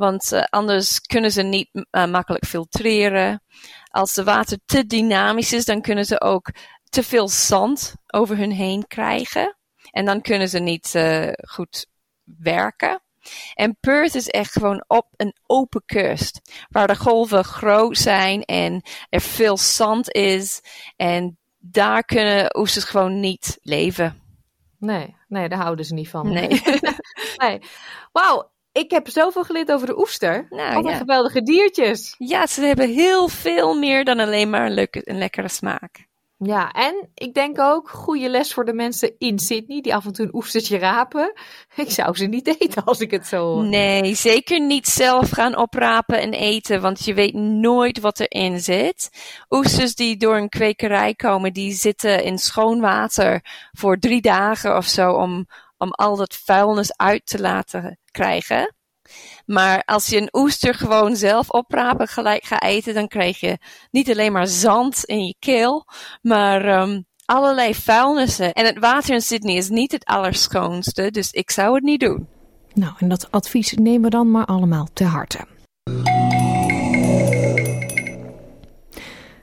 Want 0.00 0.32
uh, 0.32 0.42
anders 0.42 1.00
kunnen 1.00 1.32
ze 1.32 1.42
niet 1.42 1.68
uh, 1.72 2.06
makkelijk 2.06 2.44
filtreren. 2.44 3.42
Als 3.90 4.14
de 4.14 4.24
water 4.24 4.58
te 4.64 4.86
dynamisch 4.86 5.52
is, 5.52 5.64
dan 5.64 5.80
kunnen 5.80 6.04
ze 6.04 6.20
ook 6.20 6.50
te 6.84 7.02
veel 7.02 7.28
zand 7.28 7.94
over 8.06 8.36
hun 8.36 8.52
heen 8.52 8.86
krijgen. 8.86 9.56
En 9.90 10.04
dan 10.04 10.20
kunnen 10.20 10.48
ze 10.48 10.58
niet 10.58 11.00
goed 11.48 11.86
werken. 12.24 13.02
En 13.54 13.76
Perth 13.80 14.14
is 14.14 14.28
echt 14.28 14.52
gewoon 14.52 14.84
op 14.86 15.06
een 15.16 15.34
open 15.46 15.82
kust. 15.86 16.40
Waar 16.68 16.86
de 16.86 16.96
golven 16.96 17.44
groot 17.44 17.98
zijn 17.98 18.42
en 18.42 18.82
er 19.08 19.20
veel 19.20 19.56
zand 19.56 20.12
is. 20.12 20.60
En 20.96 21.38
daar 21.58 22.04
kunnen 22.04 22.58
oesters 22.58 22.84
gewoon 22.84 23.20
niet 23.20 23.58
leven. 23.62 24.22
Nee, 24.78 25.16
nee, 25.28 25.48
daar 25.48 25.60
houden 25.60 25.84
ze 25.84 25.94
niet 25.94 26.08
van. 26.08 26.32
Nee. 26.32 26.62
nee. 27.44 27.60
Wauw, 28.12 28.50
ik 28.72 28.90
heb 28.90 29.08
zoveel 29.08 29.44
geleerd 29.44 29.72
over 29.72 29.86
de 29.86 29.98
oester. 29.98 30.46
Nou, 30.50 30.82
Wat 30.82 30.92
ja. 30.92 30.96
geweldige 30.96 31.42
diertjes. 31.42 32.14
Ja, 32.18 32.46
ze 32.46 32.60
hebben 32.60 32.88
heel 32.88 33.28
veel 33.28 33.78
meer 33.78 34.04
dan 34.04 34.18
alleen 34.18 34.50
maar 34.50 34.66
een, 34.66 34.74
leuke, 34.74 35.00
een 35.04 35.18
lekkere 35.18 35.48
smaak. 35.48 36.08
Ja, 36.42 36.70
en 36.70 37.08
ik 37.14 37.34
denk 37.34 37.58
ook 37.58 37.90
goede 37.90 38.28
les 38.28 38.52
voor 38.52 38.64
de 38.64 38.72
mensen 38.72 39.14
in 39.18 39.38
Sydney 39.38 39.80
die 39.80 39.94
af 39.94 40.04
en 40.04 40.12
toe 40.12 40.24
een 40.24 40.34
oestertje 40.34 40.78
rapen. 40.78 41.32
Ik 41.76 41.90
zou 41.90 42.16
ze 42.16 42.24
niet 42.24 42.46
eten 42.60 42.84
als 42.84 43.00
ik 43.00 43.10
het 43.10 43.26
zo. 43.26 43.62
Nee, 43.62 44.14
zeker 44.14 44.60
niet 44.60 44.86
zelf 44.86 45.30
gaan 45.30 45.56
oprapen 45.56 46.20
en 46.20 46.32
eten, 46.32 46.80
want 46.80 47.04
je 47.04 47.14
weet 47.14 47.34
nooit 47.34 48.00
wat 48.00 48.20
erin 48.20 48.60
zit. 48.60 49.10
Oesters 49.48 49.94
die 49.94 50.16
door 50.16 50.36
een 50.36 50.48
kwekerij 50.48 51.14
komen, 51.14 51.52
die 51.52 51.72
zitten 51.72 52.24
in 52.24 52.38
schoon 52.38 52.80
water 52.80 53.44
voor 53.72 53.98
drie 53.98 54.20
dagen 54.20 54.76
of 54.76 54.86
zo 54.86 55.12
om, 55.12 55.46
om 55.80 55.90
al 55.90 56.16
dat 56.16 56.34
vuilnis 56.34 56.96
uit 56.96 57.26
te 57.26 57.40
laten 57.40 57.98
krijgen. 58.10 58.74
Maar 59.46 59.82
als 59.84 60.06
je 60.06 60.16
een 60.16 60.28
oester 60.32 60.74
gewoon 60.74 61.16
zelf 61.16 61.50
oprapen 61.50 62.08
gelijk 62.08 62.44
gaat 62.44 62.62
eten, 62.62 62.94
dan 62.94 63.08
krijg 63.08 63.40
je 63.40 63.58
niet 63.90 64.10
alleen 64.10 64.32
maar 64.32 64.46
zand 64.46 65.04
in 65.04 65.24
je 65.24 65.34
keel, 65.38 65.86
maar 66.22 66.80
um, 66.80 67.06
allerlei 67.24 67.74
vuilnissen. 67.74 68.52
En 68.52 68.66
het 68.66 68.78
water 68.78 69.14
in 69.14 69.20
Sydney 69.20 69.54
is 69.54 69.68
niet 69.68 69.92
het 69.92 70.04
allerschoonste, 70.04 71.10
dus 71.10 71.30
ik 71.30 71.50
zou 71.50 71.74
het 71.74 71.84
niet 71.84 72.00
doen. 72.00 72.28
Nou, 72.74 72.92
en 72.98 73.08
dat 73.08 73.30
advies 73.30 73.72
nemen 73.72 74.02
we 74.02 74.10
dan 74.10 74.30
maar 74.30 74.44
allemaal 74.44 74.88
ter 74.92 75.06
harte. 75.06 75.46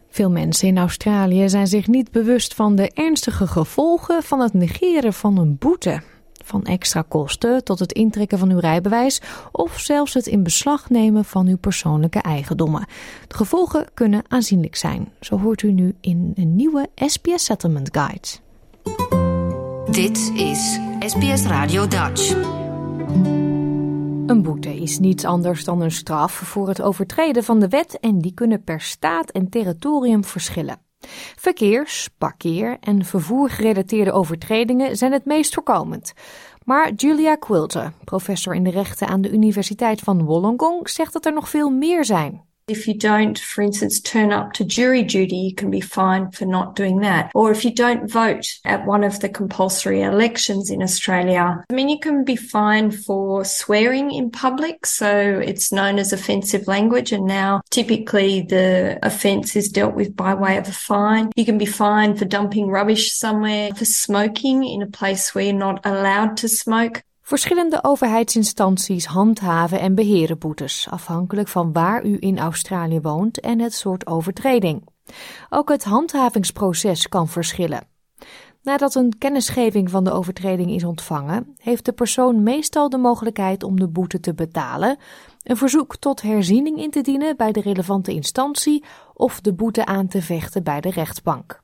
Veel 0.09 0.29
mensen 0.29 0.67
in 0.67 0.77
Australië 0.77 1.49
zijn 1.49 1.67
zich 1.67 1.87
niet 1.87 2.11
bewust 2.11 2.53
van 2.53 2.75
de 2.75 2.91
ernstige 2.91 3.47
gevolgen 3.47 4.23
van 4.23 4.39
het 4.39 4.53
negeren 4.53 5.13
van 5.13 5.37
een 5.37 5.57
boete. 5.57 6.01
Van 6.47 6.63
extra 6.63 7.03
kosten 7.07 7.63
tot 7.63 7.79
het 7.79 7.91
intrekken 7.91 8.37
van 8.37 8.51
uw 8.51 8.59
rijbewijs 8.59 9.21
of 9.51 9.79
zelfs 9.79 10.13
het 10.13 10.27
in 10.27 10.43
beslag 10.43 10.89
nemen 10.89 11.25
van 11.25 11.47
uw 11.47 11.57
persoonlijke 11.57 12.19
eigendommen. 12.19 12.85
De 13.27 13.35
gevolgen 13.35 13.85
kunnen 13.93 14.23
aanzienlijk 14.27 14.75
zijn. 14.75 15.11
Zo 15.19 15.39
hoort 15.39 15.61
u 15.61 15.71
nu 15.71 15.95
in 16.01 16.31
een 16.35 16.55
nieuwe 16.55 16.89
SBS 16.95 17.45
Settlement 17.45 17.89
Guide. 17.91 18.27
Dit 19.91 20.31
is 20.35 20.79
SBS 20.99 21.45
Radio 21.45 21.87
Dutch. 21.87 22.35
Een 24.27 24.41
boete 24.41 24.75
is 24.75 24.99
niets 24.99 25.25
anders 25.25 25.63
dan 25.63 25.81
een 25.81 25.91
straf 25.91 26.33
voor 26.33 26.67
het 26.67 26.81
overtreden 26.81 27.43
van 27.43 27.59
de 27.59 27.67
wet 27.67 27.99
en 27.99 28.19
die 28.19 28.33
kunnen 28.33 28.63
per 28.63 28.81
staat 28.81 29.29
en 29.31 29.49
territorium 29.49 30.23
verschillen. 30.23 30.86
Verkeers, 31.35 32.09
parkeer 32.17 32.77
en 32.79 33.05
vervoergerelateerde 33.05 34.11
overtredingen 34.11 34.97
zijn 34.97 35.11
het 35.11 35.25
meest 35.25 35.53
voorkomend. 35.53 36.13
Maar 36.63 36.91
Julia 36.93 37.35
Quilter, 37.35 37.93
professor 38.03 38.55
in 38.55 38.63
de 38.63 38.69
rechten 38.69 39.07
aan 39.07 39.21
de 39.21 39.31
Universiteit 39.31 39.99
van 39.99 40.23
Wollongong, 40.23 40.89
zegt 40.89 41.13
dat 41.13 41.25
er 41.25 41.33
nog 41.33 41.49
veel 41.49 41.69
meer 41.69 42.05
zijn. 42.05 42.45
If 42.67 42.85
you 42.85 42.95
don't, 42.95 43.39
for 43.39 43.61
instance, 43.61 44.01
turn 44.01 44.33
up 44.33 44.51
to 44.53 44.65
jury 44.65 45.01
duty, 45.01 45.37
you 45.37 45.55
can 45.55 45.71
be 45.71 45.79
fined 45.79 46.35
for 46.35 46.45
not 46.45 46.75
doing 46.75 46.99
that. 46.99 47.31
Or 47.33 47.49
if 47.49 47.63
you 47.63 47.73
don't 47.73 48.11
vote 48.11 48.45
at 48.65 48.85
one 48.85 49.05
of 49.05 49.21
the 49.21 49.29
compulsory 49.29 50.01
elections 50.01 50.69
in 50.69 50.83
Australia, 50.83 51.63
I 51.69 51.73
mean, 51.73 51.87
you 51.87 51.97
can 51.97 52.25
be 52.25 52.35
fined 52.35 52.93
for 52.93 53.45
swearing 53.45 54.11
in 54.11 54.31
public. 54.31 54.85
So 54.85 55.09
it's 55.39 55.71
known 55.71 55.97
as 55.97 56.11
offensive 56.11 56.67
language. 56.67 57.13
And 57.13 57.25
now 57.25 57.61
typically 57.69 58.41
the 58.41 58.99
offence 59.01 59.55
is 59.55 59.69
dealt 59.69 59.95
with 59.95 60.13
by 60.13 60.33
way 60.33 60.57
of 60.57 60.67
a 60.67 60.73
fine. 60.73 61.31
You 61.37 61.45
can 61.45 61.57
be 61.57 61.65
fined 61.65 62.19
for 62.19 62.25
dumping 62.25 62.67
rubbish 62.67 63.13
somewhere, 63.13 63.73
for 63.75 63.85
smoking 63.85 64.65
in 64.65 64.81
a 64.81 64.87
place 64.87 65.33
where 65.33 65.45
you're 65.45 65.53
not 65.53 65.85
allowed 65.85 66.35
to 66.37 66.49
smoke. 66.49 67.01
Verschillende 67.27 67.83
overheidsinstanties 67.83 69.05
handhaven 69.05 69.79
en 69.79 69.95
beheren 69.95 70.37
boetes, 70.37 70.87
afhankelijk 70.89 71.47
van 71.47 71.73
waar 71.73 72.05
u 72.05 72.17
in 72.19 72.39
Australië 72.39 73.01
woont 73.01 73.39
en 73.39 73.59
het 73.59 73.73
soort 73.73 74.07
overtreding. 74.07 74.87
Ook 75.49 75.69
het 75.69 75.83
handhavingsproces 75.83 77.09
kan 77.09 77.27
verschillen. 77.27 77.87
Nadat 78.61 78.95
een 78.95 79.17
kennisgeving 79.17 79.89
van 79.89 80.03
de 80.03 80.11
overtreding 80.11 80.71
is 80.71 80.83
ontvangen, 80.83 81.55
heeft 81.57 81.85
de 81.85 81.93
persoon 81.93 82.43
meestal 82.43 82.89
de 82.89 82.97
mogelijkheid 82.97 83.63
om 83.63 83.79
de 83.79 83.87
boete 83.87 84.19
te 84.19 84.33
betalen, 84.33 84.97
een 85.43 85.57
verzoek 85.57 85.95
tot 85.95 86.21
herziening 86.21 86.81
in 86.81 86.91
te 86.91 87.01
dienen 87.01 87.37
bij 87.37 87.51
de 87.51 87.61
relevante 87.61 88.13
instantie 88.13 88.83
of 89.13 89.41
de 89.41 89.53
boete 89.53 89.85
aan 89.85 90.07
te 90.07 90.21
vechten 90.21 90.63
bij 90.63 90.81
de 90.81 90.89
rechtbank. 90.89 91.61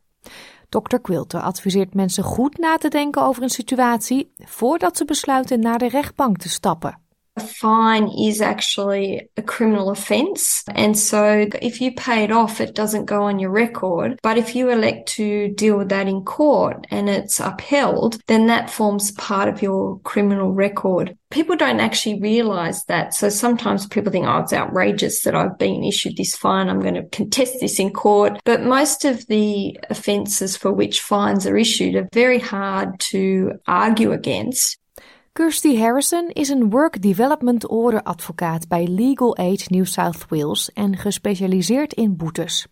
Dr. 0.74 1.00
Quilter 1.02 1.42
adviseert 1.42 1.94
mensen 1.94 2.24
goed 2.24 2.58
na 2.58 2.78
te 2.78 2.88
denken 2.88 3.22
over 3.22 3.44
een 3.44 3.50
situatie 3.50 4.32
voordat 4.38 4.98
ze 4.98 5.06
besluiten 5.06 5.60
naar 5.60 5.78
de 5.78 5.88
rechtbank 5.88 6.38
te 6.38 6.50
stappen. 6.50 7.03
A 7.36 7.42
fine 7.42 8.10
is 8.10 8.42
actually 8.42 9.28
a 9.38 9.42
criminal 9.42 9.90
offence. 9.90 10.64
And 10.76 10.96
so 10.98 11.48
if 11.64 11.82
you 11.82 11.92
pay 11.92 12.24
it 12.24 12.32
off, 12.32 12.62
it 12.62 12.76
doesn't 12.76 13.06
go 13.06 13.24
on 13.24 13.40
your 13.40 13.50
record. 13.50 14.20
But 14.22 14.38
if 14.38 14.56
you 14.56 14.70
elect 14.70 15.10
to 15.14 15.50
deal 15.50 15.80
with 15.80 15.90
that 15.90 16.08
in 16.08 16.26
court 16.26 16.86
and 16.92 17.10
it's 17.10 17.40
upheld, 17.40 18.22
then 18.28 18.46
that 18.48 18.70
forms 18.70 19.14
part 19.14 19.50
of 19.50 19.64
your 19.64 20.00
criminal 20.02 20.52
record. 20.52 21.18
People 21.32 21.56
don't 21.56 21.80
actually 21.80 22.22
realize 22.22 22.86
that. 22.86 23.16
So 23.16 23.30
sometimes 23.30 23.88
people 23.88 24.12
think, 24.12 24.28
oh, 24.28 24.42
it's 24.42 24.54
outrageous 24.54 25.24
that 25.24 25.34
I've 25.34 25.58
been 25.58 25.84
issued 25.84 26.18
this 26.18 26.36
fine. 26.36 26.70
I'm 26.70 26.82
going 26.82 26.94
to 26.94 27.10
contest 27.10 27.56
this 27.60 27.80
in 27.80 27.92
court. 27.92 28.40
But 28.46 28.62
most 28.62 29.06
of 29.06 29.26
the 29.26 29.80
offences 29.90 30.56
for 30.56 30.72
which 30.72 31.02
fines 31.02 31.48
are 31.48 31.58
issued 31.58 31.96
are 31.96 32.08
very 32.14 32.38
hard 32.38 33.00
to 33.00 33.54
argue 33.66 34.12
against. 34.12 34.78
Kirsty 35.34 35.78
Harrison 35.78 36.28
is 36.28 36.50
een 36.50 36.70
Work 36.70 37.02
Development 37.02 37.68
Order 37.68 38.04
advocaat 38.04 38.68
bij 38.68 38.88
Legal 38.88 39.38
Aid 39.38 39.70
New 39.70 39.86
South 39.86 40.26
Wales 40.30 40.72
en 40.74 40.98
gespecialiseerd 40.98 41.94
in 41.94 42.18
boetes. 42.18 42.68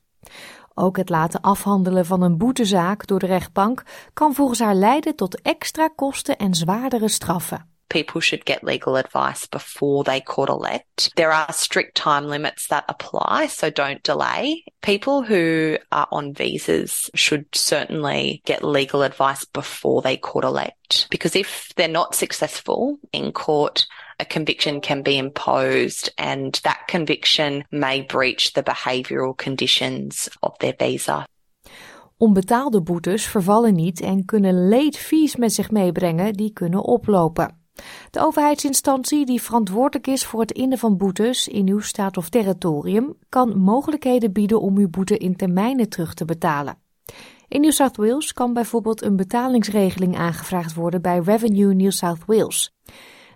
Ook 0.74 0.97
het 0.97 1.09
laten 1.09 1.41
afhandelen 1.41 2.05
van 2.05 2.22
een 2.22 2.38
boetezaak 2.38 3.07
door 3.07 3.20
de 3.20 3.26
rechtbank 3.26 3.84
kan 4.14 4.34
volgens 4.34 4.59
haar 4.59 4.76
leiden 4.76 5.16
tot 5.16 5.41
extra 5.41 5.88
kosten 5.88 6.38
en 6.38 6.53
zwaardere 6.53 7.07
straffen. 7.07 7.71
People 7.92 8.22
should 8.22 8.46
get 8.46 8.64
legal 8.64 8.96
advice 8.96 9.46
before 9.46 10.04
they 10.04 10.22
court 10.22 10.50
elect. 10.50 11.12
There 11.16 11.32
are 11.32 11.52
strict 11.52 11.96
time 11.96 12.26
limits 12.26 12.68
that 12.68 12.86
apply, 12.88 13.48
so 13.48 13.70
don't 13.70 14.02
delay. 14.02 14.64
People 14.82 15.22
who 15.22 15.78
are 15.92 16.08
on 16.12 16.34
visas 16.34 17.12
should 17.14 17.46
certainly 17.54 18.42
get 18.46 18.64
legal 18.64 19.04
advice 19.04 19.46
before 19.46 20.02
they 20.02 20.18
court 20.18 20.46
elect 20.46 21.08
because 21.10 21.36
if 21.36 21.72
they're 21.76 21.88
not 21.88 22.16
successful 22.16 22.98
in 23.12 23.32
court, 23.32 23.86
a 24.20 24.26
conviction 24.26 24.82
can 24.82 25.02
be 25.02 25.18
imposed 25.18 26.10
and 26.18 26.60
that 26.64 26.88
conviction 26.88 27.64
may 27.72 28.02
breach 28.02 28.54
the 28.54 28.64
behavioural 28.64 29.38
conditions 29.38 30.30
of 30.42 30.58
their 30.60 30.74
visa. 30.80 31.26
Onbetaalde 32.18 32.82
boetes 32.82 33.26
vervallen 33.26 33.76
niet 33.76 34.02
en 34.02 34.26
kunnen 34.26 34.68
late 34.70 34.98
fees 34.98 35.36
met 35.36 35.54
zich 35.54 35.72
meebrengen 35.72 36.34
die 36.34 36.54
kunnen 36.54 36.84
oplopen. 36.84 37.61
De 38.10 38.20
overheidsinstantie 38.20 39.26
die 39.26 39.42
verantwoordelijk 39.42 40.08
is 40.08 40.26
voor 40.26 40.40
het 40.40 40.52
innen 40.52 40.78
van 40.78 40.98
boetes 40.98 41.48
in 41.48 41.68
uw 41.68 41.80
staat 41.80 42.18
of 42.18 42.30
territorium 42.30 43.18
kan 43.30 43.58
mogelijkheden 43.58 44.32
bieden 44.32 44.62
om 44.62 44.78
uw 44.78 44.90
boete 44.90 45.18
in 45.18 45.36
termijnen 45.36 45.90
terug 45.90 46.14
te 46.14 46.26
betalen. 46.26 46.78
In 47.48 47.62
New 47.62 47.72
South 47.72 47.98
Wales 47.98 48.34
kan 48.34 48.54
bijvoorbeeld 48.54 49.02
een 49.02 49.16
betalingsregeling 49.16 50.18
aangevraagd 50.18 50.74
worden 50.74 51.02
bij 51.02 51.20
Revenue 51.20 51.74
New 51.74 51.92
South 51.92 52.26
Wales. 52.26 52.76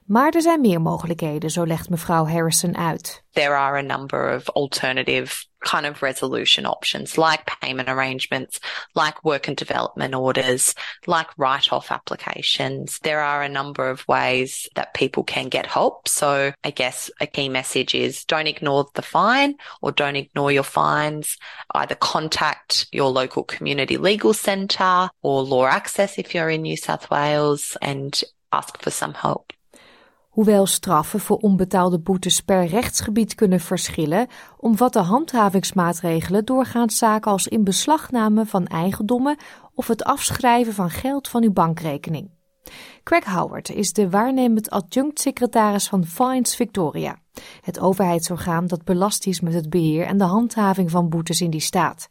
Maar 0.05 0.31
er 0.31 0.41
zijn 0.41 0.61
meer 0.61 0.81
mogelijkheden, 0.81 1.49
zo 1.49 1.65
legt 1.65 1.89
mevrouw 1.89 2.27
Harrison 2.27 2.77
uit. 2.77 3.23
There 3.31 3.55
are 3.55 3.77
a 3.77 3.97
number 3.97 4.35
of 4.35 4.49
alternative 4.49 5.45
kind 5.65 5.85
of 5.85 6.01
resolution 6.01 6.65
options 6.65 7.17
like 7.17 7.45
payment 7.59 7.89
arrangements, 7.89 8.59
like 8.93 9.23
work 9.25 9.47
and 9.49 9.57
development 9.57 10.15
orders, 10.15 10.73
like 11.07 11.27
write 11.37 11.73
off 11.73 11.91
applications. 11.91 12.99
There 12.99 13.19
are 13.19 13.41
a 13.41 13.49
number 13.49 13.89
of 13.89 14.07
ways 14.07 14.69
that 14.75 14.93
people 14.93 15.23
can 15.23 15.49
get 15.49 15.65
help. 15.65 16.07
So 16.07 16.53
I 16.63 16.71
guess 16.71 17.11
a 17.19 17.27
key 17.27 17.49
message 17.49 17.93
is 17.93 18.23
don't 18.25 18.47
ignore 18.47 18.87
the 18.93 19.01
fine 19.01 19.55
or 19.81 19.91
don't 19.91 20.15
ignore 20.15 20.51
your 20.51 20.63
fines. 20.63 21.37
Either 21.73 21.95
contact 21.95 22.87
your 22.91 23.09
local 23.09 23.43
community 23.43 23.97
legal 23.97 24.33
centre 24.33 25.09
or 25.21 25.41
law 25.41 25.65
access 25.65 26.17
if 26.17 26.33
you're 26.33 26.49
in 26.49 26.61
New 26.61 26.77
South 26.77 27.09
Wales 27.09 27.75
and 27.81 28.23
ask 28.53 28.79
for 28.81 28.91
some 28.91 29.13
help. 29.13 29.51
Hoewel 30.35 30.65
straffen 30.65 31.19
voor 31.19 31.37
onbetaalde 31.37 31.99
boetes 31.99 32.41
per 32.41 32.65
rechtsgebied 32.65 33.35
kunnen 33.35 33.59
verschillen, 33.59 34.27
omvatten 34.57 35.03
handhavingsmaatregelen 35.03 36.45
doorgaans 36.45 36.97
zaken 36.97 37.31
als 37.31 37.47
in 37.47 37.63
beslagname 37.63 38.45
van 38.45 38.67
eigendommen 38.67 39.37
of 39.73 39.87
het 39.87 40.03
afschrijven 40.03 40.73
van 40.73 40.89
geld 40.89 41.27
van 41.27 41.43
uw 41.43 41.51
bankrekening. 41.51 42.29
Craig 43.03 43.25
Howard 43.25 43.69
is 43.69 43.93
de 43.93 44.09
waarnemend 44.09 44.69
adjunct-secretaris 44.69 45.87
van 45.87 46.05
Fines 46.05 46.55
Victoria, 46.55 47.17
het 47.61 47.79
overheidsorgaan 47.79 48.67
dat 48.67 48.83
belast 48.83 49.27
is 49.27 49.39
met 49.39 49.53
het 49.53 49.69
beheer 49.69 50.05
en 50.05 50.17
de 50.17 50.23
handhaving 50.23 50.91
van 50.91 51.09
boetes 51.09 51.41
in 51.41 51.49
die 51.49 51.59
staat. 51.59 52.09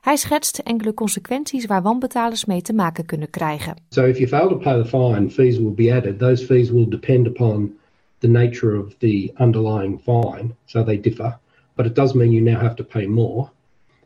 Hij 0.00 0.16
schetst 0.16 0.58
enkele 0.58 0.94
consequenties 0.94 1.66
waar 1.66 1.82
wanbetalers 1.82 2.44
mee 2.44 2.62
te 2.62 2.72
maken 2.72 3.06
kunnen 3.06 3.30
krijgen. 3.30 3.76
So 3.88 4.04
if 4.04 4.18
you 4.18 4.28
fail 4.28 4.48
to 4.48 4.56
pay 4.56 4.82
the 4.82 4.88
fine, 4.88 5.30
fees 5.30 5.58
will 5.58 5.74
be 5.74 5.94
added. 5.94 6.18
Those 6.18 6.44
fees 6.44 6.70
will 6.70 6.88
depend 6.88 7.26
upon 7.26 7.72
the 8.18 8.28
nature 8.28 8.78
of 8.78 8.94
the 8.98 9.32
underlying 9.38 10.00
fine, 10.00 10.54
so 10.64 10.84
they 10.84 11.00
differ. 11.00 11.38
But 11.74 11.86
it 11.86 11.94
does 11.94 12.12
mean 12.12 12.32
you 12.32 12.50
now 12.50 12.60
have 12.60 12.74
to 12.76 12.84
pay 12.84 13.06
more. 13.06 13.50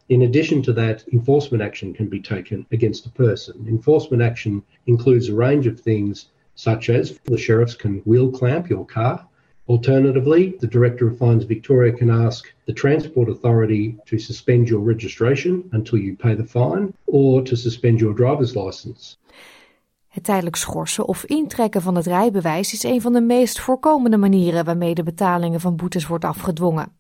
In 0.09 0.23
addition 0.23 0.63
to 0.63 0.73
that, 0.73 1.05
enforcement 1.13 1.63
action 1.63 1.95
can 1.95 2.09
be 2.09 2.21
taken 2.21 2.67
against 2.73 3.07
a 3.07 3.11
person. 3.11 3.67
Enforcement 3.69 4.23
action 4.23 4.63
includes 4.85 5.29
a 5.29 5.35
range 5.35 5.71
of 5.71 5.81
things 5.81 6.29
such 6.55 6.89
as 6.89 7.19
the 7.25 7.39
sheriffs 7.39 7.77
can 7.77 8.03
wheel 8.05 8.31
clamp 8.31 8.69
your 8.69 8.87
car, 8.87 9.27
Alternatively, 9.67 10.55
the 10.61 10.67
Director 10.67 11.09
of 11.09 11.17
Fines 11.17 11.45
Victoria 11.45 11.91
can 11.91 12.11
ask 12.11 12.53
the 12.65 12.73
Transport 12.73 13.29
Authority 13.29 13.97
to 14.05 14.19
suspend 14.19 14.69
your 14.69 14.87
registration 14.87 15.65
until 15.71 15.99
you 15.99 16.15
pay 16.15 16.37
the 16.37 16.47
fine 16.47 16.93
or 17.05 17.43
to 17.43 17.57
suspend 17.57 17.99
your 17.99 18.15
driver's 18.15 18.55
license. 18.55 19.17
Het 20.09 20.25
tijdelijk 20.25 20.57
schorsen 20.57 21.07
of 21.07 21.25
intrekken 21.25 21.83
van 21.83 21.95
het 21.95 22.07
rijbewijs 22.07 22.73
is 22.73 22.83
een 22.83 23.01
van 23.01 23.13
de 23.13 23.21
meest 23.21 23.61
voorkomende 23.61 24.17
manieren 24.17 24.65
waarmee 24.65 24.95
de 24.95 25.03
betalingen 25.03 25.61
van 25.61 25.77
boetes 25.77 26.07
wordt 26.07 26.25
afgedwongen. 26.25 26.93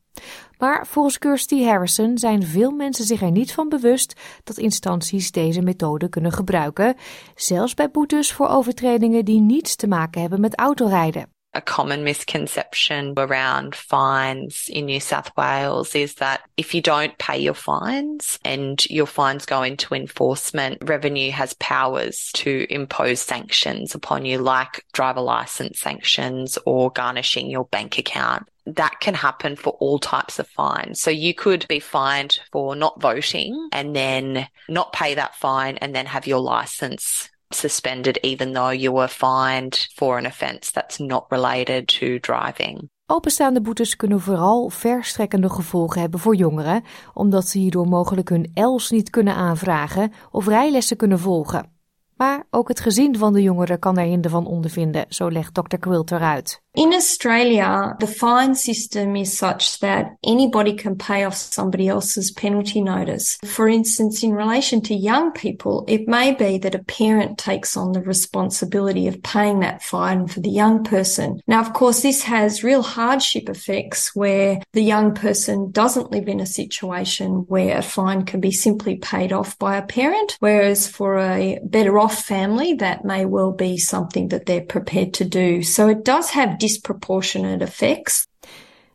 Maar 0.58 0.86
volgens 0.86 1.18
Kirsty 1.18 1.62
Harrison 1.62 2.18
zijn 2.18 2.42
veel 2.42 2.70
mensen 2.70 3.04
zich 3.04 3.22
er 3.22 3.30
niet 3.30 3.52
van 3.52 3.68
bewust 3.68 4.20
dat 4.44 4.58
instanties 4.58 5.30
deze 5.30 5.62
methode 5.62 6.08
kunnen 6.08 6.32
gebruiken, 6.32 6.94
zelfs 7.34 7.74
bij 7.74 7.90
boetes 7.90 8.32
voor 8.32 8.48
overtredingen 8.48 9.24
die 9.24 9.40
niets 9.40 9.76
te 9.76 9.86
maken 9.86 10.20
hebben 10.20 10.40
met 10.40 10.58
autorijden. 10.58 11.33
A 11.54 11.60
common 11.60 12.04
misconception 12.04 13.14
around 13.16 13.74
fines 13.74 14.68
in 14.68 14.86
New 14.86 15.00
South 15.00 15.30
Wales 15.36 15.94
is 15.94 16.14
that 16.16 16.42
if 16.56 16.74
you 16.74 16.80
don't 16.80 17.16
pay 17.18 17.38
your 17.38 17.54
fines 17.54 18.38
and 18.44 18.84
your 18.90 19.06
fines 19.06 19.46
go 19.46 19.62
into 19.62 19.94
enforcement, 19.94 20.78
revenue 20.82 21.30
has 21.30 21.54
powers 21.54 22.30
to 22.34 22.66
impose 22.70 23.20
sanctions 23.20 23.94
upon 23.94 24.24
you, 24.24 24.38
like 24.38 24.84
driver 24.92 25.20
license 25.20 25.80
sanctions 25.80 26.58
or 26.66 26.90
garnishing 26.90 27.48
your 27.50 27.64
bank 27.66 27.98
account 27.98 28.48
that 28.66 28.98
can 29.00 29.14
happen 29.14 29.56
for 29.56 29.74
all 29.74 29.98
types 29.98 30.38
of 30.38 30.48
fines. 30.48 31.00
So 31.00 31.10
you 31.10 31.34
could 31.34 31.66
be 31.68 31.80
fined 31.80 32.40
for 32.50 32.74
not 32.74 33.00
voting 33.00 33.68
and 33.72 33.94
then 33.94 34.48
not 34.68 34.92
pay 34.92 35.14
that 35.14 35.34
fine 35.34 35.76
and 35.78 35.94
then 35.94 36.06
have 36.06 36.26
your 36.26 36.40
license 36.40 37.28
suspended 37.54 38.22
even 38.22 38.52
though 38.52 38.72
you 38.80 38.94
were 38.94 39.08
fined 39.08 39.88
for 39.94 40.16
an 40.16 40.32
that's 40.72 40.98
not 40.98 41.24
related 41.28 41.86
to 41.86 42.18
driving. 42.20 42.90
Openstaande 43.06 43.60
boetes 43.60 43.96
kunnen 43.96 44.20
vooral 44.20 44.68
verstrekkende 44.68 45.48
gevolgen 45.50 46.00
hebben 46.00 46.20
voor 46.20 46.34
jongeren, 46.34 46.84
omdat 47.14 47.48
ze 47.48 47.58
hierdoor 47.58 47.88
mogelijk 47.88 48.28
hun 48.28 48.50
ELS 48.54 48.90
niet 48.90 49.10
kunnen 49.10 49.34
aanvragen 49.34 50.12
of 50.30 50.46
rijlessen 50.46 50.96
kunnen 50.96 51.18
volgen. 51.18 51.72
Maar 52.16 52.46
ook 52.50 52.68
het 52.68 52.80
gezin 52.80 53.18
van 53.18 53.32
de 53.32 53.42
jongeren 53.42 53.78
kan 53.78 53.98
er 53.98 54.04
hinder 54.04 54.30
van 54.30 54.46
ondervinden, 54.46 55.06
zo 55.08 55.30
legt 55.30 55.54
Dr. 55.54 55.76
Quilter 55.76 56.20
uit. 56.20 56.63
In 56.74 56.92
Australia, 56.92 57.94
the 58.00 58.08
fine 58.08 58.56
system 58.56 59.14
is 59.14 59.38
such 59.38 59.78
that 59.78 60.16
anybody 60.24 60.74
can 60.74 60.96
pay 60.96 61.22
off 61.22 61.36
somebody 61.36 61.86
else's 61.86 62.32
penalty 62.32 62.80
notice. 62.80 63.38
For 63.44 63.68
instance, 63.68 64.24
in 64.24 64.32
relation 64.32 64.80
to 64.82 64.94
young 64.94 65.30
people, 65.30 65.84
it 65.86 66.08
may 66.08 66.34
be 66.34 66.58
that 66.58 66.74
a 66.74 66.82
parent 66.82 67.38
takes 67.38 67.76
on 67.76 67.92
the 67.92 68.02
responsibility 68.02 69.06
of 69.06 69.22
paying 69.22 69.60
that 69.60 69.84
fine 69.84 70.26
for 70.26 70.40
the 70.40 70.50
young 70.50 70.82
person. 70.82 71.40
Now, 71.46 71.60
of 71.60 71.74
course, 71.74 72.02
this 72.02 72.24
has 72.24 72.64
real 72.64 72.82
hardship 72.82 73.48
effects 73.48 74.12
where 74.16 74.60
the 74.72 74.82
young 74.82 75.14
person 75.14 75.70
doesn't 75.70 76.10
live 76.10 76.26
in 76.26 76.40
a 76.40 76.46
situation 76.46 77.44
where 77.46 77.78
a 77.78 77.82
fine 77.82 78.24
can 78.24 78.40
be 78.40 78.50
simply 78.50 78.96
paid 78.96 79.32
off 79.32 79.56
by 79.60 79.76
a 79.76 79.86
parent, 79.86 80.36
whereas 80.40 80.88
for 80.88 81.20
a 81.20 81.60
better 81.62 82.00
off 82.00 82.24
family, 82.24 82.74
that 82.74 83.04
may 83.04 83.24
well 83.24 83.52
be 83.52 83.78
something 83.78 84.26
that 84.28 84.46
they're 84.46 84.60
prepared 84.60 85.14
to 85.14 85.24
do. 85.24 85.62
So 85.62 85.88
it 85.88 86.04
does 86.04 86.30
have 86.30 86.58
disproportionate 86.64 87.64
effects. 87.64 88.26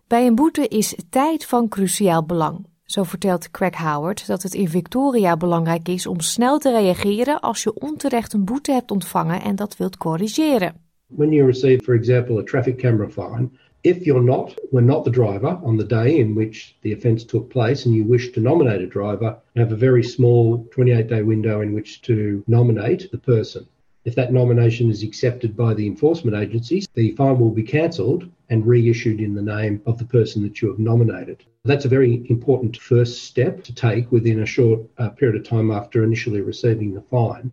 Bij 0.07 0.25
een 0.25 0.35
boete 0.35 0.67
is 0.67 0.95
tijd 1.09 1.45
van 1.45 1.67
cruciaal 1.67 2.25
belang. 2.25 2.65
Zo 2.83 3.03
vertelt 3.03 3.51
Craig 3.51 3.75
Howard 3.75 4.27
dat 4.27 4.43
het 4.43 4.53
in 4.53 4.69
Victoria 4.69 5.37
belangrijk 5.37 5.87
is 5.87 6.07
om 6.07 6.19
snel 6.19 6.57
te 6.57 6.71
reageren 6.71 7.39
als 7.39 7.63
je 7.63 7.73
onterecht 7.73 8.33
een 8.33 8.45
boete 8.45 8.71
hebt 8.71 8.91
ontvangen 8.91 9.41
en 9.41 9.55
dat 9.55 9.77
wilt 9.77 9.97
corrigeren. 9.97 10.73
When 11.07 11.31
you 11.31 11.45
receive, 11.45 11.83
for 11.83 11.95
example, 11.95 12.39
a 12.39 12.43
traffic 12.43 12.77
camera 12.77 13.09
fine, 13.09 13.49
if 13.81 14.03
you're 14.03 14.23
not, 14.23 14.53
were 14.71 14.85
not 14.85 15.03
the 15.03 15.11
driver 15.11 15.59
on 15.63 15.77
the 15.77 15.85
day 15.85 16.17
in 16.17 16.33
which 16.33 16.75
the 16.81 16.93
offence 16.93 17.25
took 17.25 17.49
place 17.49 17.85
and 17.85 17.95
you 17.95 18.07
wish 18.09 18.31
to 18.31 18.41
nominate 18.41 18.83
a 18.83 18.87
driver, 18.87 19.37
you 19.53 19.61
have 19.63 19.73
a 19.73 19.79
very 19.79 20.03
small 20.03 20.67
28 20.71 21.07
day 21.07 21.21
window 21.21 21.61
in 21.61 21.73
which 21.73 22.01
to 22.01 22.43
nominate 22.45 23.09
the 23.11 23.17
person. 23.17 23.65
If 24.09 24.15
that 24.15 24.33
nomination 24.33 24.89
is 24.89 25.03
accepted 25.03 25.55
by 25.55 25.75
the 25.75 25.85
enforcement 25.85 26.35
agencies, 26.35 26.87
the 26.95 27.11
fine 27.11 27.37
will 27.39 27.51
be 27.51 27.61
cancelled 27.61 28.23
and 28.49 28.65
reissued 28.65 29.19
in 29.19 29.35
the 29.35 29.51
name 29.55 29.81
of 29.85 29.97
the 29.97 30.05
person 30.05 30.41
that 30.41 30.61
you 30.61 30.67
have 30.69 30.79
nominated. 30.79 31.37
That's 31.63 31.85
a 31.85 31.89
very 31.89 32.25
important 32.29 32.77
first 32.77 33.23
step 33.23 33.63
to 33.63 33.73
take 33.73 34.11
within 34.11 34.39
a 34.41 34.45
short 34.45 34.79
uh, 34.97 35.09
period 35.09 35.35
of 35.41 35.47
time 35.47 35.69
after 35.69 36.03
initially 36.03 36.41
receiving 36.41 36.93
the 36.93 37.01
fine. 37.09 37.51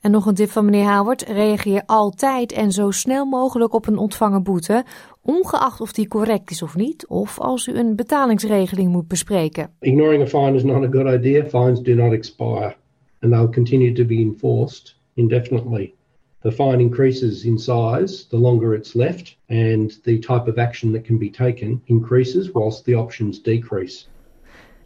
En 0.00 0.10
nog 0.10 0.26
een 0.26 0.34
tip 0.34 0.50
van 0.50 0.64
meneer 0.64 0.94
Howard: 0.94 1.22
reageer 1.22 1.82
altijd 1.86 2.52
en 2.52 2.72
zo 2.72 2.90
snel 2.90 3.24
mogelijk 3.24 3.72
op 3.74 3.86
een 3.86 3.98
ontvangen 3.98 4.42
boete, 4.42 4.84
ongeacht 5.22 5.80
of 5.80 5.92
die 5.92 6.08
correct 6.08 6.50
is 6.50 6.62
of 6.62 6.76
niet, 6.76 7.06
of 7.06 7.40
als 7.40 7.66
u 7.66 7.74
een 7.74 7.96
betalingsregeling 7.96 8.90
moet 8.90 9.08
bespreken. 9.08 9.70
Ignoring 9.80 10.22
a 10.22 10.26
fine 10.26 10.54
is 10.54 10.64
not 10.64 10.84
a 10.84 10.90
good 10.90 11.14
idea. 11.14 11.44
Fines 11.44 11.82
do 11.82 11.94
not 11.94 12.12
expire 12.12 12.76
and 13.20 13.32
they'll 13.32 13.50
continue 13.50 13.92
to 13.92 14.04
be 14.04 14.20
enforced 14.20 14.97
indefinitely. 15.18 15.94
The 16.42 16.52
fine 16.52 16.80
increases 16.80 17.44
in 17.44 17.58
size 17.58 18.26
the 18.28 18.36
longer 18.36 18.74
it's 18.74 18.94
left, 18.94 19.36
and 19.48 20.02
the 20.02 20.18
type 20.18 20.50
of 20.50 20.58
action 20.58 20.92
that 20.92 21.04
can 21.04 21.18
be 21.18 21.30
taken 21.30 21.80
increases 21.86 22.50
whilst 22.52 22.84
the 22.84 22.94
options 22.94 23.42
decrease. 23.42 24.06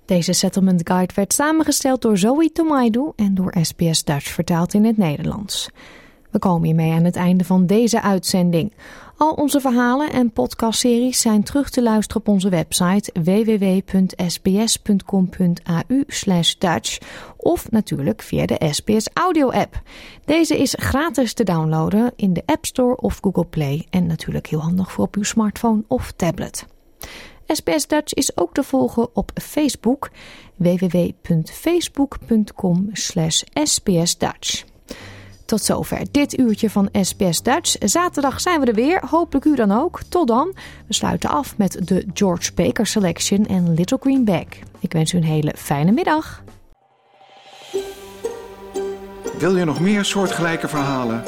Deze 0.05 0.33
settlement 0.33 0.89
guide 0.89 1.14
werd 1.14 1.33
samengesteld 1.33 2.03
door 2.03 2.18
Zoe 2.18 2.53
Tomaidu 2.53 3.12
en 3.16 3.35
door 3.35 3.55
SBS 3.61 4.05
Dutch 4.05 4.28
vertaald 4.28 4.74
in 4.74 4.85
het 4.85 4.97
Nederlands. 4.97 5.70
We 6.30 6.39
komen 6.39 6.66
hiermee 6.66 6.93
aan 6.93 7.05
het 7.05 7.16
einde 7.16 7.45
van 7.45 7.66
deze 7.66 8.03
uitzending. 8.03 8.72
Al 9.23 9.33
onze 9.33 9.61
verhalen 9.61 10.12
en 10.12 10.33
podcastseries 10.33 11.20
zijn 11.20 11.43
terug 11.43 11.70
te 11.70 11.83
luisteren 11.83 12.23
op 12.23 12.29
onze 12.29 12.49
website 12.49 13.12
www.sbs.com.au 13.23 16.05
Dutch 16.59 16.99
of 17.37 17.70
natuurlijk 17.70 18.23
via 18.23 18.47
de 18.47 18.68
SBS 18.70 19.09
Audio 19.12 19.51
app. 19.51 19.83
Deze 20.25 20.59
is 20.59 20.75
gratis 20.79 21.33
te 21.33 21.45
downloaden 21.45 22.12
in 22.16 22.33
de 22.33 22.43
App 22.47 22.64
Store 22.64 22.97
of 22.97 23.18
Google 23.20 23.45
Play 23.45 23.87
en 23.91 24.07
natuurlijk 24.07 24.47
heel 24.47 24.61
handig 24.61 24.93
voor 24.93 25.05
op 25.05 25.16
uw 25.16 25.23
smartphone 25.23 25.83
of 25.87 26.12
tablet. 26.16 26.66
SBS 27.47 27.87
Dutch 27.87 28.12
is 28.12 28.37
ook 28.37 28.55
te 28.55 28.62
volgen 28.62 29.16
op 29.16 29.31
Facebook 29.35 30.11
www.facebook.com 30.57 32.91
sbsdutch. 33.62 34.72
Tot 35.53 35.62
zover 35.62 36.07
dit 36.11 36.38
uurtje 36.38 36.70
van 36.70 36.88
SBS 37.00 37.42
Dutch. 37.42 37.76
Zaterdag 37.80 38.40
zijn 38.40 38.61
we 38.61 38.66
er 38.66 38.74
weer. 38.74 39.03
Hopelijk 39.11 39.44
u 39.44 39.55
dan 39.55 39.70
ook. 39.70 40.00
Tot 40.09 40.28
dan. 40.28 40.55
We 40.86 40.94
sluiten 40.94 41.30
af 41.30 41.57
met 41.57 41.88
de 41.88 42.07
George 42.14 42.53
Baker 42.55 42.86
Selection 42.86 43.46
en 43.46 43.74
Little 43.74 43.98
Green 44.00 44.24
Bag. 44.24 44.46
Ik 44.78 44.92
wens 44.92 45.12
u 45.12 45.16
een 45.16 45.24
hele 45.24 45.55
fijne 45.57 45.92
middag. 45.92 46.42
Wil 49.38 49.57
je 49.57 49.64
nog 49.64 49.80
meer 49.80 50.05
soortgelijke 50.05 50.68
verhalen? 50.68 51.22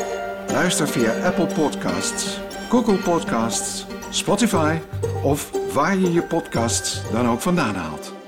Luister 0.49 0.89
via 0.89 1.25
Apple 1.25 1.47
Podcasts, 1.47 2.39
Google 2.69 2.97
Podcasts, 2.97 3.87
Spotify 4.11 4.79
of 5.23 5.51
waar 5.73 5.99
je 5.99 6.13
je 6.13 6.23
podcasts 6.23 7.03
dan 7.13 7.29
ook 7.29 7.41
vandaan 7.41 7.75
haalt. 7.75 8.24